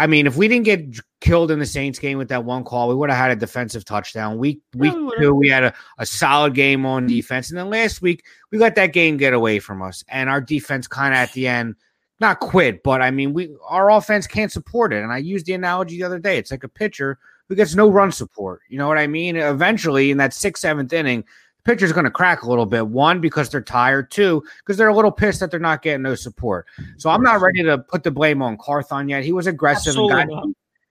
I 0.00 0.06
mean, 0.06 0.26
if 0.26 0.34
we 0.34 0.48
didn't 0.48 0.64
get 0.64 0.98
killed 1.20 1.50
in 1.50 1.58
the 1.58 1.66
Saints 1.66 1.98
game 1.98 2.16
with 2.16 2.28
that 2.28 2.46
one 2.46 2.64
call, 2.64 2.88
we 2.88 2.94
would 2.94 3.10
have 3.10 3.18
had 3.18 3.30
a 3.32 3.36
defensive 3.36 3.84
touchdown. 3.84 4.38
Week 4.38 4.62
week 4.74 4.94
we 4.94 5.16
two, 5.18 5.34
we 5.34 5.48
had 5.50 5.62
a, 5.62 5.74
a 5.98 6.06
solid 6.06 6.54
game 6.54 6.86
on 6.86 7.06
defense, 7.06 7.50
and 7.50 7.58
then 7.58 7.68
last 7.68 8.00
week 8.00 8.24
we 8.50 8.56
let 8.56 8.76
that 8.76 8.94
game 8.94 9.18
get 9.18 9.34
away 9.34 9.58
from 9.58 9.82
us, 9.82 10.02
and 10.08 10.30
our 10.30 10.40
defense 10.40 10.88
kind 10.88 11.12
of 11.12 11.18
at 11.18 11.32
the 11.34 11.46
end 11.46 11.76
not 12.18 12.40
quit, 12.40 12.82
but 12.82 13.02
I 13.02 13.10
mean, 13.10 13.34
we 13.34 13.54
our 13.68 13.90
offense 13.90 14.26
can't 14.26 14.50
support 14.50 14.94
it. 14.94 15.02
And 15.02 15.12
I 15.12 15.18
used 15.18 15.44
the 15.44 15.52
analogy 15.52 15.98
the 15.98 16.04
other 16.04 16.18
day. 16.18 16.38
It's 16.38 16.50
like 16.50 16.64
a 16.64 16.68
pitcher 16.68 17.18
who 17.48 17.54
gets 17.54 17.74
no 17.74 17.90
run 17.90 18.10
support. 18.10 18.60
You 18.70 18.78
know 18.78 18.88
what 18.88 18.98
I 18.98 19.06
mean? 19.06 19.36
Eventually, 19.36 20.10
in 20.10 20.16
that 20.16 20.32
sixth, 20.32 20.62
seventh 20.62 20.92
inning, 20.94 21.24
the 21.62 21.70
pitcher's 21.70 21.92
going 21.92 22.04
to 22.04 22.10
crack 22.10 22.42
a 22.42 22.48
little 22.48 22.66
bit. 22.66 22.86
One, 22.86 23.20
because 23.20 23.50
they're 23.50 23.60
tired. 23.60 24.10
Two, 24.10 24.42
because 24.58 24.76
they're 24.76 24.88
a 24.88 24.94
little 24.94 25.12
pissed 25.12 25.40
that 25.40 25.50
they're 25.50 25.60
not 25.60 25.82
getting 25.82 26.02
no 26.02 26.14
support. 26.14 26.66
So 26.96 27.10
I'm 27.10 27.22
not 27.22 27.40
ready 27.40 27.62
to 27.62 27.78
put 27.78 28.02
the 28.02 28.10
blame 28.10 28.42
on 28.42 28.56
Carthon 28.56 29.08
yet. 29.08 29.24
He 29.24 29.32
was 29.32 29.46
aggressive 29.46 29.96
and 29.96 30.08
got 30.08 30.28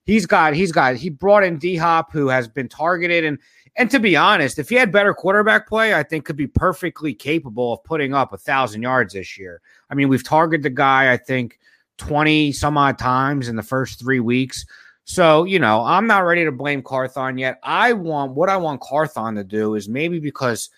he's 0.05 0.25
got 0.25 0.53
he's 0.53 0.71
got 0.71 0.95
he 0.95 1.09
brought 1.09 1.43
in 1.43 1.57
D 1.57 1.75
Hop 1.75 2.11
who 2.11 2.27
has 2.27 2.47
been 2.47 2.67
targeted 2.67 3.23
and 3.23 3.39
and 3.75 3.89
to 3.91 3.99
be 3.99 4.15
honest, 4.15 4.59
if 4.59 4.69
he 4.69 4.75
had 4.75 4.91
better 4.91 5.13
quarterback 5.13 5.67
play, 5.67 5.93
I 5.93 6.03
think 6.03 6.25
could 6.25 6.35
be 6.35 6.47
perfectly 6.47 7.13
capable 7.13 7.73
of 7.73 7.83
putting 7.83 8.13
up 8.13 8.33
a 8.33 8.37
thousand 8.37 8.81
yards 8.81 9.13
this 9.13 9.37
year. 9.37 9.61
I 9.89 9.95
mean, 9.95 10.09
we've 10.09 10.23
targeted 10.23 10.63
the 10.63 10.69
guy, 10.69 11.13
I 11.13 11.17
think, 11.17 11.59
20 11.97 12.51
some 12.51 12.77
odd 12.77 12.97
times 12.97 13.47
in 13.47 13.55
the 13.55 13.63
first 13.63 13.99
three 13.99 14.19
weeks. 14.19 14.65
So, 15.09 15.43
you 15.43 15.57
know, 15.57 15.83
I'm 15.83 16.05
not 16.05 16.19
ready 16.19 16.45
to 16.45 16.51
blame 16.51 16.83
Carthon 16.83 17.39
yet. 17.39 17.59
I 17.63 17.93
want 17.93 18.33
what 18.33 18.47
I 18.47 18.57
want 18.57 18.79
Carthon 18.81 19.33
to 19.37 19.43
do 19.43 19.73
is 19.73 19.89
maybe 19.89 20.19
because 20.19 20.69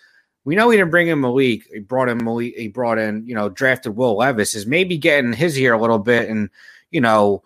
we 0.46 0.54
know 0.54 0.70
he 0.70 0.78
didn't 0.78 0.90
bring 0.90 1.08
in 1.08 1.20
Malik. 1.20 1.68
He 1.70 1.80
brought 1.80 2.08
in 2.08 2.24
Malik. 2.24 2.54
He 2.56 2.68
brought 2.68 2.96
in, 2.96 3.26
you 3.26 3.34
know, 3.34 3.50
drafted 3.50 3.94
Will 3.94 4.16
Levis. 4.16 4.54
Is 4.54 4.64
maybe 4.64 4.96
getting 4.96 5.34
his 5.34 5.58
ear 5.58 5.74
a 5.74 5.78
little 5.78 5.98
bit, 5.98 6.30
and 6.30 6.48
you 6.90 6.98
know, 7.02 7.42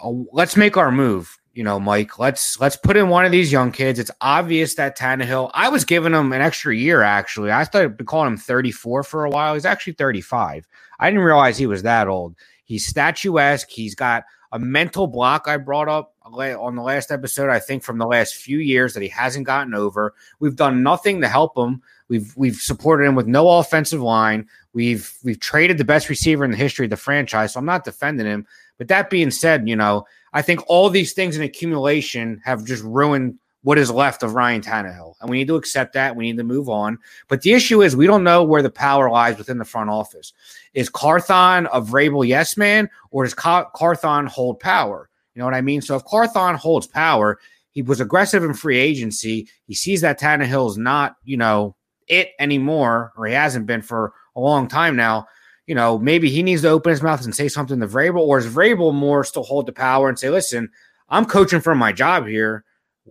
uh, 0.00 0.12
let's 0.30 0.56
make 0.56 0.76
our 0.76 0.92
move. 0.92 1.36
You 1.54 1.64
know, 1.64 1.80
Mike. 1.80 2.20
Let's 2.20 2.60
let's 2.60 2.76
put 2.76 2.96
in 2.96 3.08
one 3.08 3.24
of 3.24 3.32
these 3.32 3.50
young 3.50 3.72
kids. 3.72 3.98
It's 3.98 4.12
obvious 4.20 4.76
that 4.76 4.96
Tannehill. 4.96 5.50
I 5.54 5.70
was 5.70 5.84
giving 5.84 6.14
him 6.14 6.32
an 6.32 6.40
extra 6.40 6.72
year. 6.72 7.02
Actually, 7.02 7.50
I 7.50 7.64
started 7.64 8.06
calling 8.06 8.28
him 8.28 8.36
34 8.36 9.02
for 9.02 9.24
a 9.24 9.30
while. 9.30 9.54
He's 9.54 9.64
actually 9.64 9.94
35. 9.94 10.68
I 11.00 11.10
didn't 11.10 11.24
realize 11.24 11.58
he 11.58 11.66
was 11.66 11.82
that 11.82 12.06
old. 12.06 12.36
He's 12.64 12.86
statuesque. 12.86 13.70
He's 13.70 13.96
got 13.96 14.22
a 14.56 14.58
mental 14.58 15.06
block. 15.06 15.46
I 15.46 15.58
brought 15.58 15.86
up 15.86 16.14
on 16.24 16.76
the 16.76 16.82
last 16.82 17.12
episode. 17.12 17.50
I 17.50 17.58
think 17.58 17.82
from 17.82 17.98
the 17.98 18.06
last 18.06 18.36
few 18.36 18.58
years 18.58 18.94
that 18.94 19.02
he 19.02 19.08
hasn't 19.08 19.44
gotten 19.44 19.74
over. 19.74 20.14
We've 20.40 20.56
done 20.56 20.82
nothing 20.82 21.20
to 21.20 21.28
help 21.28 21.58
him. 21.58 21.82
We've 22.08 22.34
we've 22.36 22.56
supported 22.56 23.04
him 23.04 23.14
with 23.14 23.26
no 23.26 23.58
offensive 23.58 24.00
line. 24.00 24.48
We've 24.72 25.12
we've 25.22 25.38
traded 25.38 25.76
the 25.76 25.84
best 25.84 26.08
receiver 26.08 26.42
in 26.42 26.52
the 26.52 26.56
history 26.56 26.86
of 26.86 26.90
the 26.90 26.96
franchise. 26.96 27.52
So 27.52 27.60
I'm 27.60 27.66
not 27.66 27.84
defending 27.84 28.26
him. 28.26 28.46
But 28.78 28.88
that 28.88 29.10
being 29.10 29.30
said, 29.30 29.68
you 29.68 29.76
know, 29.76 30.06
I 30.32 30.40
think 30.40 30.60
all 30.68 30.88
these 30.88 31.12
things 31.12 31.36
in 31.36 31.42
accumulation 31.42 32.40
have 32.42 32.64
just 32.64 32.82
ruined 32.82 33.38
what 33.66 33.78
is 33.78 33.90
left 33.90 34.22
of 34.22 34.36
Ryan 34.36 34.60
Tannehill. 34.60 35.14
And 35.20 35.28
we 35.28 35.38
need 35.38 35.48
to 35.48 35.56
accept 35.56 35.94
that. 35.94 36.14
We 36.14 36.26
need 36.26 36.36
to 36.36 36.44
move 36.44 36.68
on. 36.68 36.98
But 37.26 37.42
the 37.42 37.52
issue 37.52 37.82
is 37.82 37.96
we 37.96 38.06
don't 38.06 38.22
know 38.22 38.44
where 38.44 38.62
the 38.62 38.70
power 38.70 39.10
lies 39.10 39.38
within 39.38 39.58
the 39.58 39.64
front 39.64 39.90
office. 39.90 40.32
Is 40.74 40.88
Carthon 40.88 41.66
a 41.72 41.80
Vrabel 41.80 42.24
yes 42.24 42.56
man, 42.56 42.88
or 43.10 43.24
does 43.24 43.34
Car- 43.34 43.68
Carthon 43.74 44.26
hold 44.26 44.60
power? 44.60 45.10
You 45.34 45.40
know 45.40 45.46
what 45.46 45.54
I 45.54 45.62
mean? 45.62 45.82
So 45.82 45.96
if 45.96 46.04
Carthon 46.04 46.54
holds 46.54 46.86
power, 46.86 47.40
he 47.72 47.82
was 47.82 48.00
aggressive 48.00 48.44
in 48.44 48.54
free 48.54 48.78
agency. 48.78 49.48
He 49.66 49.74
sees 49.74 50.00
that 50.02 50.20
Tannehill's 50.20 50.78
not, 50.78 51.16
you 51.24 51.36
know, 51.36 51.74
it 52.06 52.34
anymore, 52.38 53.12
or 53.16 53.26
he 53.26 53.34
hasn't 53.34 53.66
been 53.66 53.82
for 53.82 54.12
a 54.36 54.40
long 54.40 54.68
time 54.68 54.94
now. 54.94 55.26
You 55.66 55.74
know, 55.74 55.98
maybe 55.98 56.30
he 56.30 56.44
needs 56.44 56.62
to 56.62 56.68
open 56.68 56.90
his 56.90 57.02
mouth 57.02 57.24
and 57.24 57.34
say 57.34 57.48
something 57.48 57.80
to 57.80 57.88
Vrabel, 57.88 58.20
or 58.20 58.38
is 58.38 58.46
Vrabel 58.46 58.94
more 58.94 59.24
still 59.24 59.42
hold 59.42 59.66
the 59.66 59.72
power 59.72 60.08
and 60.08 60.16
say, 60.16 60.30
listen, 60.30 60.70
I'm 61.08 61.24
coaching 61.24 61.60
for 61.60 61.74
my 61.74 61.90
job 61.90 62.28
here. 62.28 62.62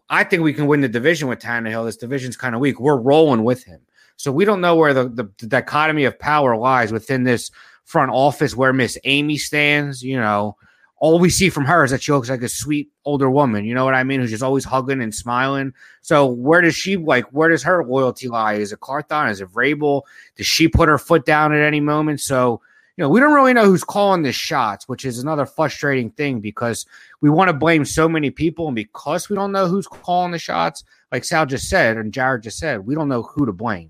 I 0.10 0.23
think 0.23 0.43
we 0.43 0.53
can 0.53 0.67
win 0.67 0.81
the 0.81 0.89
division 0.89 1.27
with 1.27 1.39
Tannehill. 1.39 1.86
This 1.86 1.97
division's 1.97 2.38
kind 2.38 2.55
of 2.55 2.62
weak. 2.62 2.79
We're 2.79 2.97
rolling 2.97 3.43
with 3.43 3.63
him. 3.63 3.81
So 4.17 4.31
we 4.31 4.45
don't 4.45 4.62
know 4.62 4.75
where 4.75 4.93
the, 4.93 5.10
the, 5.10 5.29
the 5.39 5.47
dichotomy 5.47 6.05
of 6.05 6.17
power 6.19 6.55
lies 6.55 6.91
within 6.91 7.23
this 7.23 7.51
front 7.84 8.12
office 8.12 8.55
where 8.55 8.73
Miss 8.73 8.97
Amy 9.03 9.38
stands. 9.38 10.03
You 10.03 10.17
know, 10.17 10.58
all 10.97 11.19
we 11.19 11.29
see 11.29 11.49
from 11.49 11.65
her 11.65 11.84
is 11.84 11.91
that 11.91 12.01
she 12.01 12.12
looks 12.12 12.29
like 12.29 12.41
a 12.41 12.49
sweet 12.49 12.89
older 13.03 13.29
woman. 13.29 13.65
You 13.65 13.75
know 13.75 13.86
what 13.86 13.93
I 13.93 14.03
mean? 14.03 14.21
Who's 14.21 14.31
just 14.31 14.43
always 14.43 14.63
hugging 14.63 15.01
and 15.01 15.13
smiling. 15.13 15.73
So 16.01 16.25
where 16.25 16.62
does 16.62 16.75
she 16.75 16.97
like? 16.97 17.25
Where 17.25 17.49
does 17.49 17.63
her 17.63 17.84
loyalty 17.86 18.27
lie? 18.27 18.53
Is 18.53 18.71
it 18.71 18.79
Carthon? 18.79 19.29
Is 19.29 19.41
it 19.41 19.49
Vrabel? 19.49 20.03
Does 20.36 20.47
she 20.47 20.67
put 20.67 20.89
her 20.89 20.97
foot 20.97 21.25
down 21.25 21.53
at 21.53 21.62
any 21.62 21.81
moment? 21.81 22.21
So 22.21 22.62
you 22.97 23.03
know, 23.03 23.10
we 23.10 23.19
don't 23.19 23.34
really 23.34 23.53
know 23.53 23.65
who's 23.65 23.84
calling 23.84 24.21
the 24.21 24.31
shots, 24.31 24.88
which 24.88 25.03
is 25.03 25.19
another 25.19 25.45
frustrating 25.45 26.10
thing 26.12 26.39
because 26.39 26.86
we 27.21 27.29
want 27.29 27.49
to 27.49 27.53
blame 27.53 27.84
so 27.84 28.08
many 28.08 28.29
people, 28.29 28.67
and 28.67 28.75
because 28.75 29.29
we 29.29 29.36
don't 29.36 29.51
know 29.51 29.67
who's 29.67 29.88
calling 29.88 30.31
the 30.31 30.39
shots, 30.39 30.84
like 31.12 31.23
Sal 31.25 31.45
just 31.45 31.67
said 31.69 31.97
and 31.97 32.13
Jared 32.13 32.43
just 32.43 32.58
said, 32.58 32.86
we 32.86 32.95
don't 32.95 33.10
know 33.10 33.23
who 33.23 33.45
to 33.45 33.51
blame. 33.51 33.89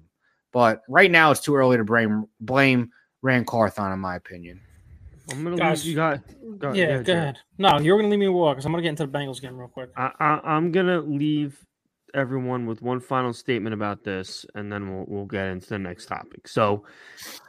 But 0.52 0.82
right 0.88 1.12
now, 1.12 1.32
it's 1.32 1.42
too 1.42 1.56
early 1.56 1.78
to 1.78 1.84
blame 1.84 2.26
blame 2.40 2.92
Ran 3.22 3.46
Carthon, 3.46 3.92
in 3.92 4.00
my 4.00 4.16
opinion. 4.16 4.62
I'm 5.32 5.44
gonna 5.44 5.58
Guys, 5.58 5.84
leave 5.84 5.92
you 5.92 5.98
guys. 5.98 6.20
Go, 6.58 6.72
yeah, 6.72 6.84
yeah, 6.84 6.98
go 6.98 7.04
Jared. 7.04 7.10
ahead. 7.10 7.38
No, 7.58 7.80
you're 7.80 7.98
going 7.98 8.10
to 8.10 8.12
leave 8.12 8.20
me 8.20 8.28
walk 8.28 8.56
because 8.56 8.66
I'm 8.66 8.72
going 8.72 8.84
to 8.84 8.86
get 8.86 8.90
into 8.92 9.08
the 9.08 9.12
Bengals 9.12 9.42
game 9.42 9.58
real 9.58 9.68
quick. 9.68 9.90
I, 9.98 10.12
I, 10.20 10.40
I'm 10.44 10.72
gonna 10.72 11.02
leave 11.02 11.58
everyone 12.16 12.66
with 12.66 12.82
one 12.82 13.00
final 13.00 13.34
statement 13.34 13.74
about 13.74 14.04
this, 14.04 14.46
and 14.56 14.72
then 14.72 14.90
we'll 14.90 15.06
we'll 15.08 15.26
get 15.26 15.48
into 15.48 15.70
the 15.70 15.80
next 15.80 16.08
topic. 16.08 16.48
So, 16.48 16.86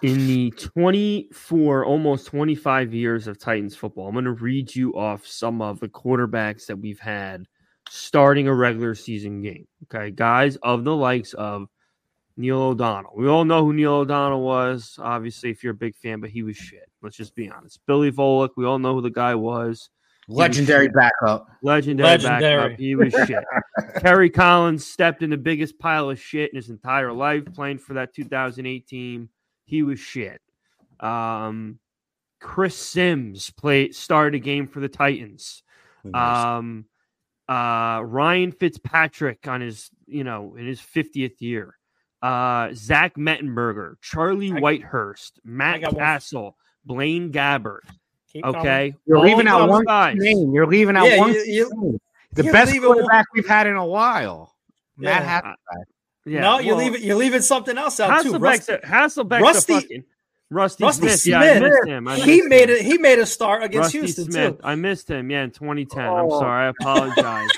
in 0.03 0.27
the 0.27 0.51
24, 0.51 1.85
almost 1.85 2.27
25 2.27 2.93
years 2.93 3.27
of 3.27 3.39
Titans 3.39 3.77
football, 3.77 4.09
I'm 4.09 4.15
gonna 4.15 4.33
read 4.33 4.75
you 4.75 4.93
off 4.95 5.27
some 5.27 5.63
of 5.63 5.81
the 5.81 5.89
quarterbacks 5.89 6.67
that 6.67 6.79
we've 6.79 7.01
had 7.01 7.47
starting 7.89 8.49
a 8.49 8.55
regular 8.55 8.95
season 8.95 9.41
game. 9.43 9.67
Okay, 9.85 10.11
guys 10.11 10.57
of 10.57 10.85
the 10.85 10.95
likes 10.95 11.33
of 11.35 11.69
Neil 12.37 12.61
O'Donnell. 12.61 13.15
We 13.17 13.29
all 13.29 13.45
know 13.45 13.65
who 13.65 13.73
Neil 13.73 13.95
O'Donnell 13.95 14.43
was. 14.43 14.99
Obviously, 15.01 15.51
if 15.51 15.63
you're 15.63 15.73
a 15.73 15.77
big 15.77 15.97
fan, 15.97 16.21
but 16.21 16.31
he 16.31 16.43
was 16.43 16.57
shit. 16.57 16.89
Let's 17.03 17.17
just 17.17 17.35
be 17.35 17.49
honest. 17.49 17.81
Billy 17.87 18.13
Volek. 18.13 18.51
We 18.57 18.67
all 18.67 18.79
know 18.79 18.95
who 18.95 19.01
the 19.01 19.11
guy 19.11 19.35
was. 19.35 19.89
Legendary 20.29 20.89
backup. 20.89 21.49
Legendary, 21.63 22.09
Legendary. 22.09 22.63
backup. 22.71 22.79
He 22.81 22.95
was 22.97 23.13
shit. 23.27 23.45
Kerry 24.01 24.31
Collins 24.31 24.85
stepped 24.85 25.23
in 25.23 25.31
the 25.31 25.37
biggest 25.37 25.79
pile 25.79 26.11
of 26.11 26.21
shit 26.21 26.51
in 26.51 26.57
his 26.57 26.69
entire 26.71 27.13
life 27.13 27.45
playing 27.55 27.79
for 27.79 27.95
that 27.95 28.13
2008 28.15 28.87
team. 28.87 29.29
He 29.65 29.83
was 29.83 30.01
shit. 30.01 30.41
Um, 31.01 31.79
Chris 32.41 32.77
Simms 32.77 33.51
played 33.51 33.95
started 33.95 34.35
a 34.37 34.39
game 34.41 34.67
for 34.67 34.81
the 34.81 34.89
Titans. 34.89 35.63
Um, 36.15 36.87
uh, 37.49 38.01
Ryan 38.05 38.53
Fitzpatrick 38.53 39.47
on 39.49 39.61
his, 39.61 39.91
you 40.07 40.25
know, 40.25 40.57
in 40.57 40.67
his 40.67 40.81
50th 40.81 41.41
year. 41.41 41.77
Uh, 42.23 42.71
Zach 42.75 43.15
Mettenberger, 43.17 43.95
Charlie 44.01 44.53
I- 44.53 44.61
Whitehurst, 44.61 45.33
Matt 45.45 45.83
got. 45.83 45.95
Cassel, 45.97 46.57
Blaine 46.85 47.31
Gabbert. 47.33 47.81
Keep 48.37 48.45
coming. 48.45 48.61
Okay, 48.61 48.95
You're 49.07 49.19
All 49.19 49.25
leaving 49.25 49.49
out 49.49 49.69
one 49.69 49.85
guys. 49.85 50.17
name. 50.19 50.53
You're 50.53 50.67
leaving 50.67 50.97
out 50.97 51.07
Yeah, 51.07 51.19
one. 51.19 51.33
you- 51.35 51.43
you- 51.47 51.71
name. 51.83 52.01
the 52.33 52.45
you're 52.45 52.53
best 52.53 52.73
leaving 52.73 52.89
one- 52.89 52.99
quarterback 52.99 53.27
we've 53.35 53.47
had 53.49 53.67
in 53.67 53.77
a 53.77 53.85
while. 53.87 54.55
Matt 54.97 55.23
Yeah. 55.23 55.41
Hasselbeck. 55.41 55.53
Uh, 55.53 55.85
yeah, 56.27 56.41
no, 56.41 56.59
you're 56.61 56.77
leaving. 56.77 57.03
You're 57.03 57.17
leaving 57.17 57.43
something 57.43 57.77
else 57.79 58.01
out 58.01 58.23
too. 58.23 58.33
Hasselbeck's 58.33 58.41
Rusty, 58.69 58.73
a, 58.73 58.79
Hasselbeck's 58.81 59.43
Rusty- 59.43 59.73
a 59.75 59.81
fucking 59.81 60.05
Rusty, 60.51 60.85
Rusty 60.85 61.09
Smith. 61.09 61.27
Yeah, 61.27 61.41
I 61.41 61.59
missed 61.61 61.87
him. 61.87 62.09
I 62.09 62.17
he 62.17 62.37
missed 62.37 62.49
made 62.49 62.71
him. 62.71 62.77
it. 62.77 62.83
He 62.83 62.99
made 62.99 63.19
a 63.19 63.27
start 63.27 63.63
against 63.65 63.87
Rusty 63.87 63.99
Houston 63.99 64.31
Smith. 64.31 64.55
too. 64.59 64.61
I 64.65 64.75
missed 64.77 65.11
him. 65.11 65.31
Yeah, 65.31 65.43
in 65.45 65.51
2010. 65.51 66.05
I'm 66.05 66.27
Oh. 66.27 66.39
sorry. 66.41 66.67
I 66.67 66.69
apologize. 66.69 67.51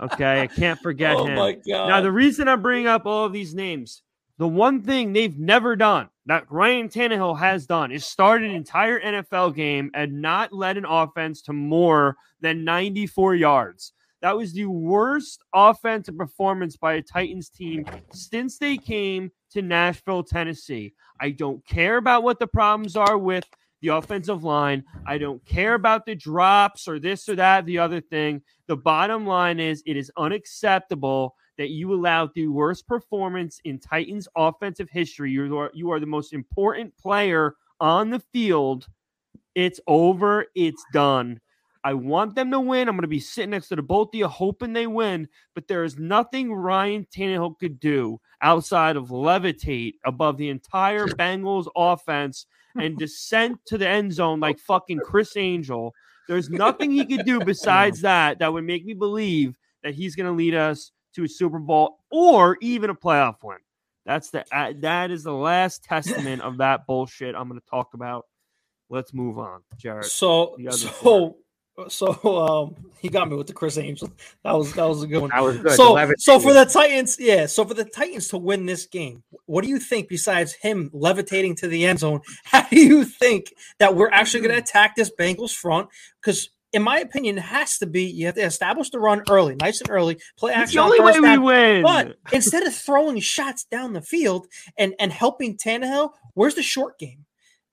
okay, 0.00 0.42
I 0.42 0.46
can't 0.46 0.78
forget 0.80 1.16
Oh 1.18 1.26
him. 1.26 1.34
my 1.36 1.52
god! 1.52 1.88
Now, 1.88 2.00
the 2.00 2.12
reason 2.12 2.46
I'm 2.48 2.62
bringing 2.62 2.86
up 2.86 3.06
all 3.06 3.24
of 3.24 3.32
these 3.32 3.54
names, 3.54 4.02
the 4.38 4.48
one 4.48 4.82
thing 4.82 5.12
they've 5.12 5.38
never 5.38 5.74
done 5.74 6.08
that 6.26 6.50
Ryan 6.50 6.88
Tannehill 6.88 7.38
has 7.38 7.66
done 7.66 7.90
is 7.90 8.04
start 8.04 8.42
an 8.42 8.52
entire 8.52 9.00
NFL 9.00 9.54
game 9.56 9.90
and 9.94 10.22
not 10.22 10.52
led 10.52 10.76
an 10.76 10.84
offense 10.84 11.42
to 11.42 11.52
more 11.52 12.16
than 12.40 12.64
94 12.64 13.34
yards. 13.34 13.92
That 14.22 14.36
was 14.36 14.52
the 14.52 14.66
worst 14.66 15.42
offensive 15.52 16.16
performance 16.16 16.76
by 16.76 16.94
a 16.94 17.02
Titans 17.02 17.48
team 17.48 17.84
since 18.12 18.58
they 18.58 18.76
came 18.76 19.30
to 19.50 19.62
Nashville, 19.62 20.22
Tennessee. 20.22 20.94
I 21.20 21.30
don't 21.30 21.64
care 21.66 21.96
about 21.96 22.22
what 22.22 22.38
the 22.38 22.46
problems 22.46 22.96
are 22.96 23.18
with 23.18 23.44
the 23.80 23.88
offensive 23.88 24.44
line. 24.44 24.84
I 25.06 25.18
don't 25.18 25.44
care 25.46 25.74
about 25.74 26.04
the 26.04 26.14
drops 26.14 26.88
or 26.88 26.98
this 26.98 27.28
or 27.28 27.36
that, 27.36 27.64
the 27.64 27.78
other 27.78 28.00
thing. 28.00 28.42
The 28.66 28.76
bottom 28.76 29.26
line 29.26 29.60
is 29.60 29.82
it 29.86 29.96
is 29.96 30.12
unacceptable 30.16 31.34
that 31.58 31.70
you 31.70 31.92
allowed 31.92 32.30
the 32.34 32.46
worst 32.46 32.86
performance 32.86 33.60
in 33.64 33.78
Titans 33.78 34.28
offensive 34.36 34.88
history. 34.88 35.32
You 35.32 35.58
are 35.58 35.70
you 35.74 35.90
are 35.90 36.00
the 36.00 36.06
most 36.06 36.32
important 36.32 36.96
player 36.96 37.56
on 37.80 38.10
the 38.10 38.20
field. 38.32 38.86
It's 39.54 39.80
over. 39.86 40.46
It's 40.54 40.82
done. 40.92 41.40
I 41.84 41.94
want 41.94 42.34
them 42.34 42.50
to 42.50 42.60
win. 42.60 42.88
I'm 42.88 42.96
going 42.96 43.02
to 43.02 43.08
be 43.08 43.20
sitting 43.20 43.50
next 43.50 43.68
to 43.68 43.76
the 43.76 43.82
both 43.82 44.08
of 44.08 44.14
you, 44.14 44.28
hoping 44.28 44.72
they 44.72 44.86
win. 44.86 45.28
But 45.54 45.68
there 45.68 45.84
is 45.84 45.98
nothing 45.98 46.52
Ryan 46.52 47.06
Tannehill 47.14 47.58
could 47.58 47.80
do 47.80 48.20
outside 48.40 48.96
of 48.96 49.08
levitate 49.08 49.94
above 50.04 50.36
the 50.36 50.48
entire 50.48 51.06
Bengals 51.06 51.66
offense 51.76 52.46
and 52.80 52.98
descend 52.98 53.58
to 53.66 53.78
the 53.78 53.88
end 53.88 54.12
zone 54.12 54.40
like 54.40 54.58
fucking 54.58 55.00
Criss 55.00 55.36
Angel. 55.36 55.92
There's 56.28 56.50
nothing 56.50 56.90
he 56.90 57.04
could 57.06 57.24
do 57.24 57.40
besides 57.44 58.00
that 58.02 58.38
that 58.38 58.52
would 58.52 58.64
make 58.64 58.84
me 58.84 58.94
believe 58.94 59.56
that 59.82 59.94
he's 59.94 60.14
going 60.14 60.26
to 60.26 60.32
lead 60.32 60.54
us 60.54 60.92
to 61.18 61.24
a 61.24 61.28
Super 61.28 61.58
Bowl 61.58 61.98
or 62.10 62.56
even 62.60 62.90
a 62.90 62.94
playoff 62.94 63.36
win. 63.42 63.58
That's 64.06 64.30
the 64.30 64.44
uh, 64.52 64.72
that 64.78 65.10
is 65.10 65.24
the 65.24 65.32
last 65.32 65.84
testament 65.84 66.42
of 66.42 66.58
that 66.58 66.86
bullshit 66.86 67.34
I'm 67.34 67.48
going 67.48 67.60
to 67.60 67.66
talk 67.66 67.92
about. 67.92 68.24
Let's 68.88 69.12
move 69.12 69.38
on, 69.38 69.60
Jarett. 69.76 70.06
So 70.06 70.54
The 70.56 70.68
other 70.68 70.76
so 70.78 71.36
so 71.88 72.18
um 72.24 72.76
he 73.00 73.08
got 73.08 73.28
me 73.28 73.36
with 73.36 73.48
the 73.48 73.52
Criss 73.52 73.76
Angel. 73.76 74.10
That 74.44 74.52
was 74.52 74.72
that 74.74 74.88
was 74.88 75.02
a 75.02 75.06
good 75.06 75.20
one. 75.20 75.30
That 75.30 75.42
was 75.42 75.58
good. 75.58 75.72
So, 75.72 75.94
The 75.94 76.14
so 76.18 76.38
for 76.38 76.54
the 76.54 76.64
Titans, 76.64 77.18
yeah. 77.20 77.46
So 77.46 77.64
for 77.64 77.74
the 77.74 77.84
Titans 77.84 78.28
to 78.28 78.38
win 78.38 78.64
this 78.64 78.86
game, 78.86 79.24
what 79.46 79.62
do 79.62 79.68
you 79.68 79.78
think? 79.78 80.08
Besides 80.08 80.54
him 80.54 80.88
levitating 80.94 81.56
to 81.56 81.68
the 81.68 81.84
end 81.84 81.98
zone, 81.98 82.20
how 82.44 82.62
do 82.68 82.80
you 82.80 83.04
think 83.04 83.52
that 83.78 83.94
we're 83.94 84.10
actually 84.10 84.40
going 84.40 84.54
to 84.54 84.62
attack 84.62 84.96
this 84.96 85.10
Bengals 85.18 85.54
front? 85.54 85.88
Because 86.20 86.48
in 86.72 86.82
my 86.82 86.98
opinion, 86.98 87.38
it 87.38 87.42
has 87.42 87.78
to 87.78 87.86
be 87.86 88.04
you 88.04 88.26
have 88.26 88.34
to 88.34 88.42
establish 88.44 88.90
the 88.90 88.98
run 88.98 89.22
early, 89.30 89.56
nice 89.56 89.80
and 89.80 89.90
early, 89.90 90.18
play 90.36 90.52
It's 90.52 90.60
action 90.60 90.76
the 90.76 90.82
only 90.82 91.00
way 91.00 91.12
first 91.12 91.22
we 91.22 91.38
win. 91.38 91.82
But 91.82 92.16
instead 92.32 92.62
of 92.66 92.74
throwing 92.74 93.20
shots 93.20 93.64
down 93.64 93.92
the 93.92 94.02
field 94.02 94.46
and 94.76 94.94
and 94.98 95.12
helping 95.12 95.56
Tannehill, 95.56 96.10
where's 96.34 96.54
the 96.54 96.62
short 96.62 96.98
game? 96.98 97.24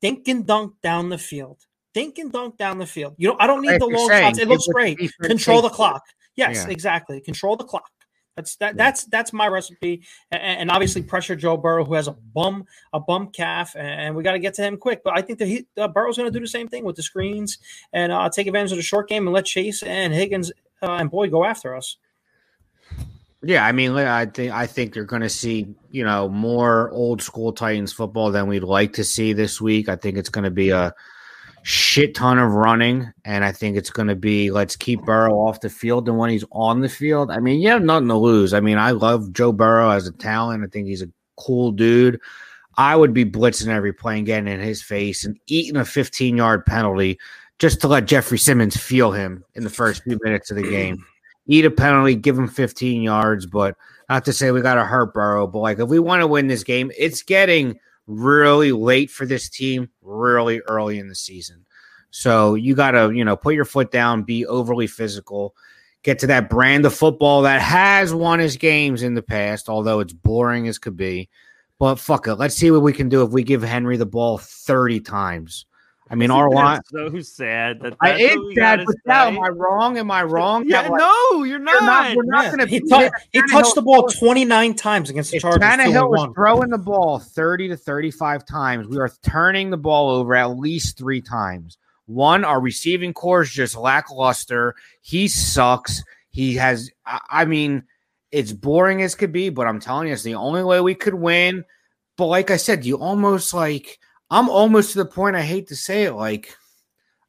Dink 0.01 0.27
and 0.27 0.45
dunk 0.45 0.75
down 0.81 1.09
the 1.09 1.17
field. 1.17 1.61
Dink 1.93 2.17
and 2.17 2.31
dunk 2.31 2.57
down 2.57 2.77
the 2.77 2.85
field. 2.85 3.15
You 3.17 3.29
know, 3.29 3.37
I 3.39 3.47
don't 3.47 3.61
need 3.61 3.69
Like 3.71 3.79
the 3.79 3.85
long 3.87 4.07
saying, 4.09 4.23
shots. 4.25 4.37
It 4.37 4.41
give 4.41 4.49
looks 4.49 4.67
great. 4.67 4.99
Control 5.23 5.61
the 5.61 5.69
clock. 5.69 6.03
Yes, 6.35 6.65
Yeah. 6.65 6.71
exactly. 6.71 7.21
Control 7.21 7.55
the 7.55 7.63
clock. 7.63 7.89
That's 8.35 8.57
that. 8.57 8.75
That's 8.75 9.05
that's 9.05 9.31
my 9.31 9.47
recipe, 9.47 10.01
and, 10.29 10.41
and 10.41 10.71
obviously 10.71 11.01
pressure 11.01 11.35
Joe 11.35 11.55
Burrow, 11.55 11.85
who 11.85 11.93
has 11.93 12.07
a 12.07 12.11
bum 12.11 12.65
a 12.91 12.99
bum 12.99 13.29
calf, 13.29 13.75
and 13.77 14.13
we 14.15 14.23
got 14.23 14.33
to 14.33 14.39
get 14.39 14.53
to 14.55 14.61
him 14.61 14.75
quick. 14.75 15.03
But 15.03 15.17
I 15.17 15.21
think 15.21 15.39
that 15.39 15.47
he 15.47 15.65
uh, 15.77 15.87
Burrow's 15.87 16.17
going 16.17 16.31
to 16.31 16.37
do 16.37 16.43
the 16.43 16.49
same 16.49 16.67
thing 16.67 16.83
with 16.83 16.97
the 16.97 17.03
screens 17.03 17.57
and 17.93 18.11
uh, 18.11 18.29
take 18.29 18.47
advantage 18.47 18.71
of 18.71 18.77
the 18.77 18.83
short 18.83 19.07
game 19.07 19.25
and 19.25 19.33
let 19.33 19.45
Chase 19.45 19.83
and 19.83 20.13
Higgins 20.13 20.51
uh, 20.81 20.91
and 20.91 21.09
Boyd 21.09 21.31
go 21.31 21.45
after 21.45 21.75
us. 21.75 21.97
Yeah, 23.41 23.65
I 23.65 23.71
mean, 23.71 23.91
I 23.95 24.25
think 24.25 24.51
I 24.51 24.65
think 24.65 24.95
you're 24.95 25.05
going 25.05 25.21
to 25.21 25.29
see 25.29 25.73
you 25.91 26.03
know 26.03 26.27
more 26.27 26.89
old 26.91 27.21
school 27.21 27.53
Titans 27.53 27.93
football 27.93 28.31
than 28.31 28.47
we'd 28.47 28.63
like 28.63 28.93
to 28.93 29.03
see 29.05 29.31
this 29.31 29.61
week. 29.61 29.87
I 29.87 29.95
think 29.95 30.17
it's 30.17 30.29
going 30.29 30.43
to 30.45 30.51
be 30.51 30.71
a 30.71 30.93
shit 31.67 32.13
ton 32.13 32.37
of 32.37 32.53
running, 32.53 33.11
and 33.25 33.43
I 33.43 33.51
think 33.51 33.75
it's 33.75 33.89
going 33.89 34.07
to 34.07 34.15
be 34.15 34.51
let's 34.51 34.75
keep 34.75 35.01
Burrow 35.01 35.33
off 35.33 35.61
the 35.61 35.69
field. 35.69 36.07
And 36.07 36.15
when 36.15 36.29
he's 36.29 36.45
on 36.51 36.81
the 36.81 36.89
field, 36.89 37.31
I 37.31 37.39
mean, 37.39 37.59
you 37.59 37.69
have 37.69 37.81
nothing 37.81 38.07
to 38.09 38.15
lose. 38.15 38.53
I 38.53 38.59
mean, 38.59 38.77
I 38.77 38.91
love 38.91 39.33
Joe 39.33 39.51
Burrow 39.51 39.89
as 39.89 40.05
a 40.07 40.11
talent. 40.11 40.63
I 40.63 40.67
think 40.67 40.85
he's 40.85 41.01
a 41.01 41.09
cool 41.37 41.71
dude. 41.71 42.21
I 42.77 42.95
would 42.95 43.13
be 43.13 43.25
blitzing 43.25 43.69
every 43.69 43.93
play 43.93 44.17
and 44.17 44.27
getting 44.27 44.47
in 44.47 44.59
his 44.59 44.83
face 44.83 45.25
and 45.25 45.39
eating 45.47 45.77
a 45.77 45.85
15 45.85 46.37
yard 46.37 46.67
penalty 46.67 47.17
just 47.57 47.81
to 47.81 47.87
let 47.87 48.05
Jeffrey 48.05 48.37
Simmons 48.37 48.77
feel 48.77 49.11
him 49.11 49.43
in 49.55 49.63
the 49.63 49.69
first 49.69 50.03
few 50.03 50.19
minutes 50.21 50.51
of 50.51 50.57
the 50.57 50.69
game 50.69 51.03
eat 51.47 51.65
a 51.65 51.71
penalty, 51.71 52.13
give 52.13 52.37
him 52.37 52.47
15 52.47 53.01
yards, 53.01 53.47
but 53.47 53.75
not 54.07 54.23
to 54.25 54.33
say 54.33 54.51
we 54.51 54.61
got 54.61 54.75
to 54.75 54.85
hurt 54.85 55.15
Burrow. 55.15 55.47
But 55.47 55.59
like, 55.59 55.79
if 55.79 55.89
we 55.89 55.97
want 55.97 56.21
to 56.21 56.27
win 56.27 56.45
this 56.45 56.63
game, 56.63 56.91
it's 56.95 57.23
getting 57.23 57.79
really 58.07 58.71
late 58.71 59.09
for 59.09 59.25
this 59.25 59.49
team, 59.49 59.89
really 60.01 60.59
early 60.61 60.99
in 60.99 61.07
the 61.07 61.15
season. 61.15 61.65
So 62.11 62.55
you 62.55 62.75
got 62.75 62.91
to, 62.91 63.11
you 63.11 63.25
know, 63.25 63.35
put 63.35 63.55
your 63.55 63.65
foot 63.65 63.91
down, 63.91 64.23
be 64.23 64.45
overly 64.45 64.87
physical, 64.87 65.55
get 66.03 66.19
to 66.19 66.27
that 66.27 66.49
brand 66.49 66.85
of 66.85 66.93
football 66.93 67.41
that 67.41 67.61
has 67.61 68.13
won 68.13 68.39
his 68.39 68.57
games 68.57 69.03
in 69.03 69.15
the 69.15 69.21
past, 69.21 69.67
although 69.67 69.99
it's 69.99 70.13
boring 70.13 70.67
as 70.67 70.77
could 70.77 70.95
be. 70.95 71.29
But 71.77 71.95
fuck 71.95 72.27
it. 72.27 72.35
Let's 72.35 72.55
see 72.55 72.71
what 72.71 72.83
we 72.83 72.93
can 72.93 73.09
do 73.09 73.23
if 73.23 73.31
we 73.31 73.43
give 73.43 73.63
Henry 73.63 73.97
the 73.97 74.05
ball 74.05 74.37
30 74.37 75.01
times. 75.01 75.65
I 76.09 76.15
mean, 76.15 76.29
our 76.29 76.51
line. 76.51 76.81
That's 76.91 77.11
so 77.13 77.21
sad. 77.21 77.81
That 77.81 77.95
I 77.99 78.09
that's 78.11 78.21
it's 78.21 78.35
what 78.35 78.45
we 78.47 78.55
sad, 78.55 78.85
but 78.85 78.95
now, 79.07 79.27
am. 79.27 79.39
I 79.41 79.47
wrong? 79.49 79.97
Am 79.97 80.11
I 80.11 80.23
wrong? 80.23 80.63
Yeah, 80.67 80.83
That, 80.83 80.91
like, 80.91 80.99
no, 80.99 81.43
you're 81.43 81.57
we're 81.57 81.63
not. 81.63 81.83
not, 81.83 82.15
we're 82.15 82.23
not 82.25 82.43
Yeah, 82.43 82.49
going 82.51 82.59
to 82.59 82.67
he, 82.67 82.79
be 82.79 82.89
tou- 82.89 83.09
he 83.31 83.41
touched 83.51 83.73
the 83.73 83.81
ball 83.81 84.07
29 84.07 84.75
times 84.75 85.09
against 85.09 85.31
the 85.31 85.37
If 85.37 85.41
Chargers. 85.41 85.61
two 85.61 85.67
Tannehill 85.67 86.09
was 86.09 86.29
throwing 86.35 86.69
the 86.69 86.77
ball 86.77 87.17
30 87.17 87.69
to 87.69 87.77
35 87.77 88.45
times, 88.45 88.87
we 88.87 88.97
are 88.99 89.09
turning 89.23 89.71
the 89.71 89.77
ball 89.77 90.11
over 90.11 90.35
at 90.35 90.57
least 90.59 90.97
three 90.97 91.21
times. 91.21 91.77
One, 92.05 92.45
our 92.45 92.61
receiving 92.61 93.11
corps 93.13 93.41
is 93.41 93.49
just 93.49 93.75
lackluster. 93.75 94.75
He 95.01 95.27
sucks. 95.27 96.03
He 96.29 96.53
has, 96.55 96.91
I, 97.03 97.19
I 97.31 97.45
mean, 97.45 97.83
it's 98.31 98.51
boring 98.51 99.01
as 99.01 99.15
could 99.15 99.31
be, 99.31 99.49
but 99.49 99.65
I'm 99.65 99.79
telling 99.79 100.07
you, 100.07 100.13
it's 100.13 100.21
the 100.21 100.35
only 100.35 100.63
way 100.63 100.81
we 100.81 100.93
could 100.93 101.15
win. 101.15 101.65
But 102.15 102.27
like 102.27 102.51
I 102.51 102.57
said, 102.57 102.85
you 102.85 102.97
almost 102.99 103.55
like, 103.55 103.97
I'm 104.29 104.49
almost 104.49 104.91
to 104.91 104.97
the 104.99 105.05
point 105.05 105.35
I 105.35 105.41
hate 105.41 105.67
to 105.67 105.75
say 105.75 106.03
it, 106.03 106.13
like, 106.13 106.55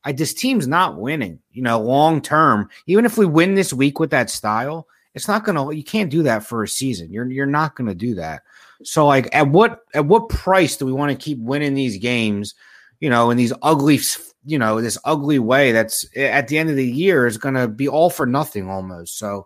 I 0.06 0.12
this 0.12 0.32
team's 0.32 0.68
not 0.68 0.98
winning, 0.98 1.40
you 1.50 1.62
know, 1.62 1.80
long 1.80 2.22
term. 2.22 2.70
Even 2.86 3.04
if 3.04 3.18
we 3.18 3.26
win 3.26 3.56
this 3.56 3.72
week 3.72 3.98
with 3.98 4.10
that 4.10 4.30
style, 4.30 4.86
it's 5.14 5.26
not 5.26 5.44
gonna 5.44 5.74
you 5.74 5.82
can't 5.82 6.10
do 6.10 6.22
that 6.22 6.44
for 6.44 6.62
a 6.62 6.68
season. 6.68 7.12
You're 7.12 7.28
you're 7.28 7.44
not 7.44 7.74
gonna 7.74 7.94
do 7.94 8.14
that. 8.14 8.42
So 8.84 9.04
like 9.04 9.28
at 9.34 9.48
what 9.48 9.80
at 9.94 10.06
what 10.06 10.28
price 10.28 10.76
do 10.76 10.86
we 10.86 10.92
want 10.92 11.10
to 11.10 11.24
keep 11.24 11.38
winning 11.38 11.74
these 11.74 11.98
games, 11.98 12.54
you 13.00 13.10
know, 13.10 13.30
in 13.30 13.36
these 13.36 13.52
ugly 13.62 13.98
you 14.44 14.60
know, 14.60 14.80
this 14.80 14.96
ugly 15.04 15.40
way 15.40 15.72
that's 15.72 16.06
at 16.16 16.46
the 16.46 16.56
end 16.56 16.70
of 16.70 16.76
the 16.76 16.86
year 16.86 17.26
is 17.26 17.36
gonna 17.36 17.66
be 17.66 17.88
all 17.88 18.08
for 18.08 18.26
nothing 18.26 18.70
almost. 18.70 19.18
So 19.18 19.44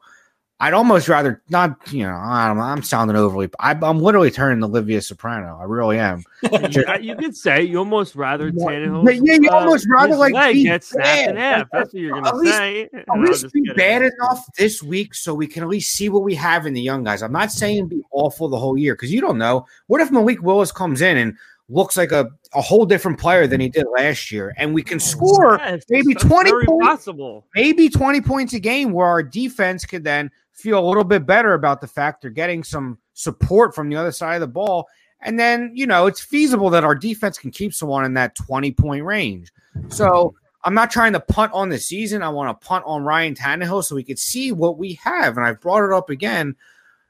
I'd 0.63 0.75
almost 0.75 1.09
rather 1.09 1.41
not, 1.49 1.77
you 1.91 2.03
know, 2.03 2.11
I 2.15 2.51
I'm 2.51 2.83
sounding 2.83 3.17
overly 3.17 3.49
I, 3.61 3.73
I'm 3.73 3.99
literally 3.99 4.31
turning 4.31 4.63
Olivia 4.63 5.01
Soprano. 5.01 5.59
I 5.59 5.65
really 5.65 5.99
am. 5.99 6.23
you, 6.43 6.85
uh, 6.87 6.99
you 7.01 7.17
could 7.17 7.35
say 7.35 7.63
you 7.63 7.79
almost 7.79 8.15
rather 8.15 8.51
Tannehill. 8.53 9.05
But 9.05 9.17
yeah, 9.17 9.39
you 9.41 9.49
uh, 9.49 9.55
almost 9.55 9.87
rather, 9.91 10.17
like, 10.17 10.35
be 10.53 10.65
get 10.65 10.85
snapped 10.85 11.31
in 11.31 11.35
bad. 11.37 11.57
half. 11.59 11.69
That's 11.73 11.95
what 11.95 12.01
you're 12.03 12.21
gonna 12.21 12.37
least- 12.37 12.57
say. 12.57 12.83
at 12.93 13.05
No, 13.09 13.23
least 13.23 13.53
be 13.55 13.63
bad 13.75 14.03
enough 14.03 14.45
this 14.59 14.83
week 14.83 15.15
so 15.15 15.33
we 15.35 15.47
can 15.47 15.63
at 15.63 15.69
least 15.71 15.95
see 15.95 16.11
what 16.11 16.23
we 16.23 16.35
have 16.35 16.67
in 16.67 16.75
the 16.75 16.83
young 16.83 17.05
guys. 17.05 17.23
I'm 17.23 17.33
not 17.33 17.51
saying 17.51 17.89
be 17.89 18.03
awful 18.13 18.49
the 18.51 18.59
whole 18.59 18.77
year 18.77 18.95
because 18.95 19.11
you 19.13 19.23
don't 19.23 19.39
know. 19.39 19.67
What 19.87 20.03
if 20.03 20.11
Malik 20.11 20.43
Willis 20.43 20.73
comes 20.73 21.01
in 21.01 21.17
and 21.17 21.37
looks 21.71 21.97
like 21.97 22.11
a, 22.11 22.29
a 22.53 22.61
whole 22.61 22.85
different 22.85 23.17
player 23.19 23.47
than 23.47 23.61
he 23.61 23.69
did 23.69 23.87
last 23.97 24.33
year. 24.33 24.53
And 24.57 24.75
we 24.75 24.83
can 24.83 24.97
Oh, 24.97 24.99
score 24.99 25.57
yes, 25.61 25.85
maybe 25.89 26.15
that's 26.15 26.25
20 26.25 26.51
points. 26.67 26.85
possible. 26.85 27.47
maybe 27.55 27.89
20 27.89 28.21
points 28.23 28.53
a 28.55 28.59
game 28.59 28.91
where 28.93 29.07
our 29.07 29.23
defense 29.23 29.87
could 29.87 30.03
then 30.03 30.33
feel 30.61 30.79
a 30.79 30.87
little 30.87 31.05
bit 31.05 31.27
better 31.27 31.55
about 31.55 31.81
the 31.81 31.87
fact 31.87 32.23
they're 32.23 32.31
getting 32.31 32.63
some 32.63 32.99
support 33.15 33.75
from 33.75 33.89
the 33.89 33.97
other 33.97 34.13
side 34.13 34.35
of 34.35 34.41
the 34.41 34.47
ball. 34.47 34.87
And 35.23 35.39
then, 35.39 35.73
you 35.75 35.87
know, 35.87 36.07
it's 36.07 36.21
feasible 36.21 36.71
that 36.71 36.85
our 36.85 36.95
defense 36.95 37.39
can 37.39 37.51
keep 37.51 37.75
someone 37.75 38.05
in 38.05 38.15
that 38.15 38.35
20 38.35 38.73
point 38.73 39.05
range. 39.05 39.53
So 39.89 40.35
I'm 40.65 40.75
not 40.75 40.91
trying 40.91 41.13
to 41.13 41.21
punt 41.21 41.53
on 41.53 41.69
the 41.69 41.79
season. 41.79 42.23
I 42.23 42.29
want 42.29 42.59
to 42.59 42.67
punt 42.67 42.85
on 42.87 43.03
Ryan 43.03 43.35
Tannehill 43.35 43.85
so 43.85 43.95
we 43.95 44.05
could 44.05 44.19
see 44.19 44.53
what 44.53 44.79
we 44.79 44.95
have. 45.03 45.37
And 45.37 45.47
I've 45.47 45.61
brought 45.61 45.85
it 45.85 45.93
up 45.95 46.11
again. 46.11 46.57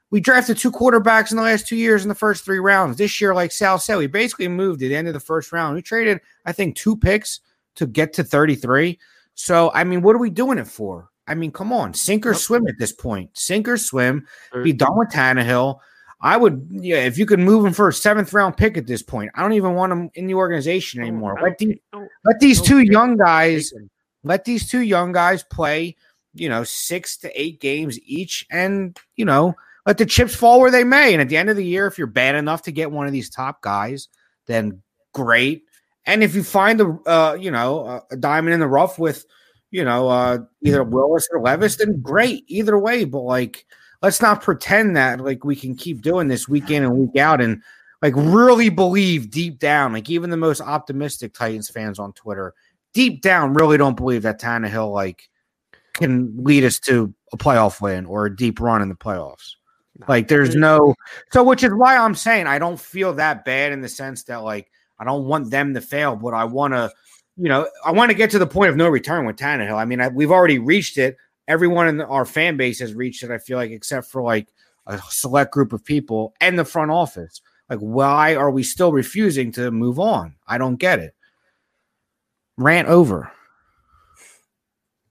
We 0.09 0.19
drafted 0.19 0.57
two 0.57 0.71
quarterbacks 0.71 1.31
in 1.31 1.37
the 1.37 1.43
last 1.43 1.67
two 1.67 1.77
years 1.77 2.03
in 2.03 2.09
the 2.09 2.15
first 2.15 2.43
three 2.43 2.59
rounds. 2.59 2.97
This 2.97 3.21
year, 3.21 3.33
like 3.33 3.51
Sal 3.51 3.79
said, 3.79 3.95
we 3.95 4.07
basically 4.07 4.49
moved 4.49 4.83
at 4.83 4.89
the 4.89 4.95
end 4.95 5.07
of 5.07 5.13
the 5.13 5.21
first 5.21 5.53
round. 5.53 5.75
We 5.75 5.81
traded, 5.81 6.19
I 6.45 6.51
think, 6.51 6.75
two 6.75 6.97
picks 6.97 7.39
to 7.75 7.87
get 7.87 8.11
to 8.13 8.23
33. 8.23 8.99
So, 9.35 9.71
I 9.73 9.85
mean, 9.85 10.01
what 10.01 10.15
are 10.15 10.19
we 10.19 10.29
doing 10.29 10.57
it 10.57 10.67
for? 10.67 11.10
I 11.31 11.35
mean, 11.35 11.51
come 11.51 11.71
on, 11.71 11.93
sink 11.93 12.25
or 12.25 12.33
swim 12.33 12.67
at 12.67 12.77
this 12.77 12.91
point. 12.91 13.29
Sink 13.37 13.69
or 13.69 13.77
swim. 13.77 14.27
Be 14.63 14.73
done 14.73 14.97
with 14.97 15.09
Tannehill. 15.09 15.79
I 16.19 16.35
would, 16.35 16.67
yeah, 16.69 16.97
if 16.97 17.17
you 17.17 17.25
could 17.25 17.39
move 17.39 17.65
him 17.65 17.71
for 17.71 17.87
a 17.87 17.93
seventh 17.93 18.33
round 18.33 18.57
pick 18.57 18.77
at 18.77 18.85
this 18.85 19.01
point. 19.01 19.31
I 19.33 19.41
don't 19.41 19.53
even 19.53 19.73
want 19.73 19.93
him 19.93 20.11
in 20.13 20.27
the 20.27 20.33
organization 20.33 21.01
anymore. 21.01 21.39
Let 21.41 21.57
these, 21.57 21.77
let 22.25 22.39
these 22.41 22.61
two 22.61 22.79
young 22.79 23.15
guys, 23.15 23.73
let 24.23 24.43
these 24.43 24.69
two 24.69 24.81
young 24.81 25.13
guys 25.13 25.41
play, 25.41 25.95
you 26.33 26.49
know, 26.49 26.65
six 26.65 27.15
to 27.19 27.41
eight 27.41 27.61
games 27.61 27.97
each, 28.05 28.45
and 28.51 28.99
you 29.15 29.23
know, 29.23 29.55
let 29.85 29.97
the 29.97 30.05
chips 30.05 30.35
fall 30.35 30.59
where 30.59 30.69
they 30.69 30.83
may. 30.83 31.13
And 31.13 31.21
at 31.21 31.29
the 31.29 31.37
end 31.37 31.49
of 31.49 31.55
the 31.55 31.65
year, 31.65 31.87
if 31.87 31.97
you're 31.97 32.07
bad 32.07 32.35
enough 32.35 32.63
to 32.63 32.73
get 32.73 32.91
one 32.91 33.07
of 33.07 33.13
these 33.13 33.29
top 33.29 33.61
guys, 33.61 34.09
then 34.47 34.81
great. 35.13 35.63
And 36.05 36.23
if 36.23 36.35
you 36.35 36.43
find 36.43 36.81
a, 36.81 36.99
uh, 37.07 37.37
you 37.39 37.51
know, 37.51 38.03
a 38.11 38.17
diamond 38.17 38.53
in 38.53 38.59
the 38.59 38.67
rough 38.67 38.99
with, 38.99 39.25
you 39.71 39.83
know, 39.83 40.09
uh, 40.09 40.39
either 40.63 40.83
Willis 40.83 41.27
or 41.31 41.41
Levis, 41.41 41.77
then 41.77 42.01
great. 42.01 42.43
Either 42.47 42.77
way, 42.77 43.05
but 43.05 43.21
like, 43.21 43.65
let's 44.01 44.21
not 44.21 44.41
pretend 44.41 44.95
that 44.95 45.19
like 45.19 45.43
we 45.43 45.55
can 45.55 45.75
keep 45.75 46.01
doing 46.01 46.27
this 46.27 46.47
week 46.47 46.69
in 46.69 46.83
and 46.83 46.97
week 46.97 47.15
out 47.17 47.41
and 47.41 47.61
like 48.01 48.13
really 48.15 48.69
believe 48.69 49.31
deep 49.31 49.59
down, 49.59 49.93
like 49.93 50.09
even 50.09 50.29
the 50.29 50.37
most 50.37 50.61
optimistic 50.61 51.33
Titans 51.33 51.69
fans 51.69 51.99
on 51.99 52.13
Twitter, 52.13 52.53
deep 52.93 53.21
down, 53.21 53.53
really 53.53 53.77
don't 53.77 53.97
believe 53.97 54.23
that 54.23 54.39
Tannehill 54.39 54.91
like 54.91 55.29
can 55.93 56.33
lead 56.43 56.63
us 56.63 56.79
to 56.79 57.13
a 57.33 57.37
playoff 57.37 57.81
win 57.81 58.05
or 58.05 58.25
a 58.25 58.35
deep 58.35 58.59
run 58.59 58.81
in 58.81 58.89
the 58.89 58.95
playoffs. 58.95 59.55
Like 60.07 60.29
there's 60.29 60.55
no 60.55 60.95
so 61.31 61.43
which 61.43 61.63
is 61.63 61.71
why 61.73 61.95
I'm 61.95 62.15
saying 62.15 62.47
I 62.47 62.57
don't 62.57 62.79
feel 62.79 63.13
that 63.13 63.45
bad 63.45 63.71
in 63.71 63.81
the 63.81 63.89
sense 63.89 64.23
that 64.23 64.37
like 64.37 64.71
I 65.01 65.03
don't 65.03 65.25
want 65.25 65.49
them 65.49 65.73
to 65.73 65.81
fail, 65.81 66.15
but 66.15 66.35
I 66.35 66.43
want 66.43 66.73
to, 66.73 66.91
you 67.41 67.49
know, 67.49 67.67
I 67.83 67.91
want 67.91 68.11
to 68.11 68.15
get 68.15 68.29
to 68.31 68.39
the 68.39 68.45
point 68.45 68.69
of 68.69 68.75
no 68.75 68.87
return 68.87 69.25
with 69.25 69.35
Tannehill. 69.35 69.75
I 69.75 69.85
mean, 69.85 69.99
I, 69.99 70.09
we've 70.09 70.31
already 70.31 70.59
reached 70.59 70.99
it. 70.99 71.17
Everyone 71.47 71.87
in 71.87 71.99
our 71.99 72.23
fan 72.23 72.55
base 72.55 72.79
has 72.79 72.93
reached 72.93 73.23
it. 73.23 73.31
I 73.31 73.39
feel 73.39 73.57
like, 73.57 73.71
except 73.71 74.07
for 74.07 74.21
like 74.21 74.47
a 74.85 74.99
select 75.09 75.51
group 75.51 75.73
of 75.73 75.83
people 75.83 76.35
and 76.39 76.57
the 76.57 76.65
front 76.65 76.91
office. 76.91 77.41
Like, 77.67 77.79
why 77.79 78.35
are 78.35 78.51
we 78.51 78.61
still 78.61 78.91
refusing 78.91 79.51
to 79.53 79.71
move 79.71 79.99
on? 79.99 80.35
I 80.47 80.59
don't 80.59 80.75
get 80.75 80.99
it. 80.99 81.15
Rant 82.57 82.87
over. 82.87 83.31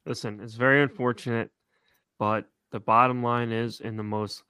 Listen, 0.06 0.38
it's 0.40 0.54
very 0.54 0.84
unfortunate, 0.84 1.50
but 2.16 2.44
the 2.70 2.80
bottom 2.80 3.24
line 3.24 3.50
is 3.50 3.80
in 3.80 3.96
the 3.96 4.04
most 4.04 4.44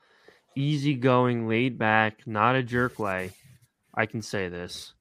easygoing, 0.55 1.49
laid 1.49 1.78
back, 1.78 2.26
not 2.26 2.57
a 2.57 2.62
jerk 2.62 2.99
way, 2.99 3.31
I 3.95 4.05
can 4.05 4.20
say 4.20 4.51
this. 4.51 4.93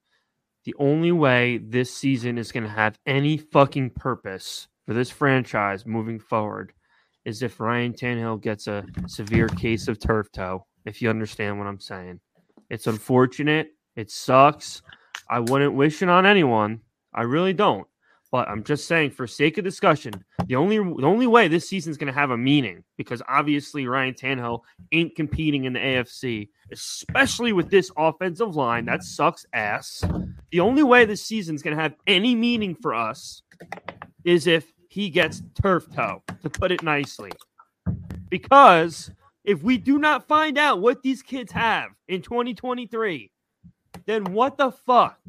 The 0.69 0.75
only 0.77 1.11
way 1.11 1.57
this 1.57 1.91
season 1.91 2.37
is 2.37 2.51
going 2.51 2.63
to 2.63 2.69
have 2.69 2.99
any 3.07 3.37
fucking 3.37 3.89
purpose 3.89 4.67
for 4.85 4.93
this 4.93 5.09
franchise 5.09 5.83
moving 5.83 6.19
forward 6.19 6.73
is 7.25 7.41
if 7.41 7.59
Ryan 7.59 7.91
Tannehill 7.91 8.39
gets 8.39 8.67
a 8.67 8.85
severe 9.07 9.47
case 9.47 9.87
of 9.87 9.99
turf 9.99 10.31
toe, 10.31 10.67
if 10.85 11.01
you 11.01 11.09
understand 11.09 11.57
what 11.57 11.65
I'm 11.65 11.79
saying. 11.79 12.19
It's 12.69 12.85
unfortunate. 12.85 13.69
It 13.95 14.11
sucks. 14.11 14.83
I 15.27 15.39
wouldn't 15.39 15.73
wish 15.73 16.03
it 16.03 16.09
on 16.09 16.27
anyone. 16.27 16.81
I 17.15 17.23
really 17.23 17.53
don't. 17.53 17.87
But 18.31 18.47
I'm 18.47 18.63
just 18.63 18.85
saying, 18.85 19.11
for 19.11 19.25
sake 19.25 19.57
of 19.57 19.63
discussion, 19.63 20.13
the 20.45 20.55
only 20.55 20.77
the 20.77 21.07
only 21.07 21.25
way 21.25 21.47
this 21.47 21.67
season's 21.67 21.97
going 21.97 22.13
to 22.13 22.19
have 22.19 22.29
a 22.29 22.37
meaning, 22.37 22.83
because 22.95 23.23
obviously 23.27 23.87
Ryan 23.87 24.13
Tannehill 24.13 24.61
ain't 24.91 25.15
competing 25.15 25.63
in 25.63 25.73
the 25.73 25.79
AFC, 25.79 26.49
especially 26.71 27.53
with 27.53 27.71
this 27.71 27.89
offensive 27.97 28.55
line 28.55 28.85
that 28.85 29.03
sucks 29.03 29.47
ass. 29.53 30.03
The 30.51 30.59
only 30.59 30.83
way 30.83 31.05
this 31.05 31.25
season's 31.25 31.63
going 31.63 31.75
to 31.75 31.81
have 31.81 31.95
any 32.05 32.35
meaning 32.35 32.75
for 32.75 32.93
us 32.93 33.41
is 34.23 34.45
if 34.45 34.71
he 34.89 35.09
gets 35.09 35.41
turf 35.59 35.87
toe, 35.93 36.21
to 36.41 36.49
put 36.49 36.71
it 36.71 36.83
nicely. 36.83 37.31
Because 38.29 39.11
if 39.43 39.63
we 39.63 39.77
do 39.77 39.97
not 39.97 40.27
find 40.27 40.57
out 40.57 40.81
what 40.81 41.01
these 41.01 41.23
kids 41.23 41.51
have 41.51 41.89
in 42.07 42.21
2023, 42.21 43.31
then 44.05 44.23
what 44.33 44.57
the 44.57 44.71
fuck? 44.71 45.19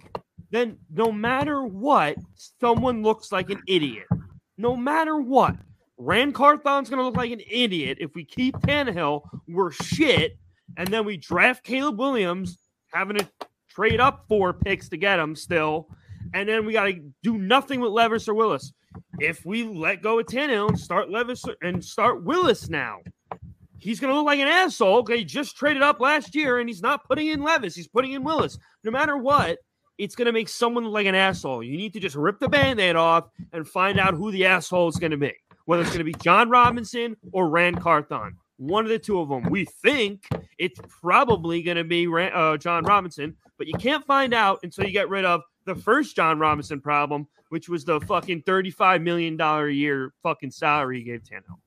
Then 0.50 0.78
no 0.92 1.12
matter 1.12 1.64
what, 1.64 2.16
someone 2.60 3.02
looks 3.02 3.32
like 3.32 3.50
an 3.50 3.62
idiot. 3.66 4.06
No 4.58 4.76
matter 4.76 5.16
what. 5.16 5.56
Ran 5.96 6.32
Carthon's 6.32 6.88
gonna 6.88 7.02
look 7.02 7.16
like 7.16 7.30
an 7.30 7.42
idiot 7.50 7.98
if 8.00 8.14
we 8.14 8.24
keep 8.24 8.56
Tannehill. 8.58 9.22
We're 9.46 9.70
shit, 9.70 10.38
and 10.76 10.88
then 10.88 11.04
we 11.04 11.16
draft 11.18 11.62
Caleb 11.62 11.98
Williams, 11.98 12.58
having 12.92 13.18
to 13.18 13.28
trade 13.68 14.00
up 14.00 14.24
four 14.28 14.54
picks 14.54 14.88
to 14.88 14.96
get 14.96 15.18
him 15.18 15.36
still, 15.36 15.88
and 16.32 16.48
then 16.48 16.64
we 16.64 16.72
gotta 16.72 16.94
do 17.22 17.36
nothing 17.36 17.80
with 17.80 17.92
Levis 17.92 18.28
or 18.28 18.34
Willis. 18.34 18.72
If 19.18 19.44
we 19.44 19.62
let 19.64 20.02
go 20.02 20.18
of 20.18 20.26
Tannehill 20.26 20.70
and 20.70 20.78
start 20.78 21.10
Levis 21.10 21.44
and 21.62 21.84
start 21.84 22.24
Willis 22.24 22.68
now, 22.68 23.00
he's 23.78 24.00
going 24.00 24.12
to 24.12 24.16
look 24.16 24.26
like 24.26 24.40
an 24.40 24.48
asshole. 24.48 25.06
He 25.06 25.24
just 25.24 25.56
traded 25.56 25.82
up 25.82 26.00
last 26.00 26.34
year 26.34 26.58
and 26.58 26.68
he's 26.68 26.82
not 26.82 27.04
putting 27.04 27.28
in 27.28 27.42
Levis. 27.42 27.74
He's 27.74 27.88
putting 27.88 28.12
in 28.12 28.24
Willis. 28.24 28.58
No 28.84 28.90
matter 28.90 29.16
what, 29.16 29.58
it's 30.00 30.16
going 30.16 30.26
to 30.26 30.32
make 30.32 30.48
someone 30.48 30.86
like 30.86 31.06
an 31.06 31.14
asshole. 31.14 31.62
You 31.62 31.76
need 31.76 31.92
to 31.92 32.00
just 32.00 32.16
rip 32.16 32.38
the 32.38 32.48
band 32.48 32.80
aid 32.80 32.96
off 32.96 33.28
and 33.52 33.68
find 33.68 34.00
out 34.00 34.14
who 34.14 34.32
the 34.32 34.46
asshole 34.46 34.88
is 34.88 34.96
going 34.96 35.10
to 35.10 35.18
be. 35.18 35.34
Whether 35.66 35.82
it's 35.82 35.90
going 35.90 36.04
to 36.04 36.04
be 36.04 36.14
Jon 36.14 36.48
Robinson 36.48 37.16
or 37.32 37.50
Ran 37.50 37.74
Carthon. 37.74 38.36
One 38.56 38.84
of 38.84 38.90
the 38.90 38.98
two 38.98 39.20
of 39.20 39.28
them. 39.28 39.44
We 39.50 39.66
think 39.66 40.26
it's 40.58 40.80
probably 40.88 41.62
going 41.62 41.76
to 41.76 41.84
be 41.84 42.08
uh, 42.08 42.56
Jon 42.56 42.84
Robinson, 42.84 43.36
but 43.58 43.66
you 43.66 43.74
can't 43.74 44.04
find 44.06 44.32
out 44.32 44.60
until 44.62 44.86
you 44.86 44.92
get 44.92 45.10
rid 45.10 45.26
of 45.26 45.42
the 45.66 45.74
first 45.74 46.16
Jon 46.16 46.38
Robinson 46.38 46.80
problem, 46.80 47.28
which 47.50 47.68
was 47.68 47.84
the 47.84 48.00
fucking 48.00 48.42
$35 48.42 49.02
million 49.02 49.38
a 49.38 49.68
year 49.68 50.14
fucking 50.22 50.50
salary 50.50 50.98
he 50.98 51.04
gave 51.04 51.22
Tannehill. 51.22 51.58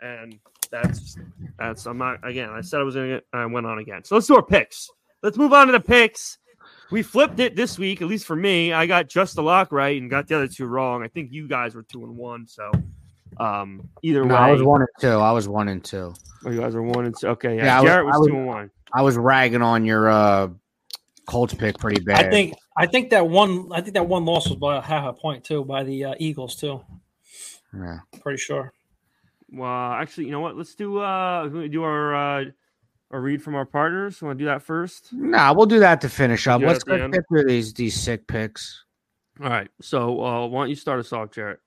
And 0.00 0.38
that's 0.70 1.16
that's 1.58 1.86
I'm 1.86 1.98
not 1.98 2.18
again. 2.28 2.50
I 2.50 2.60
said 2.60 2.80
I 2.80 2.84
was 2.84 2.94
gonna 2.94 3.08
get 3.08 3.24
I 3.32 3.46
went 3.46 3.66
on 3.66 3.78
again. 3.78 4.04
So 4.04 4.14
let's 4.14 4.26
do 4.26 4.36
our 4.36 4.42
picks. 4.42 4.90
Let's 5.22 5.38
move 5.38 5.52
on 5.52 5.66
to 5.66 5.72
the 5.72 5.80
picks. 5.80 6.38
We 6.90 7.02
flipped 7.02 7.38
it 7.40 7.54
this 7.54 7.78
week, 7.78 8.00
at 8.00 8.08
least 8.08 8.24
for 8.26 8.36
me. 8.36 8.72
I 8.72 8.86
got 8.86 9.08
just 9.08 9.34
the 9.36 9.42
lock 9.42 9.72
right 9.72 10.00
and 10.00 10.08
got 10.10 10.26
the 10.26 10.36
other 10.36 10.48
two 10.48 10.66
wrong. 10.66 11.02
I 11.02 11.08
think 11.08 11.30
you 11.32 11.46
guys 11.46 11.74
were 11.74 11.82
two 11.82 12.02
and 12.04 12.16
one. 12.16 12.46
So 12.46 12.70
um 13.38 13.88
either 14.02 14.24
No, 14.24 14.34
way, 14.34 14.40
I 14.40 14.50
was 14.50 14.62
one 14.62 14.80
and 14.80 14.88
two. 15.00 15.08
I 15.08 15.32
was 15.32 15.48
one 15.48 15.68
and 15.68 15.84
two. 15.84 16.14
oh, 16.46 16.50
you 16.50 16.60
guys 16.60 16.74
are 16.74 16.82
one 16.82 17.04
and 17.04 17.14
two. 17.18 17.28
Okay, 17.28 17.56
yeah. 17.56 17.82
Yeah, 17.82 17.98
I 17.98 18.02
was- 18.02 18.04
was, 18.06 18.14
I 18.14 18.18
was- 18.18 18.28
two 18.28 18.36
and 18.36 18.46
one. 18.46 18.70
I 18.94 19.02
was 19.02 19.16
ragging 19.16 19.62
on 19.62 19.84
your 19.84 20.08
uh 20.08 20.48
Colts 21.26 21.52
pick 21.52 21.76
pretty 21.78 22.02
bad. 22.02 22.24
I 22.24 22.30
think 22.30 22.54
I 22.74 22.86
think 22.86 23.10
that 23.10 23.28
one 23.28 23.68
I 23.70 23.82
think 23.82 23.92
that 23.94 24.06
one 24.08 24.24
loss 24.24 24.48
was 24.48 24.56
by 24.56 24.80
half 24.80 25.04
a 25.04 25.12
point 25.12 25.44
too 25.44 25.62
by 25.64 25.84
the 25.84 26.04
uh, 26.06 26.14
Eagles 26.18 26.56
too. 26.56 26.80
Yeah. 27.74 27.98
Pretty 28.22 28.38
sure. 28.38 28.72
Well, 29.52 29.92
actually, 29.92 30.24
you 30.24 30.30
know 30.32 30.40
what? 30.40 30.56
Let's 30.56 30.74
do 30.74 30.98
uh 30.98 31.46
do 31.48 31.82
our 31.82 32.14
uh 32.40 32.44
a 33.10 33.18
read 33.18 33.42
from 33.42 33.54
our 33.54 33.64
partners. 33.64 34.20
Want 34.20 34.38
to 34.38 34.42
do 34.44 34.46
that 34.48 34.62
first? 34.62 35.12
Nah, 35.12 35.52
we'll 35.54 35.66
do 35.66 35.78
that 35.80 36.00
to 36.02 36.08
finish 36.08 36.46
up. 36.46 36.60
Yeah, 36.60 36.68
Let's 36.68 36.84
go 36.84 36.96
Dan. 36.96 37.10
get 37.10 37.24
through 37.28 37.44
these 37.44 37.72
these 37.74 37.98
sick 37.98 38.26
picks. 38.26 38.84
All 39.42 39.48
right. 39.48 39.68
So 39.80 40.22
uh 40.24 40.46
why 40.46 40.62
don't 40.62 40.70
you 40.70 40.76
start 40.76 41.00
us 41.00 41.12
off, 41.12 41.30
Jarett? 41.30 41.60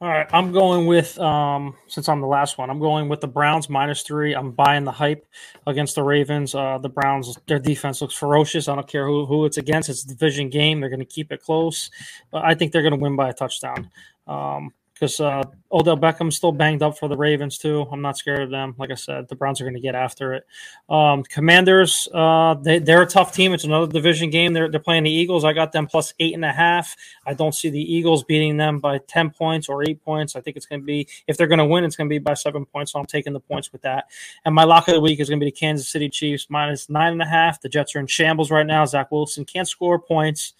All 0.00 0.08
right, 0.08 0.28
I'm 0.32 0.52
going 0.52 0.86
with 0.86 1.18
um 1.18 1.74
since 1.88 2.08
I'm 2.08 2.20
the 2.20 2.26
last 2.28 2.56
one. 2.56 2.70
I'm 2.70 2.78
going 2.78 3.08
with 3.08 3.20
the 3.20 3.26
Browns 3.26 3.68
minus 3.68 4.02
three. 4.02 4.32
I'm 4.32 4.52
buying 4.52 4.84
the 4.84 4.92
hype 4.92 5.26
against 5.66 5.96
the 5.96 6.04
Ravens. 6.04 6.54
Uh, 6.54 6.78
the 6.78 6.88
Browns, 6.88 7.36
their 7.48 7.58
defense 7.58 8.00
looks 8.00 8.14
ferocious. 8.14 8.68
I 8.68 8.76
don't 8.76 8.86
care 8.86 9.06
who 9.06 9.26
who 9.26 9.44
it's 9.44 9.56
against. 9.56 9.88
It's 9.88 10.04
a 10.04 10.08
division 10.08 10.50
game. 10.50 10.78
They're 10.78 10.88
going 10.88 11.00
to 11.00 11.04
keep 11.04 11.32
it 11.32 11.42
close, 11.42 11.90
but 12.30 12.44
I 12.44 12.54
think 12.54 12.70
they're 12.70 12.82
going 12.82 12.94
to 12.94 13.00
win 13.00 13.16
by 13.16 13.30
a 13.30 13.32
touchdown. 13.32 13.90
Um, 14.28 14.72
because 14.98 15.20
uh, 15.20 15.42
Odell 15.70 15.96
Beckham's 15.96 16.36
still 16.36 16.50
banged 16.50 16.82
up 16.82 16.98
for 16.98 17.08
the 17.08 17.16
Ravens 17.16 17.56
too. 17.56 17.86
I'm 17.92 18.02
not 18.02 18.16
scared 18.16 18.42
of 18.42 18.50
them. 18.50 18.74
Like 18.78 18.90
I 18.90 18.94
said, 18.94 19.28
the 19.28 19.36
Browns 19.36 19.60
are 19.60 19.64
going 19.64 19.74
to 19.74 19.80
get 19.80 19.94
after 19.94 20.34
it. 20.34 20.44
Um, 20.88 21.22
Commanders, 21.22 22.08
uh, 22.12 22.54
they, 22.54 22.80
they're 22.80 23.02
a 23.02 23.06
tough 23.06 23.32
team. 23.32 23.52
It's 23.52 23.64
another 23.64 23.86
division 23.86 24.30
game. 24.30 24.54
They're 24.54 24.68
they're 24.68 24.80
playing 24.80 25.04
the 25.04 25.10
Eagles. 25.10 25.44
I 25.44 25.52
got 25.52 25.72
them 25.72 25.86
plus 25.86 26.14
eight 26.18 26.34
and 26.34 26.44
a 26.44 26.52
half. 26.52 26.96
I 27.26 27.34
don't 27.34 27.54
see 27.54 27.70
the 27.70 27.80
Eagles 27.80 28.24
beating 28.24 28.56
them 28.56 28.80
by 28.80 28.98
ten 28.98 29.30
points 29.30 29.68
or 29.68 29.82
eight 29.84 30.02
points. 30.04 30.34
I 30.34 30.40
think 30.40 30.56
it's 30.56 30.66
going 30.66 30.80
to 30.80 30.86
be 30.86 31.06
if 31.26 31.36
they're 31.36 31.46
going 31.46 31.58
to 31.58 31.66
win, 31.66 31.84
it's 31.84 31.96
going 31.96 32.08
to 32.08 32.12
be 32.12 32.18
by 32.18 32.34
seven 32.34 32.66
points. 32.66 32.92
So 32.92 32.98
I'm 32.98 33.06
taking 33.06 33.32
the 33.32 33.40
points 33.40 33.72
with 33.72 33.82
that. 33.82 34.06
And 34.44 34.54
my 34.54 34.64
lock 34.64 34.88
of 34.88 34.94
the 34.94 35.00
week 35.00 35.20
is 35.20 35.28
going 35.28 35.38
to 35.38 35.44
be 35.44 35.50
the 35.50 35.56
Kansas 35.56 35.88
City 35.88 36.08
Chiefs 36.08 36.48
minus 36.50 36.88
nine 36.88 37.12
and 37.12 37.22
a 37.22 37.26
half. 37.26 37.60
The 37.60 37.68
Jets 37.68 37.94
are 37.94 38.00
in 38.00 38.06
shambles 38.06 38.50
right 38.50 38.66
now. 38.66 38.84
Zach 38.84 39.12
Wilson 39.12 39.44
can't 39.44 39.68
score 39.68 39.98
points. 39.98 40.54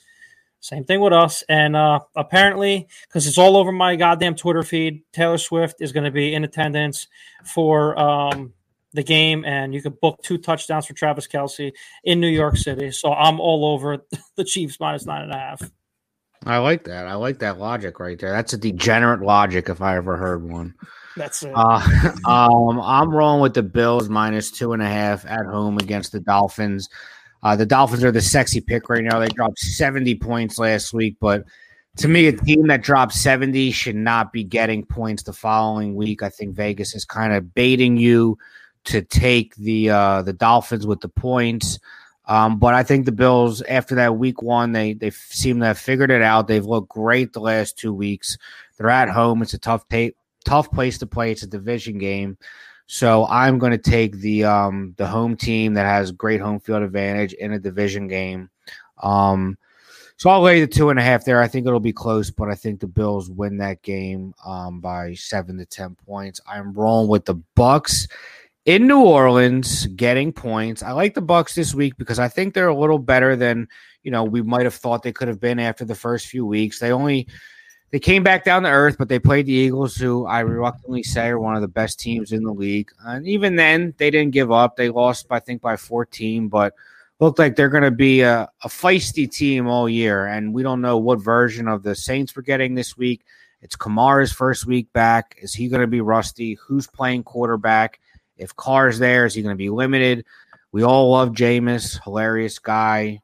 Same 0.61 0.85
thing 0.85 1.01
with 1.01 1.13
us. 1.13 1.45
And 1.49 1.77
uh, 1.77 2.01
apparently, 2.17 2.89
because 3.07 3.27
it's 3.27 3.39
all 3.39 3.57
over 3.57 3.71
my 3.71 3.97
goddamn 3.97 4.35
Twitter 4.35 4.63
feed, 4.63 5.03
Taylor 5.13 5.39
Swift 5.39 5.81
is 5.81 5.93
going 5.93 6.05
to 6.05 6.11
be 6.11 6.35
in 6.35 6.45
attendance 6.45 7.07
for 7.45 7.99
um, 7.99 8.53
the 8.93 9.03
game, 9.03 9.45
and 9.45 9.73
you 9.73 9.83
could 9.83 10.01
book 10.01 10.21
two 10.23 10.39
touchdowns 10.39 10.87
for 10.87 10.95
Travis 10.95 11.29
Kelce 11.29 11.73
in 12.05 12.21
New 12.21 12.29
York 12.29 12.57
City. 12.57 12.91
So 12.91 13.13
I'm 13.13 13.41
all 13.41 13.67
over 13.67 13.99
the 14.37 14.45
Chiefs 14.45 14.81
minus 14.81 15.07
nine 15.07 15.23
and 15.23 15.33
a 15.33 15.39
half. 15.39 15.71
I 16.45 16.59
like 16.59 16.85
that. 16.85 17.07
I 17.07 17.15
like 17.15 17.41
that 17.41 17.59
logic 17.59 17.99
right 17.99 18.19
there. 18.19 18.31
That's 18.31 18.53
a 18.53 18.59
degenerate 18.59 19.23
logic 19.23 19.69
if 19.69 19.81
I 19.83 19.97
ever 19.97 20.17
heard 20.17 20.49
one. 20.49 20.75
That's 21.17 21.43
it. 21.43 21.53
Uh, 21.55 22.11
um, 22.27 22.81
I'm 22.81 23.11
rolling 23.11 23.43
with 23.43 23.55
the 23.55 23.63
Bills 23.63 24.09
minus 24.09 24.51
two 24.51 24.73
and 24.73 24.83
a 24.83 24.87
half 24.87 25.27
at 25.27 25.47
home 25.47 25.79
against 25.79 26.13
the 26.13 26.21
Dolphins. 26.21 26.89
Uh, 27.43 27.57
the 27.57 27.67
Dolphins 27.67 28.05
are 28.05 28.13
the 28.13 28.21
sexy 28.21 28.61
pick 28.61 28.89
right 28.89 29.05
now. 29.05 29.19
They 29.19 29.29
dropped 29.29 29.59
70 29.59 30.17
points 30.17 30.59
last 30.59 30.93
week, 30.93 31.17
but 31.21 31.45
to 31.99 32.09
me, 32.09 32.27
a 32.27 32.33
team 32.33 32.69
that 32.69 32.83
dropped 32.83 33.13
70 33.13 33.71
should 33.73 33.97
not 33.97 34.33
be 34.33 34.45
getting 34.45 34.85
points 34.85 35.25
the 35.25 35.33
following 35.33 35.95
week. 35.95 36.23
I 36.23 36.29
think 36.29 36.55
Vegas 36.55 36.95
is 36.95 37.05
kind 37.05 37.33
of 37.33 37.55
baiting 37.55 37.97
you 37.97 38.39
to 38.85 39.03
take 39.03 39.55
the 39.57 39.91
uh, 39.91 40.23
the 40.23 40.33
Dolphins 40.33 40.87
with 40.87 41.01
the 41.01 41.09
points. 41.09 41.79
Um, 42.27 42.59
but 42.59 42.75
I 42.75 42.83
think 42.83 43.05
the 43.05 43.13
Bills, 43.13 43.63
after 43.63 43.97
that 43.97 44.17
week 44.17 44.43
one, 44.43 44.73
they 44.73 44.93
they 44.93 45.11
seem 45.11 45.61
to 45.61 45.67
have 45.67 45.79
figured 45.79 46.11
it 46.11 46.23
out. 46.23 46.47
They've 46.47 46.65
looked 46.65 46.91
great 46.91 47.33
the 47.33 47.41
last 47.41 47.79
two 47.79 47.93
weeks. 47.93 48.37
They're 48.77 48.91
at 48.91 49.09
home. 49.09 49.43
It's 49.43 49.55
a 49.55 49.59
tough 49.59 49.89
tape, 49.89 50.17
tough 50.45 50.71
place 50.71 50.99
to 50.99 51.07
play. 51.07 51.33
It's 51.33 51.43
a 51.43 51.49
division 51.49 51.99
game. 51.99 52.39
So 52.91 53.27
I'm 53.27 53.59
going 53.59 53.73
to 53.73 53.79
take 53.79 54.17
the 54.17 54.45
um, 54.45 54.95
the 54.97 55.07
home 55.07 55.37
team 55.37 55.75
that 55.75 55.85
has 55.85 56.11
great 56.11 56.41
home 56.41 56.59
field 56.59 56.83
advantage 56.83 57.35
in 57.35 57.53
a 57.53 57.59
division 57.59 58.09
game. 58.09 58.49
Um, 59.03 59.59
so 60.17 60.31
I'll 60.31 60.41
lay 60.41 60.63
the 60.63 60.67
two 60.67 60.89
and 60.89 60.99
a 60.99 61.03
half 61.03 61.27
there. 61.27 61.41
I 61.43 61.49
think 61.49 61.67
it'll 61.67 61.81
be 61.81 61.93
close, 61.93 62.31
but 62.31 62.49
I 62.49 62.55
think 62.55 62.81
the 62.81 62.87
Bills 62.87 63.31
win 63.31 63.59
that 63.59 63.83
game 63.83 64.35
um, 64.45 64.81
by 64.81 65.13
seven 65.15 65.59
to 65.59 65.67
ten 65.67 65.97
points. 66.07 66.41
I'm 66.49 66.73
rolling 66.73 67.11
with 67.11 67.27
the 67.27 67.35
Bucks 67.55 68.09
in 68.65 68.87
New 68.87 69.03
Orleans, 69.03 69.87
getting 69.89 70.33
points. 70.33 70.83
I 70.83 70.93
like 70.93 71.13
the 71.13 71.21
Bucks 71.21 71.55
this 71.55 71.75
week 71.75 71.95
because 71.99 72.19
I 72.19 72.29
think 72.29 72.55
they're 72.55 72.69
a 72.69 72.75
little 72.75 72.99
better 72.99 73.37
than 73.37 73.69
you 74.03 74.11
know 74.11 74.25
we 74.25 74.41
might 74.41 74.65
have 74.65 74.75
thought 74.75 75.03
they 75.03 75.13
could 75.13 75.29
have 75.29 75.41
been 75.41 75.59
after 75.59 75.85
the 75.85 75.95
first 75.95 76.27
few 76.29 76.47
weeks. 76.47 76.79
They 76.79 76.91
only 76.91 77.29
they 77.91 77.99
came 77.99 78.23
back 78.23 78.45
down 78.45 78.65
to 78.65 78.69
earth, 78.69 78.97
but 78.99 79.09
they 79.09 79.19
played 79.19 79.47
the 79.47 79.53
Eagles, 79.53 79.97
who 79.97 80.27
I 80.27 80.41
reluctantly 80.41 81.03
say 81.03 81.29
are 81.29 81.39
one 81.39 81.55
of 81.55 81.63
the 81.63 81.69
best 81.69 81.99
teams 81.99 82.33
in 82.33 82.43
the 82.43 82.53
league. 82.53 82.91
And 83.05 83.27
even 83.27 83.57
then, 83.57 83.95
they 83.97 84.11
didn't 84.11 84.33
give 84.33 84.53
up. 84.53 84.77
They 84.77 84.91
lost, 84.91 85.27
I 85.31 85.41
think, 85.41 85.63
by 85.63 85.77
14, 85.77 86.49
but 86.49 86.75
looked 87.19 87.39
like 87.39 87.57
they're 87.57 87.71
going 87.71 87.85
to 87.85 87.91
be 87.91 88.21
a, 88.21 88.49
a 88.63 88.69
feisty 88.69 89.31
team 89.31 89.67
all 89.67 89.89
year. 89.89 90.27
And 90.27 90.53
we 90.53 90.63
don't 90.63 90.83
know 90.83 90.99
what 90.99 91.21
version 91.21 91.67
of 91.67 91.83
the 91.83 91.95
Saints 91.95 92.37
we're 92.37 92.43
getting 92.43 92.75
this 92.75 92.97
week. 92.97 93.25
It's 93.63 93.77
Kamara's 93.77 94.33
first 94.33 94.67
week 94.67 94.93
back. 94.93 95.37
Is 95.41 95.55
he 95.55 95.69
going 95.69 95.81
to 95.81 95.87
be 95.87 96.01
rusty? 96.01 96.55
Who's 96.55 96.87
playing 96.87 97.25
quarterback? 97.25 98.01
If 98.37 98.55
Carr's 98.55 98.99
there, 98.99 99.25
is 99.25 99.35
he 99.35 99.43
going 99.43 99.55
to 99.55 99.59
be 99.59 99.71
limited? 99.71 100.25
We 100.71 100.85
all 100.85 101.11
love 101.11 101.31
Jameis, 101.31 102.01
hilarious 102.05 102.59
guy, 102.59 103.21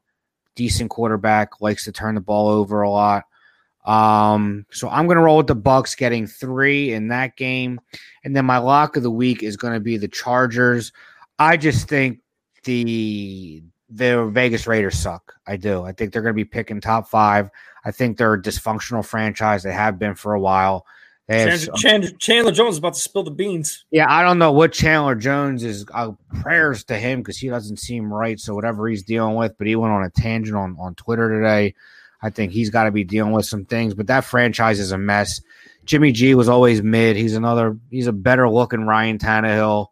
decent 0.55 0.89
quarterback, 0.89 1.61
likes 1.61 1.85
to 1.85 1.91
turn 1.91 2.15
the 2.15 2.21
ball 2.21 2.49
over 2.49 2.81
a 2.81 2.89
lot. 2.89 3.25
Um, 3.85 4.65
so 4.71 4.89
I'm 4.89 5.05
going 5.05 5.17
to 5.17 5.23
roll 5.23 5.37
with 5.37 5.47
the 5.47 5.55
Bucks 5.55 5.93
getting 5.93 6.25
three 6.25 6.91
in 6.91 7.09
that 7.09 7.37
game, 7.37 7.79
and 8.23 8.35
then 8.35 8.45
my 8.45 8.57
lock 8.57 8.97
of 8.97 9.03
the 9.03 9.11
week 9.11 9.43
is 9.43 9.57
going 9.57 9.73
to 9.73 9.79
be 9.79 9.97
the 9.97 10.07
Chargers. 10.07 10.91
I 11.37 11.57
just 11.57 11.87
think 11.87 12.19
the 12.63 13.63
the 13.89 14.25
Vegas 14.25 14.65
Raiders 14.65 14.97
suck. 14.97 15.33
I 15.45 15.57
do. 15.57 15.83
I 15.83 15.91
think 15.91 16.11
they're 16.11 16.23
going 16.23 16.33
to 16.33 16.35
be 16.35 16.45
picking 16.45 16.81
top 16.81 17.07
five. 17.07 17.51
I 17.85 17.91
think 17.91 18.17
they're 18.17 18.33
a 18.33 18.41
dysfunctional 18.41 19.05
franchise. 19.05 19.61
They 19.61 19.71
have 19.71 19.99
been 19.99 20.15
for 20.15 20.33
a 20.33 20.39
while. 20.39 20.85
Chandler, 21.29 21.73
Chandler, 21.75 22.09
Chandler, 22.19 22.51
Jones 22.51 22.75
is 22.75 22.77
about 22.77 22.93
to 22.93 22.99
spill 22.99 23.23
the 23.23 23.31
beans. 23.31 23.85
Yeah, 23.89 24.05
I 24.07 24.23
don't 24.23 24.37
know 24.37 24.51
what 24.51 24.73
Chandler 24.73 25.15
Jones 25.15 25.63
is. 25.63 25.85
Uh, 25.91 26.11
prayers 26.41 26.83
to 26.85 26.97
him 26.97 27.19
because 27.19 27.37
he 27.37 27.49
doesn't 27.49 27.77
seem 27.77 28.11
right. 28.11 28.39
So 28.39 28.53
whatever 28.55 28.87
he's 28.87 29.03
dealing 29.03 29.35
with, 29.35 29.57
but 29.57 29.67
he 29.67 29.75
went 29.75 29.93
on 29.93 30.03
a 30.03 30.09
tangent 30.09 30.55
on 30.55 30.75
on 30.79 30.95
Twitter 30.95 31.29
today 31.29 31.75
I 32.21 32.29
think 32.29 32.51
he's 32.51 32.69
got 32.69 32.85
to 32.85 32.91
be 32.91 33.03
dealing 33.03 33.33
with 33.33 33.45
some 33.45 33.65
things, 33.65 33.93
but 33.93 34.07
that 34.07 34.25
franchise 34.25 34.79
is 34.79 34.91
a 34.91 34.97
mess. 34.97 35.41
Jimmy 35.85 36.11
G 36.11 36.35
was 36.35 36.49
always 36.49 36.81
mid. 36.81 37.15
He's 37.15 37.35
another, 37.35 37.77
he's 37.91 38.07
a 38.07 38.13
better 38.13 38.49
looking 38.49 38.85
Ryan 38.85 39.17
Tannehill. 39.17 39.87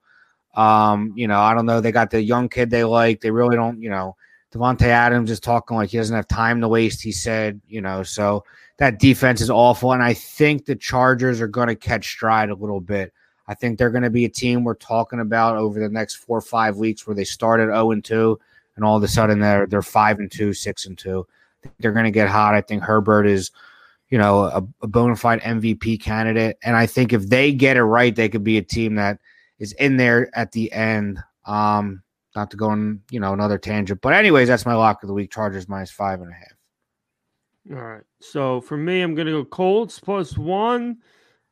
Um, 0.55 1.13
you 1.15 1.27
know, 1.27 1.39
I 1.39 1.53
don't 1.53 1.65
know. 1.65 1.81
They 1.81 1.91
got 1.91 2.11
the 2.11 2.21
young 2.21 2.49
kid 2.49 2.69
they 2.69 2.83
like. 2.83 3.21
They 3.21 3.31
really 3.31 3.55
don't, 3.55 3.81
you 3.81 3.89
know, 3.89 4.15
Davante 4.53 4.83
Adams 4.83 5.31
is 5.31 5.39
talking 5.39 5.75
like 5.77 5.89
he 5.89 5.97
doesn't 5.97 6.15
have 6.15 6.27
time 6.27 6.61
to 6.61 6.67
waste, 6.67 7.01
he 7.01 7.11
said, 7.11 7.59
you 7.67 7.81
know, 7.81 8.03
so 8.03 8.43
that 8.77 8.99
defense 8.99 9.41
is 9.41 9.49
awful. 9.49 9.93
And 9.93 10.03
I 10.03 10.13
think 10.13 10.65
the 10.65 10.75
Chargers 10.75 11.41
are 11.41 11.47
going 11.47 11.69
to 11.69 11.75
catch 11.75 12.07
stride 12.07 12.49
a 12.49 12.55
little 12.55 12.79
bit. 12.79 13.13
I 13.47 13.55
think 13.55 13.77
they're 13.77 13.89
going 13.89 14.03
to 14.03 14.09
be 14.09 14.25
a 14.25 14.29
team 14.29 14.63
we're 14.63 14.75
talking 14.75 15.19
about 15.19 15.57
over 15.57 15.79
the 15.79 15.89
next 15.89 16.15
four 16.15 16.37
or 16.37 16.41
five 16.41 16.77
weeks 16.77 17.05
where 17.05 17.15
they 17.15 17.23
started 17.23 17.65
0 17.65 17.91
and 17.91 18.05
2 18.05 18.39
and 18.75 18.85
all 18.85 18.95
of 18.95 19.03
a 19.03 19.07
sudden 19.07 19.39
they're 19.39 19.65
they're 19.65 19.81
5 19.81 20.19
and 20.19 20.31
2, 20.31 20.53
6 20.53 20.85
and 20.85 20.97
2 20.97 21.27
they're 21.79 21.91
going 21.91 22.05
to 22.05 22.11
get 22.11 22.29
hot. 22.29 22.55
I 22.55 22.61
think 22.61 22.83
Herbert 22.83 23.25
is, 23.25 23.51
you 24.09 24.17
know, 24.17 24.43
a, 24.43 24.63
a 24.81 24.87
bona 24.87 25.15
fide 25.15 25.41
MVP 25.41 26.01
candidate. 26.01 26.57
And 26.63 26.75
I 26.75 26.85
think 26.85 27.13
if 27.13 27.29
they 27.29 27.51
get 27.51 27.77
it 27.77 27.83
right, 27.83 28.15
they 28.15 28.29
could 28.29 28.43
be 28.43 28.57
a 28.57 28.61
team 28.61 28.95
that 28.95 29.19
is 29.59 29.73
in 29.73 29.97
there 29.97 30.29
at 30.37 30.51
the 30.51 30.71
end. 30.71 31.19
Um, 31.45 32.03
not 32.35 32.49
to 32.51 32.57
go 32.57 32.69
on, 32.69 33.01
you 33.11 33.19
know, 33.19 33.33
another 33.33 33.57
tangent. 33.57 34.01
But 34.01 34.13
anyways, 34.13 34.47
that's 34.47 34.65
my 34.65 34.73
lock 34.73 35.03
of 35.03 35.07
the 35.07 35.13
week. 35.13 35.31
Chargers 35.31 35.69
minus 35.69 35.91
five 35.91 36.21
and 36.21 36.31
a 36.31 36.33
half. 36.33 36.53
All 37.71 37.77
right. 37.77 38.03
So 38.19 38.61
for 38.61 38.75
me, 38.75 39.01
I'm 39.01 39.15
gonna 39.15 39.31
go 39.31 39.45
Colts 39.45 39.99
plus 39.99 40.37
one. 40.37 40.97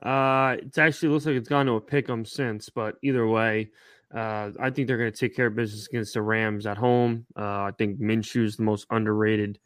Uh 0.01 0.57
it 0.59 0.78
actually 0.78 1.09
looks 1.09 1.26
like 1.28 1.36
it's 1.36 1.47
gone 1.47 1.68
to 1.68 1.74
a 1.74 1.82
pick 1.82 2.09
'em 2.09 2.26
since, 2.26 2.70
but 2.70 2.95
either 3.03 3.28
way, 3.28 3.70
uh, 4.14 4.51
I 4.59 4.70
think 4.70 4.88
they're 4.88 4.97
going 4.97 5.12
to 5.12 5.18
take 5.18 5.36
care 5.36 5.47
of 5.47 5.55
business 5.55 5.88
against 5.88 6.14
the 6.16 6.22
Rams 6.22 6.66
at 6.66 6.78
home. 6.78 7.26
Uh, 7.38 7.64
I 7.64 7.72
think 7.78 7.99
Minshew 7.99 8.43
is 8.43 8.57
the 8.57 8.64
most 8.64 8.86
underrated 8.89 9.59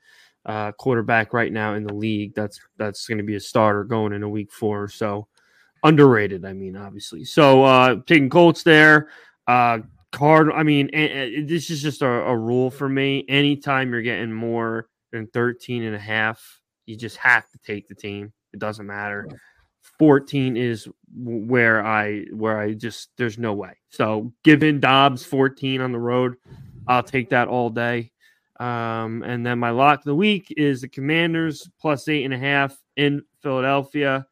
uh, 0.45 0.71
quarterback 0.73 1.33
right 1.33 1.51
now 1.51 1.73
in 1.73 1.83
the 1.83 1.93
league. 1.93 2.35
That's 2.35 2.59
that's 2.77 3.07
going 3.07 3.17
to 3.17 3.23
be 3.23 3.35
a 3.35 3.39
starter 3.39 3.83
going 3.83 4.13
in 4.13 4.23
a 4.23 4.29
week 4.29 4.51
four. 4.51 4.83
or 4.83 4.87
So 4.87 5.27
underrated. 5.83 6.45
I 6.45 6.53
mean, 6.53 6.75
obviously. 6.75 7.23
So 7.25 7.63
uh, 7.63 7.97
taking 8.05 8.29
Colts 8.29 8.63
there. 8.63 9.09
Uh, 9.47 9.79
Card. 10.11 10.49
I 10.51 10.63
mean, 10.63 10.89
this 11.45 11.69
is 11.69 11.81
just 11.81 12.01
a, 12.01 12.07
a 12.07 12.37
rule 12.37 12.71
for 12.71 12.87
me. 12.87 13.25
Anytime 13.27 13.91
you're 13.91 14.01
getting 14.01 14.31
more 14.31 14.87
than 15.11 15.27
13 15.27 15.83
and 15.83 15.95
a 15.95 15.99
half, 15.99 16.61
you 16.85 16.95
just 16.95 17.17
have 17.17 17.49
to 17.49 17.57
take 17.65 17.87
the 17.87 17.95
team. 17.95 18.31
It 18.53 18.59
doesn't 18.59 18.85
matter. 18.85 19.27
14 19.99 20.57
is 20.57 20.87
where 21.13 21.85
I 21.85 22.25
where 22.31 22.59
I 22.59 22.73
just 22.73 23.09
there's 23.17 23.37
no 23.37 23.53
way. 23.53 23.73
So 23.89 24.33
given 24.43 24.79
Dobbs 24.79 25.25
14 25.25 25.81
on 25.81 25.91
the 25.91 25.99
road, 25.99 26.35
I'll 26.87 27.03
take 27.03 27.29
that 27.29 27.47
all 27.47 27.69
day. 27.69 28.11
Um, 28.59 29.23
and 29.23 29.45
then 29.45 29.59
my 29.59 29.71
lock 29.71 29.99
of 29.99 30.05
the 30.05 30.15
week 30.15 30.53
is 30.55 30.81
the 30.81 30.87
Commanders 30.87 31.69
plus 31.79 32.07
eight 32.07 32.23
and 32.23 32.33
a 32.33 32.37
half 32.37 32.77
in 32.95 33.23
Philadelphia. 33.41 34.25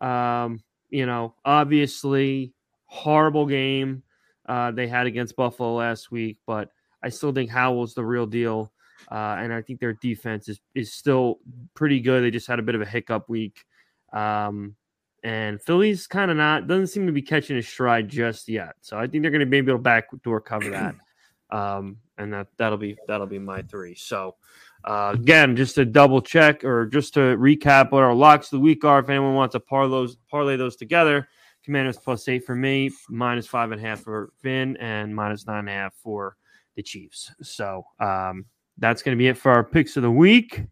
Um, 0.00 0.60
you 0.88 1.06
know, 1.06 1.34
obviously, 1.44 2.52
horrible 2.86 3.46
game 3.46 4.02
uh, 4.46 4.70
they 4.70 4.86
had 4.86 5.06
against 5.06 5.36
Buffalo 5.36 5.74
last 5.74 6.10
week, 6.10 6.38
but 6.46 6.70
I 7.02 7.08
still 7.08 7.32
think 7.32 7.50
Howell's 7.50 7.94
the 7.94 8.04
real 8.04 8.26
deal. 8.26 8.72
Uh, 9.10 9.36
and 9.38 9.52
I 9.52 9.60
think 9.60 9.78
their 9.78 9.92
defense 9.92 10.48
is, 10.48 10.58
is 10.74 10.92
still 10.92 11.38
pretty 11.74 12.00
good. 12.00 12.22
They 12.22 12.30
just 12.30 12.46
had 12.46 12.58
a 12.58 12.62
bit 12.62 12.74
of 12.74 12.80
a 12.80 12.86
hiccup 12.86 13.28
week. 13.28 13.64
Um, 14.12 14.74
and 15.22 15.60
Philly's 15.60 16.06
kind 16.06 16.30
of 16.30 16.36
not, 16.36 16.66
doesn't 16.66 16.86
seem 16.88 17.06
to 17.06 17.12
be 17.12 17.22
catching 17.22 17.56
a 17.56 17.62
stride 17.62 18.08
just 18.08 18.48
yet. 18.48 18.74
So 18.80 18.96
I 18.96 19.06
think 19.06 19.22
they're 19.22 19.30
going 19.30 19.40
to 19.40 19.46
be 19.46 19.58
able 19.58 19.74
to 19.74 19.78
backdoor 19.78 20.40
cover 20.40 20.70
that. 20.70 20.94
Um, 21.48 21.98
and 22.18 22.32
that 22.32 22.48
that'll 22.56 22.78
be 22.78 22.96
that'll 23.06 23.26
be 23.26 23.38
my 23.38 23.62
three. 23.62 23.94
So 23.94 24.36
uh, 24.84 25.12
again, 25.14 25.56
just 25.56 25.74
to 25.74 25.84
double 25.84 26.20
check 26.20 26.64
or 26.64 26.86
just 26.86 27.14
to 27.14 27.20
recap 27.20 27.90
what 27.90 28.02
our 28.02 28.14
locks 28.14 28.46
of 28.46 28.58
the 28.58 28.60
week 28.60 28.84
are. 28.84 29.00
If 29.00 29.08
anyone 29.08 29.34
wants 29.34 29.52
to 29.52 29.60
parlay 29.60 29.90
those, 29.90 30.16
parlay 30.30 30.56
those 30.56 30.76
together, 30.76 31.28
Commanders 31.64 31.96
plus 31.96 32.28
eight 32.28 32.44
for 32.44 32.54
me, 32.54 32.90
minus 33.08 33.46
five 33.46 33.72
and 33.72 33.80
a 33.80 33.84
half 33.84 34.00
for 34.00 34.30
Finn, 34.40 34.76
and 34.76 35.14
minus 35.14 35.46
nine 35.46 35.60
and 35.60 35.68
a 35.68 35.72
half 35.72 35.94
for 35.94 36.36
the 36.76 36.82
Chiefs. 36.82 37.32
So 37.42 37.84
um, 37.98 38.44
that's 38.78 39.02
going 39.02 39.16
to 39.16 39.18
be 39.18 39.26
it 39.26 39.36
for 39.36 39.50
our 39.50 39.64
picks 39.64 39.96
of 39.96 40.04
the 40.04 40.10
week. 40.10 40.62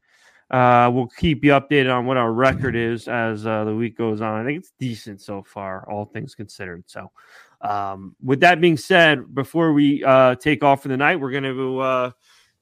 Uh, 0.51 0.88
we'll 0.95 1.09
keep 1.09 1.42
you 1.42 1.51
updated 1.51 1.92
on 1.92 2.07
what 2.07 2.16
our 2.16 2.32
record 2.32 2.76
is 2.76 3.09
as 3.09 3.45
uh, 3.45 3.64
the 3.64 3.74
week 3.74 3.99
goes 3.99 4.20
on. 4.20 4.40
I 4.40 4.45
think 4.45 4.61
it's 4.61 4.72
decent 4.78 5.20
so 5.20 5.42
far, 5.42 5.90
all 5.90 6.05
things 6.05 6.36
considered. 6.36 6.84
So, 6.86 7.11
um, 7.64 8.14
with 8.22 8.40
that 8.40 8.60
being 8.60 8.76
said, 8.76 9.34
before 9.34 9.72
we 9.72 10.04
uh, 10.04 10.34
take 10.34 10.62
off 10.62 10.82
for 10.82 10.88
the 10.88 10.96
night, 10.96 11.18
we're 11.18 11.30
going 11.30 11.44
to 11.44 11.78
uh, 11.80 12.10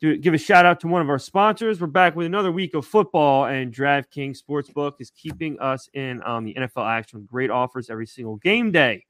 give 0.01 0.33
a 0.33 0.39
shout 0.39 0.65
out 0.65 0.79
to 0.81 0.87
one 0.87 1.03
of 1.03 1.11
our 1.11 1.19
sponsors. 1.19 1.81
We're 1.81 1.89
back 1.89 2.15
with 2.15 2.25
another 2.25 2.53
week 2.53 2.75
of 2.75 2.87
football, 2.87 3.47
and 3.47 3.75
DraftKings 3.75 4.39
Sportsbook 4.41 4.95
is 5.01 5.11
keeping 5.11 5.59
us 5.59 5.89
in 5.95 6.23
on 6.23 6.45
the 6.45 6.55
NFL 6.55 6.89
action 6.89 7.19
with 7.19 7.27
great 7.27 7.51
offers 7.51 7.91
every 7.91 8.07
single 8.07 8.37
game 8.37 8.71
day. 8.71 9.05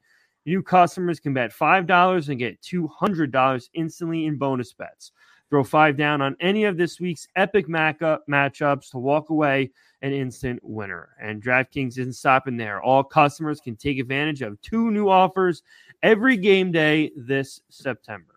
New 0.47 0.63
customers 0.63 1.19
can 1.19 1.33
bet 1.33 1.51
$5 1.53 2.29
and 2.29 2.39
get 2.39 2.59
$200 2.61 3.63
instantly 3.75 4.25
in 4.25 4.37
bonus 4.37 4.73
bets. 4.73 5.11
Throw 5.53 5.63
five 5.63 5.95
down 5.97 6.19
on 6.19 6.35
any 6.39 6.63
of 6.63 6.77
this 6.77 6.99
week's 6.99 7.27
epic 7.35 7.67
matchups 7.67 8.89
to 8.89 8.97
walk 8.97 9.29
away 9.29 9.69
an 10.01 10.11
instant 10.11 10.59
winner. 10.63 11.09
And 11.21 11.43
DraftKings 11.43 11.99
isn't 11.99 12.13
stopping 12.13 12.57
there. 12.57 12.81
All 12.81 13.03
customers 13.03 13.61
can 13.61 13.75
take 13.75 13.99
advantage 13.99 14.41
of 14.41 14.59
two 14.63 14.89
new 14.89 15.09
offers 15.09 15.61
every 16.01 16.37
game 16.37 16.71
day 16.71 17.11
this 17.15 17.61
September. 17.69 18.32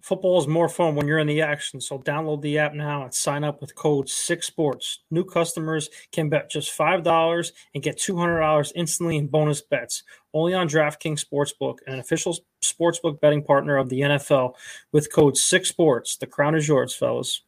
Football 0.00 0.40
is 0.40 0.46
more 0.46 0.68
fun 0.68 0.94
when 0.94 1.06
you're 1.06 1.18
in 1.18 1.26
the 1.26 1.42
action, 1.42 1.80
so 1.80 1.98
download 1.98 2.40
the 2.40 2.58
app 2.58 2.72
now 2.74 3.04
and 3.04 3.12
sign 3.12 3.44
up 3.44 3.60
with 3.60 3.74
code 3.74 4.06
6sports. 4.06 5.00
New 5.10 5.24
customers 5.24 5.90
can 6.10 6.28
bet 6.28 6.50
just 6.50 6.76
$5 6.76 7.52
and 7.74 7.82
get 7.82 7.98
$200 7.98 8.72
instantly 8.74 9.18
in 9.18 9.26
bonus 9.26 9.60
bets. 9.60 10.02
Only 10.32 10.54
on 10.54 10.68
DraftKings 10.68 11.24
Sportsbook, 11.24 11.78
an 11.86 11.98
official 11.98 12.36
sportsbook 12.62 13.20
betting 13.20 13.42
partner 13.42 13.76
of 13.76 13.88
the 13.88 14.00
NFL 14.00 14.54
with 14.92 15.12
code 15.12 15.34
6sports. 15.34 16.18
The 16.18 16.26
crown 16.26 16.54
is 16.54 16.66
yours, 16.66 16.94
fellas. 16.94 17.42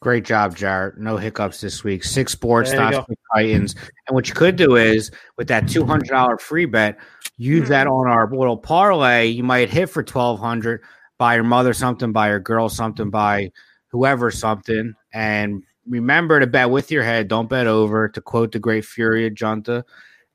Great 0.00 0.24
job, 0.24 0.56
Jarett. 0.56 0.98
No 0.98 1.16
hiccups 1.16 1.60
this 1.60 1.82
week. 1.82 2.04
Six 2.04 2.30
sports, 2.30 2.72
not 2.72 3.04
Titans. 3.34 3.74
And 4.06 4.14
what 4.14 4.28
you 4.28 4.34
could 4.34 4.54
do 4.54 4.76
is 4.76 5.10
with 5.36 5.48
that 5.48 5.68
two 5.68 5.84
hundred 5.84 6.08
dollar 6.08 6.38
free 6.38 6.66
bet, 6.66 6.98
use 7.36 7.68
that 7.68 7.88
hmm. 7.88 7.92
on 7.92 8.06
our 8.06 8.30
little 8.32 8.56
parlay. 8.56 9.26
You 9.26 9.42
might 9.42 9.70
hit 9.70 9.90
for 9.90 10.04
twelve 10.04 10.38
hundred 10.38 10.82
buy 11.18 11.34
your 11.34 11.44
mother 11.44 11.74
something, 11.74 12.12
buy 12.12 12.28
your 12.28 12.40
girl 12.40 12.68
something, 12.68 13.10
buy 13.10 13.50
whoever 13.88 14.30
something. 14.30 14.94
And 15.12 15.62
remember 15.86 16.40
to 16.40 16.46
bet 16.46 16.70
with 16.70 16.90
your 16.90 17.02
head, 17.02 17.28
don't 17.28 17.48
bet 17.48 17.66
over, 17.66 18.08
to 18.08 18.20
quote 18.20 18.52
the 18.52 18.58
great 18.58 18.84
Fury 18.84 19.28
Junta. 19.30 19.84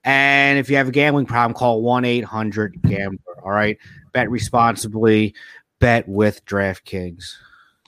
And 0.03 0.59
if 0.59 0.69
you 0.69 0.75
have 0.75 0.89
a 0.89 0.91
gambling 0.91 1.25
problem, 1.25 1.55
call 1.55 1.81
1 1.81 2.03
800 2.03 2.81
Gambler. 2.83 3.41
All 3.43 3.51
right. 3.51 3.77
Bet 4.11 4.29
responsibly, 4.29 5.33
bet 5.79 6.07
with 6.07 6.43
DraftKings. 6.45 7.35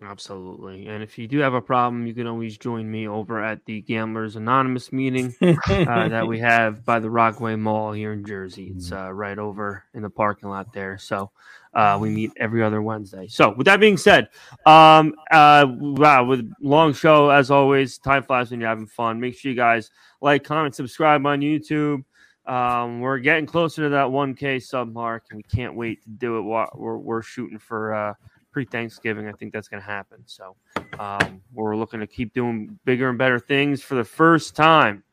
Absolutely. 0.08 0.88
And 0.88 1.02
if 1.02 1.18
you 1.18 1.28
do 1.28 1.40
have 1.40 1.54
a 1.54 1.62
problem, 1.62 2.06
you 2.06 2.14
can 2.14 2.28
always 2.28 2.58
join 2.58 2.90
me 2.90 3.08
over 3.08 3.44
at 3.44 3.66
the 3.66 3.82
Gamblers 3.82 4.36
Anonymous 4.36 4.92
meeting 4.92 5.34
uh, 5.42 6.08
that 6.10 6.28
we 6.28 6.40
have 6.42 6.86
by 6.86 7.00
the 7.00 7.10
Rockaway 7.10 7.56
Mall 7.56 7.92
here 7.92 8.14
in 8.14 8.24
Jersey. 8.24 8.74
It's 8.76 8.92
uh, 8.92 9.12
right 9.12 9.40
over 9.40 9.84
in 9.94 10.04
the 10.04 10.10
parking 10.10 10.50
lot 10.50 10.72
there. 10.74 10.98
So 10.98 11.32
uh, 11.74 11.98
we 12.00 12.10
meet 12.10 12.32
every 12.38 12.64
other 12.64 12.82
Wednesday. 12.82 13.28
So 13.28 13.56
with 13.56 13.66
that 13.66 13.80
being 13.80 13.98
said, 13.98 14.30
um, 14.66 15.16
uh, 15.32 15.66
wow, 15.70 16.24
with 16.24 16.52
long 16.62 16.94
show 16.94 17.30
as 17.30 17.50
always, 17.50 17.98
time 17.98 18.24
flies 18.24 18.52
when 18.52 18.60
you're 18.60 18.70
having 18.70 18.88
fun. 18.88 19.20
Make 19.20 19.36
sure 19.38 19.50
you 19.50 19.58
guys 19.58 19.90
like, 20.22 20.44
comment, 20.44 20.76
subscribe 20.76 21.26
on 21.26 21.42
YouTube. 21.42 22.04
Um, 22.46 23.00
we're 23.00 23.18
getting 23.18 23.48
closer 23.48 23.84
to 23.84 23.90
that 23.90 24.06
1K 24.06 24.62
sub 24.62 24.94
mark, 24.94 25.24
and 25.32 25.38
we 25.38 25.44
can't 25.44 25.76
wait 25.76 26.04
to 26.04 26.10
do 26.10 26.38
it. 26.38 26.42
We're, 26.76 26.98
we're 26.98 27.24
shooting 27.24 27.58
for 27.58 27.94
uh, 27.96 28.14
pre 28.56 28.64
Thanksgiving. 28.64 29.28
I 29.28 29.34
think 29.34 29.52
that's 29.52 29.68
going 29.68 29.84
to 29.84 29.86
happen. 29.86 30.24
So 30.28 30.56
um, 30.98 31.42
we're 31.54 31.76
looking 31.76 32.00
to 32.00 32.08
keep 32.08 32.34
doing 32.34 32.80
bigger 32.86 33.10
and 33.10 33.18
better 33.18 33.38
things. 33.38 33.82
For 33.82 33.96
the 33.96 34.04
first 34.06 34.56
time, 34.56 35.04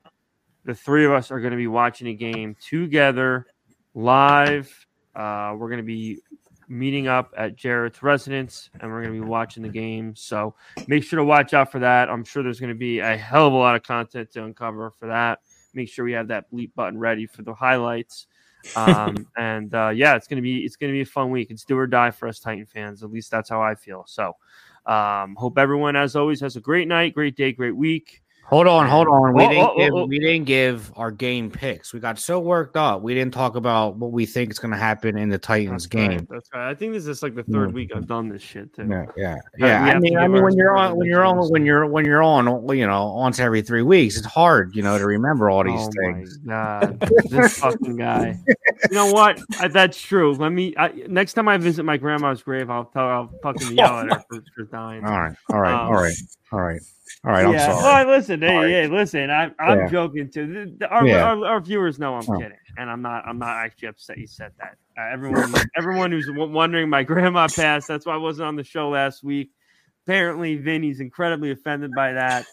the 0.65 0.77
three 0.77 1.05
of 1.05 1.11
us 1.11 1.33
are 1.33 1.41
going 1.41 1.51
to 1.51 1.57
be 1.57 1.67
watching 1.67 2.07
a 2.07 2.15
game 2.15 2.55
together 2.61 3.47
live. 3.95 4.87
Uh, 5.17 5.57
we're 5.59 5.67
going 5.67 5.79
to 5.79 5.83
be 5.83 6.21
meeting 6.69 7.09
up 7.09 7.35
at 7.37 7.57
Jarett's 7.57 8.01
residence 8.01 8.71
and 8.79 8.89
we're 8.89 9.03
going 9.03 9.13
to 9.13 9.21
be 9.21 9.29
watching 9.29 9.65
the 9.65 9.69
game. 9.69 10.15
So 10.15 10.55
make 10.87 11.03
sure 11.03 11.17
to 11.17 11.25
watch 11.25 11.53
out 11.53 11.73
for 11.73 11.81
that. 11.81 12.09
I'm 12.09 12.23
sure 12.23 12.45
there's 12.45 12.61
going 12.61 12.69
to 12.69 12.79
be 12.79 13.01
a 13.01 13.17
hell 13.17 13.49
of 13.49 13.55
a 13.55 13.57
lot 13.57 13.75
of 13.75 13.83
content 13.83 14.31
to 14.35 14.45
uncover 14.45 14.93
for 15.01 15.09
that. 15.09 15.41
Make 15.75 15.89
sure 15.89 16.05
we 16.05 16.13
have 16.13 16.29
that 16.29 16.49
bleep 16.53 16.71
button 16.77 16.97
ready 16.97 17.27
for 17.27 17.43
the 17.43 17.55
highlights. 17.55 18.29
Um, 18.77 19.27
and 19.37 19.75
uh, 19.75 19.91
yeah, 19.95 20.15
it's 20.17 20.27
gonna 20.27 20.43
be 20.43 20.65
it's 20.65 20.77
gonna 20.77 20.93
be 20.93 21.03
a 21.03 21.07
fun 21.07 21.31
week. 21.31 21.51
It's 21.51 21.65
do 21.65 21.77
or 21.77 21.87
die 21.87 22.11
for 22.11 22.29
us 22.29 22.39
Titan 22.39 22.67
fans. 22.67 23.03
At 23.03 23.11
least 23.11 23.31
that's 23.31 23.51
how 23.51 23.63
I 23.63 23.75
feel. 23.75 24.05
So 24.07 24.37
um, 24.87 25.37
hope 25.37 25.59
everyone, 25.59 25.97
as 25.97 26.17
always, 26.17 26.41
has 26.41 26.57
a 26.57 26.61
great 26.61 26.89
night, 26.89 27.15
great 27.15 27.37
day, 27.37 27.53
great 27.53 27.77
week. 27.77 28.22
Hold 28.45 28.67
on, 28.67 28.87
hold 28.87 29.09
on. 29.09 29.33
We, 29.35 29.45
oh, 29.45 29.49
didn't, 29.49 29.65
oh, 29.65 29.77
give, 29.79 29.95
oh, 29.95 30.07
we 30.07 30.19
didn't 30.19 30.45
give 30.45 30.93
our 30.97 31.11
game 31.11 31.51
picks. 31.51 31.95
We 31.95 32.01
got 32.01 32.19
so 32.19 32.39
worked 32.39 32.77
up. 32.77 33.01
We 33.01 33.15
didn't 33.15 33.33
talk 33.33 33.57
about 33.57 33.97
what 33.97 34.13
we 34.13 34.27
think 34.27 34.51
is 34.51 34.59
going 34.59 34.73
to 34.73 34.77
happen 34.77 35.17
in 35.17 35.31
the 35.31 35.39
Titans 35.39 35.85
that's 35.85 35.87
game. 35.87 36.11
Right, 36.11 36.29
that's 36.29 36.51
right. 36.53 36.71
I 36.71 36.75
think 36.75 36.93
this 36.93 37.07
is 37.07 37.23
like 37.23 37.35
the 37.35 37.45
third 37.45 37.71
mm. 37.71 37.75
week 37.75 37.93
I've 37.95 38.07
done 38.07 38.29
this 38.29 38.43
shit 38.43 38.75
too. 38.75 38.87
Yeah, 38.91 39.07
yeah, 39.17 39.37
yeah. 39.57 39.85
I 39.85 39.99
mean, 39.99 40.19
I 40.19 40.29
mean, 40.29 40.43
when 40.43 40.55
you're 40.55 40.77
on, 40.77 40.97
when 40.97 41.09
you're 41.09 41.25
on, 41.25 41.39
when 41.51 41.65
you're 41.65 41.87
when 41.87 42.05
you're 42.05 42.23
on, 42.23 42.47
you 42.77 42.87
know, 42.87 43.15
once 43.15 43.39
every 43.39 43.63
three 43.63 43.83
weeks, 43.83 44.19
it's 44.19 44.27
hard, 44.27 44.77
you 44.77 44.83
know, 44.83 44.99
to 44.99 45.07
remember 45.07 45.49
all 45.49 45.65
these 45.65 45.89
oh 45.89 45.91
things. 46.03 46.37
God, 46.39 47.01
this 47.31 47.59
fucking 47.59 47.97
guy. 47.97 48.39
You 48.91 48.95
know 48.95 49.13
what? 49.13 49.41
I, 49.61 49.69
that's 49.69 50.01
true. 50.01 50.35
Let 50.35 50.51
me. 50.51 50.75
I, 50.77 50.89
next 51.09 51.35
time 51.35 51.49
I 51.49 51.57
visit 51.57 51.85
my 51.85 51.97
grandma's 51.97 52.43
grave, 52.43 52.71
I'll 52.71 52.87
tell. 52.87 53.09
I'll 53.09 53.31
fucking 53.43 53.73
yell 53.77 54.01
at 54.01 54.13
her 54.13 54.25
for, 54.29 54.45
for 54.55 54.65
dying. 54.65 55.05
All 55.05 55.21
right, 55.21 55.37
all 55.53 55.61
right, 55.61 55.75
um, 55.75 55.87
all 55.89 55.95
right, 55.95 56.15
all 56.53 56.61
right. 56.61 56.81
All 57.25 57.31
right, 57.31 57.47
I'm 57.47 57.53
yeah. 57.53 57.79
sorry. 57.79 58.05
Well, 58.05 58.17
listen, 58.17 58.43
hey, 58.43 58.71
hey, 58.71 58.89
listen, 58.89 59.31
I, 59.31 59.51
I'm 59.61 59.81
yeah. 59.81 59.89
joking 59.89 60.31
too. 60.31 60.77
Our, 60.89 61.07
yeah. 61.07 61.23
our, 61.23 61.45
our, 61.47 61.61
viewers 61.61 61.99
know 61.99 62.15
I'm 62.17 62.25
oh. 62.29 62.39
kidding, 62.39 62.57
and 62.77 62.91
I'm 62.91 63.01
not. 63.01 63.25
I'm 63.29 63.39
not 63.39 63.59
actually 63.59 63.89
upset 63.89 64.19
you 64.19 64.27
said 64.27 64.51
that. 64.59 64.77
Uh, 64.99 65.13
everyone, 65.13 65.55
everyone 65.77 66.11
who's 66.11 66.29
wondering, 66.33 66.89
my 66.89 67.03
grandma 67.05 67.47
passed. 67.49 67.87
That's 67.87 68.07
why 68.07 68.15
I 68.15 68.19
wasn't 68.19 68.49
on 68.49 68.57
the 68.57 68.65
show 68.65 68.89
last 68.89 69.23
week. 69.23 69.51
Apparently, 70.05 70.57
Vinny's 70.57 70.99
incredibly 70.99 71.53
offended 71.53 71.93
by 71.95 72.13
that, 72.13 72.45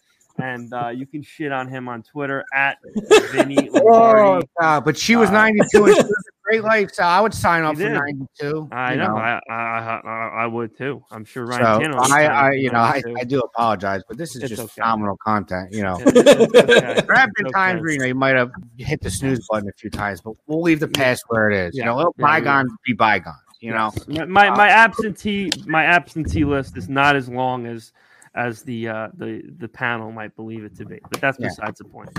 and 0.42 0.74
uh, 0.74 0.90
you 0.90 1.06
can 1.06 1.22
shit 1.22 1.52
on 1.52 1.68
him 1.68 1.88
on 1.88 2.04
Twitter 2.04 2.46
at 2.54 2.78
Vinny. 3.32 3.70
oh, 3.74 4.42
God, 4.60 4.86
but 4.86 4.98
she 4.98 5.16
was 5.16 5.30
uh, 5.30 5.34
92 5.34 5.86
and 5.86 5.96
she 5.96 6.02
was 6.02 6.06
a 6.06 6.44
great 6.44 6.64
lifestyle. 6.64 7.10
I 7.10 7.22
would 7.22 7.34
sign 7.34 7.64
up 7.64 7.78
for 7.78 7.90
92. 7.90 8.70
I 8.72 8.96
know. 8.96 9.08
know. 9.08 9.18
I, 9.18 9.40
I, 9.50 10.02
I, 10.04 10.32
I 10.44 10.48
would 10.48 10.78
too. 10.78 11.04
I'm 11.12 11.26
sure 11.26 11.46
Ryan. 11.46 11.94
So 11.94 12.00
I, 12.00 12.26
I, 12.26 12.52
you 12.52 12.72
know, 12.72 12.80
I, 12.80 13.02
I 13.18 13.24
do 13.24 13.40
apologize, 13.40 14.02
but 14.08 14.18
this 14.18 14.36
is 14.36 14.44
it's 14.44 14.50
just 14.50 14.62
okay. 14.62 14.74
phenomenal 14.76 15.18
content. 15.26 15.72
You 15.72 15.84
know, 15.84 15.96
okay. 15.96 16.22
there 16.22 17.16
have 17.16 17.30
been 17.36 17.48
okay. 17.48 17.54
times 17.54 17.82
where 17.82 17.92
you 17.92 18.00
know 18.00 18.06
you 18.06 18.16
might 18.16 18.36
have 18.36 18.52
hit 18.78 19.02
the 19.02 19.10
snooze 19.10 19.46
button 19.50 19.70
a 19.70 19.74
few 19.78 19.90
times, 19.90 20.22
but 20.22 20.34
we'll 20.48 20.62
leave 20.62 20.80
the 20.80 20.88
past 20.88 21.24
where 21.28 21.50
it 21.50 21.68
is. 21.68 21.76
Yeah. 21.76 21.84
You 21.84 21.86
know, 21.90 22.14
yeah, 22.18 22.24
bygones 22.24 22.72
yeah. 22.72 22.76
be 22.86 22.94
bygones. 22.94 23.38
You 23.62 23.74
know, 23.74 23.92
my 24.26 24.50
my 24.52 24.70
absentee 24.70 25.52
my 25.66 25.84
absentee 25.84 26.46
list 26.46 26.78
is 26.78 26.88
not 26.88 27.18
as 27.18 27.28
long 27.28 27.66
as 27.66 27.92
as 28.40 28.64
the 28.64 28.88
uh, 28.88 29.10
the 29.16 29.44
the 29.58 29.68
panel 29.68 30.12
might 30.12 30.36
believe 30.36 30.64
it 30.64 30.76
to 30.78 30.86
be, 30.86 31.00
but 31.12 31.20
that's 31.20 31.38
besides 31.38 31.80
the 31.80 31.86
point. 31.86 32.10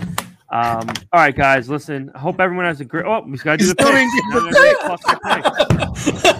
Um, 0.52 0.88
all 1.12 1.20
right, 1.20 1.34
guys, 1.34 1.70
listen. 1.70 2.10
I 2.14 2.18
hope 2.18 2.40
everyone 2.40 2.66
has 2.66 2.80
a 2.80 2.84
great. 2.84 3.06
Oh, 3.06 3.22
we 3.22 3.38
got 3.38 3.58
to 3.58 3.64
do 3.64 3.66
the 3.68 3.74
pick. 3.76 3.86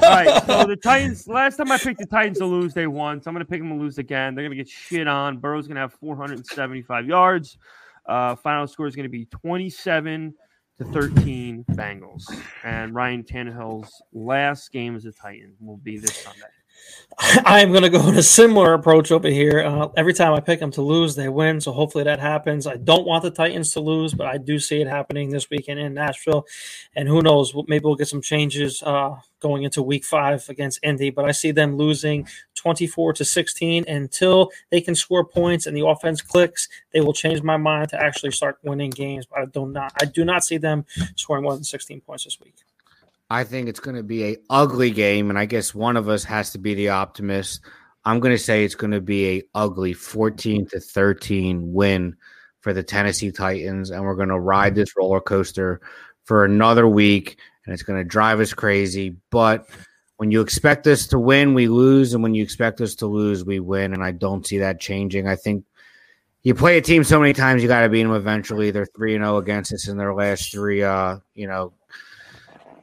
all 0.03 0.11
right, 0.11 0.43
so 0.47 0.65
the 0.65 0.77
Titans. 0.77 1.27
Last 1.27 1.57
time 1.57 1.73
I 1.73 1.79
picked 1.79 2.01
the 2.01 2.07
Titans 2.07 2.39
to 2.39 2.47
lose, 2.47 2.75
they 2.75 2.87
won. 2.87 3.23
So 3.23 3.31
I'm 3.31 3.35
going 3.35 3.47
to 3.47 3.51
pick 3.51 3.61
them 3.61 3.71
to 3.71 3.77
lose 3.77 3.99
again. 3.99 4.35
They're 4.35 4.45
going 4.45 4.57
to 4.57 4.63
get 4.63 4.69
shit 4.69 5.09
on. 5.09 5.39
Burrow's 5.39 5.67
going 5.67 5.77
to 5.77 5.83
have 5.83 5.95
475 5.95 7.07
yards. 7.07 7.57
Uh, 8.07 8.35
final 8.35 8.67
score 8.67 8.87
is 8.87 8.97
going 8.97 9.05
to 9.05 9.11
be 9.11 9.27
27 9.27 10.35
to 10.79 10.85
13 10.87 11.65
Bengals. 11.71 12.25
And 12.65 12.95
Ryan 12.95 13.23
Tannehill's 13.23 14.03
last 14.13 14.73
game 14.73 14.97
as 14.97 15.05
a 15.05 15.13
Titan 15.13 15.55
will 15.61 15.77
be 15.77 15.99
this 15.99 16.17
Sunday. 16.17 16.41
I 17.45 17.61
am 17.61 17.71
going 17.71 17.83
to 17.83 17.91
go 17.91 18.09
in 18.09 18.17
a 18.17 18.23
similar 18.23 18.73
approach 18.73 19.13
over 19.13 19.29
here. 19.29 19.61
Uh, 19.61 19.89
every 19.97 20.15
time 20.15 20.33
I 20.33 20.41
pick 20.41 20.59
them 20.59 20.71
to 20.73 20.83
lose, 20.83 21.15
they 21.15 21.29
win. 21.29 21.61
So 21.61 21.71
hopefully 21.73 22.05
that 22.05 22.19
happens. 22.19 22.67
I 22.67 22.77
don't 22.77 23.07
want 23.07 23.23
the 23.23 23.31
Titans 23.31 23.73
to 23.73 23.81
lose, 23.81 24.15
but 24.15 24.27
I 24.27 24.39
do 24.39 24.59
see 24.59 24.81
it 24.81 24.87
happening 24.87 25.29
this 25.29 25.51
weekend 25.51 25.81
in 25.81 25.93
Nashville. 25.93 26.47
And 26.97 27.09
who 27.09 27.21
knows? 27.21 27.53
Maybe 27.67 27.85
we'll 27.85 27.97
get 27.97 28.09
some 28.09 28.23
changes 28.23 28.83
uh, 28.83 29.17
going 29.41 29.65
into 29.65 29.83
week 29.83 30.05
five 30.05 30.49
against 30.49 30.81
Indy. 30.83 31.11
But 31.11 31.27
I 31.27 31.33
see 31.33 31.51
them 31.51 31.77
losing 31.77 32.27
24 32.55 33.15
to 33.15 33.25
16 33.25 33.85
until 33.87 34.51
they 34.71 34.81
can 34.81 34.95
score 34.95 35.25
points 35.25 35.67
and 35.67 35.77
the 35.77 35.87
offense 35.87 36.23
clicks. 36.23 36.69
They 36.93 37.01
will 37.01 37.13
change 37.13 37.43
my 37.43 37.59
mind 37.59 37.91
to 37.91 38.03
actually 38.03 38.33
start 38.33 38.59
winning 38.63 38.91
games. 38.91 39.27
But 39.27 39.41
I 39.41 39.45
do 39.45 39.67
not. 39.67 39.93
I 40.01 40.07
do 40.07 40.25
not 40.25 40.43
see 40.43 40.57
them 40.57 40.87
scoring 41.17 41.43
more 41.43 41.55
than 41.55 41.65
16 41.65 42.01
points 42.01 42.25
this 42.25 42.41
week. 42.41 42.55
I 43.31 43.45
think 43.45 43.69
it's 43.69 43.81
going 43.81 43.97
to 43.97 44.03
be 44.03 44.25
a 44.25 44.37
ugly 44.51 44.91
game, 44.91 45.31
and 45.31 45.39
I 45.39 45.47
guess 45.47 45.73
one 45.73 45.97
of 45.97 46.09
us 46.09 46.25
has 46.25 46.51
to 46.51 46.59
be 46.59 46.75
the 46.75 46.89
optimist. 46.89 47.61
I'm 48.05 48.19
going 48.19 48.35
to 48.35 48.43
say 48.43 48.65
it's 48.65 48.75
going 48.75 48.91
to 48.91 49.01
be 49.01 49.39
a 49.39 49.43
ugly 49.55 49.93
14 49.93 50.67
to 50.67 50.81
13 50.81 51.73
win 51.73 52.17
for 52.61 52.73
the 52.73 52.83
Tennessee 52.83 53.31
Titans, 53.31 53.91
and 53.91 54.03
we're 54.03 54.17
going 54.17 54.31
to 54.31 54.41
ride 54.41 54.75
this 54.75 54.97
roller 54.97 55.21
coaster 55.21 55.81
for 56.25 56.45
another 56.45 56.89
week, 56.89 57.39
and 57.65 57.73
it's 57.73 57.85
going 57.85 58.01
to 58.03 58.09
drive 58.09 58.41
us 58.41 58.53
crazy. 58.53 59.17
But 59.31 59.69
when 60.17 60.33
you 60.33 60.41
expect 60.41 60.89
us 60.89 61.07
to 61.09 61.19
win, 61.19 61.55
we 61.55 61.69
lose, 61.69 62.15
and 62.15 62.25
when 62.25 62.35
you 62.35 62.43
expect 62.43 62.81
us 62.81 62.97
to 62.97 63.07
lose, 63.07 63.45
we 63.45 63.61
win, 63.61 63.95
and 63.95 64.03
I 64.03 64.11
don't 64.11 64.45
see 64.45 64.59
that 64.59 64.81
changing. 64.81 65.29
I 65.29 65.37
think 65.37 65.65
you 66.43 66.55
play 66.55 66.79
a 66.79 66.83
team 66.83 67.05
so 67.05 67.21
many 67.21 67.33
times, 67.33 67.63
you 67.63 67.69
got 67.69 67.83
to 67.83 67.89
beat 67.89 68.03
them 68.03 68.13
eventually. 68.13 68.73
They're 68.73 68.87
three 68.87 69.15
and 69.15 69.23
zero 69.23 69.37
oh 69.37 69.39
against 69.39 69.73
us 69.73 69.87
in 69.87 69.99
their 69.99 70.15
last 70.15 70.51
three, 70.51 70.83
uh, 70.83 71.19
you 71.35 71.47
know, 71.47 71.75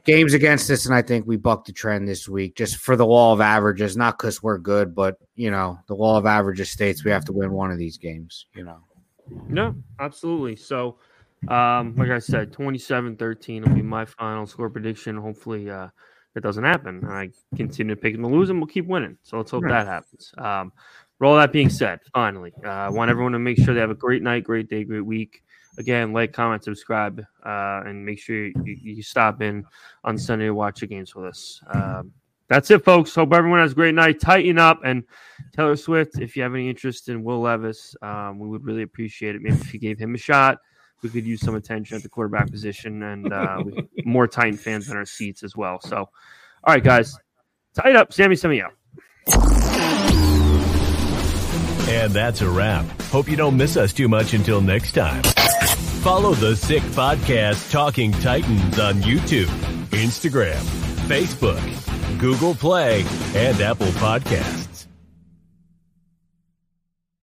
games 0.08 0.32
against 0.32 0.70
us, 0.70 0.86
and 0.86 0.94
I 0.94 1.02
think 1.02 1.26
we 1.26 1.36
bucked 1.36 1.66
the 1.66 1.72
trend 1.72 2.08
this 2.08 2.26
week 2.28 2.56
just 2.56 2.78
for 2.78 2.96
the 2.96 3.06
law 3.06 3.34
of 3.34 3.42
averages, 3.42 3.94
not 3.94 4.18
because 4.18 4.42
we're 4.42 4.58
good, 4.58 4.94
but 4.94 5.16
you 5.36 5.50
know, 5.50 5.78
the 5.86 5.94
law 5.94 6.16
of 6.16 6.24
averages 6.24 6.70
states 6.70 7.04
we 7.04 7.10
have 7.10 7.26
to 7.26 7.32
win 7.32 7.52
one 7.52 7.70
of 7.70 7.78
these 7.78 7.98
games. 7.98 8.46
You 8.54 8.64
know. 8.64 8.78
No, 9.48 9.74
absolutely. 10.00 10.56
So, 10.56 10.96
um, 11.48 11.94
like 11.96 12.08
I 12.08 12.18
said, 12.18 12.52
27-13 12.52 13.66
will 13.68 13.74
be 13.74 13.82
my 13.82 14.06
final 14.06 14.46
score 14.46 14.70
prediction. 14.70 15.18
Hopefully, 15.18 15.68
uh, 15.68 15.88
that 16.34 16.40
doesn't 16.40 16.64
happen. 16.64 17.04
I 17.06 17.28
continue 17.54 17.94
to 17.94 18.00
pick 18.00 18.14
them 18.14 18.22
to 18.22 18.28
lose, 18.28 18.48
and 18.48 18.58
we'll 18.58 18.66
keep 18.66 18.86
winning. 18.86 19.18
So 19.22 19.36
let's 19.36 19.50
hope 19.50 19.64
right. 19.64 19.72
that 19.72 19.86
happens. 19.86 20.32
Um, 20.38 20.72
for 21.18 21.26
all 21.26 21.36
that 21.36 21.52
being 21.52 21.68
said, 21.68 22.00
finally, 22.14 22.54
uh, 22.64 22.68
I 22.68 22.88
want 22.88 23.10
everyone 23.10 23.32
to 23.32 23.38
make 23.38 23.58
sure 23.58 23.74
they 23.74 23.80
have 23.80 23.90
a 23.90 23.94
great 23.94 24.22
night, 24.22 24.44
great 24.44 24.70
day, 24.70 24.84
great 24.84 25.04
week. 25.04 25.42
Again, 25.78 26.12
like, 26.12 26.32
comment, 26.32 26.64
subscribe, 26.64 27.24
uh, 27.46 27.82
and 27.86 28.04
make 28.04 28.18
sure 28.18 28.46
you, 28.46 28.52
you, 28.64 29.02
stop 29.02 29.40
in 29.40 29.64
on 30.02 30.18
Sunday 30.18 30.46
to 30.46 30.54
watch 30.54 30.80
the 30.80 30.88
games 30.88 31.14
with 31.14 31.26
us. 31.26 31.62
Um, 31.72 32.12
that's 32.48 32.70
it, 32.70 32.84
folks. 32.84 33.14
Hope 33.14 33.32
everyone 33.32 33.60
has 33.60 33.72
a 33.72 33.74
great 33.76 33.94
night. 33.94 34.20
Tighten 34.20 34.58
up. 34.58 34.80
And 34.84 35.04
Taylor 35.54 35.76
Swift, 35.76 36.18
if 36.18 36.36
you 36.36 36.42
have 36.42 36.54
any 36.54 36.68
interest 36.68 37.08
in 37.08 37.22
Will 37.22 37.40
Levis, 37.40 37.94
um, 38.02 38.38
we 38.38 38.48
would 38.48 38.64
really 38.64 38.82
appreciate 38.82 39.36
it. 39.36 39.42
Maybe 39.42 39.56
if 39.56 39.72
you 39.72 39.78
gave 39.78 39.98
him 39.98 40.14
a 40.14 40.18
shot, 40.18 40.58
we 41.02 41.10
could 41.10 41.24
use 41.24 41.40
some 41.40 41.54
attention 41.54 41.96
at 41.96 42.02
the 42.02 42.08
quarterback 42.08 42.50
position 42.50 43.02
and 43.02 43.32
uh, 43.32 43.62
more 44.04 44.26
Titan 44.26 44.56
fans 44.56 44.90
in 44.90 44.96
our 44.96 45.04
seats 45.04 45.42
as 45.42 45.54
well. 45.54 45.80
So, 45.80 45.96
all 45.98 46.08
right, 46.66 46.82
guys, 46.82 47.16
tight 47.74 47.94
up. 47.94 48.12
Sammy, 48.12 48.34
Sammy 48.34 48.62
out. 48.62 48.72
And 51.88 52.12
that's 52.12 52.42
a 52.42 52.50
wrap. 52.50 52.84
Hope 53.02 53.28
you 53.28 53.36
don't 53.36 53.56
miss 53.56 53.76
us 53.76 53.92
too 53.92 54.08
much 54.08 54.34
until 54.34 54.60
next 54.60 54.92
time. 54.92 55.22
Follow 56.02 56.32
the 56.32 56.54
Sick 56.56 56.82
Podcast 56.94 57.70
Talking 57.72 58.12
Titans 58.12 58.78
on 58.78 58.94
YouTube, 58.96 59.46
Instagram, 59.90 60.54
Facebook, 61.08 62.18
Google 62.18 62.54
Play, 62.54 63.04
and 63.34 63.60
Apple 63.60 63.88
Podcasts. 63.88 64.77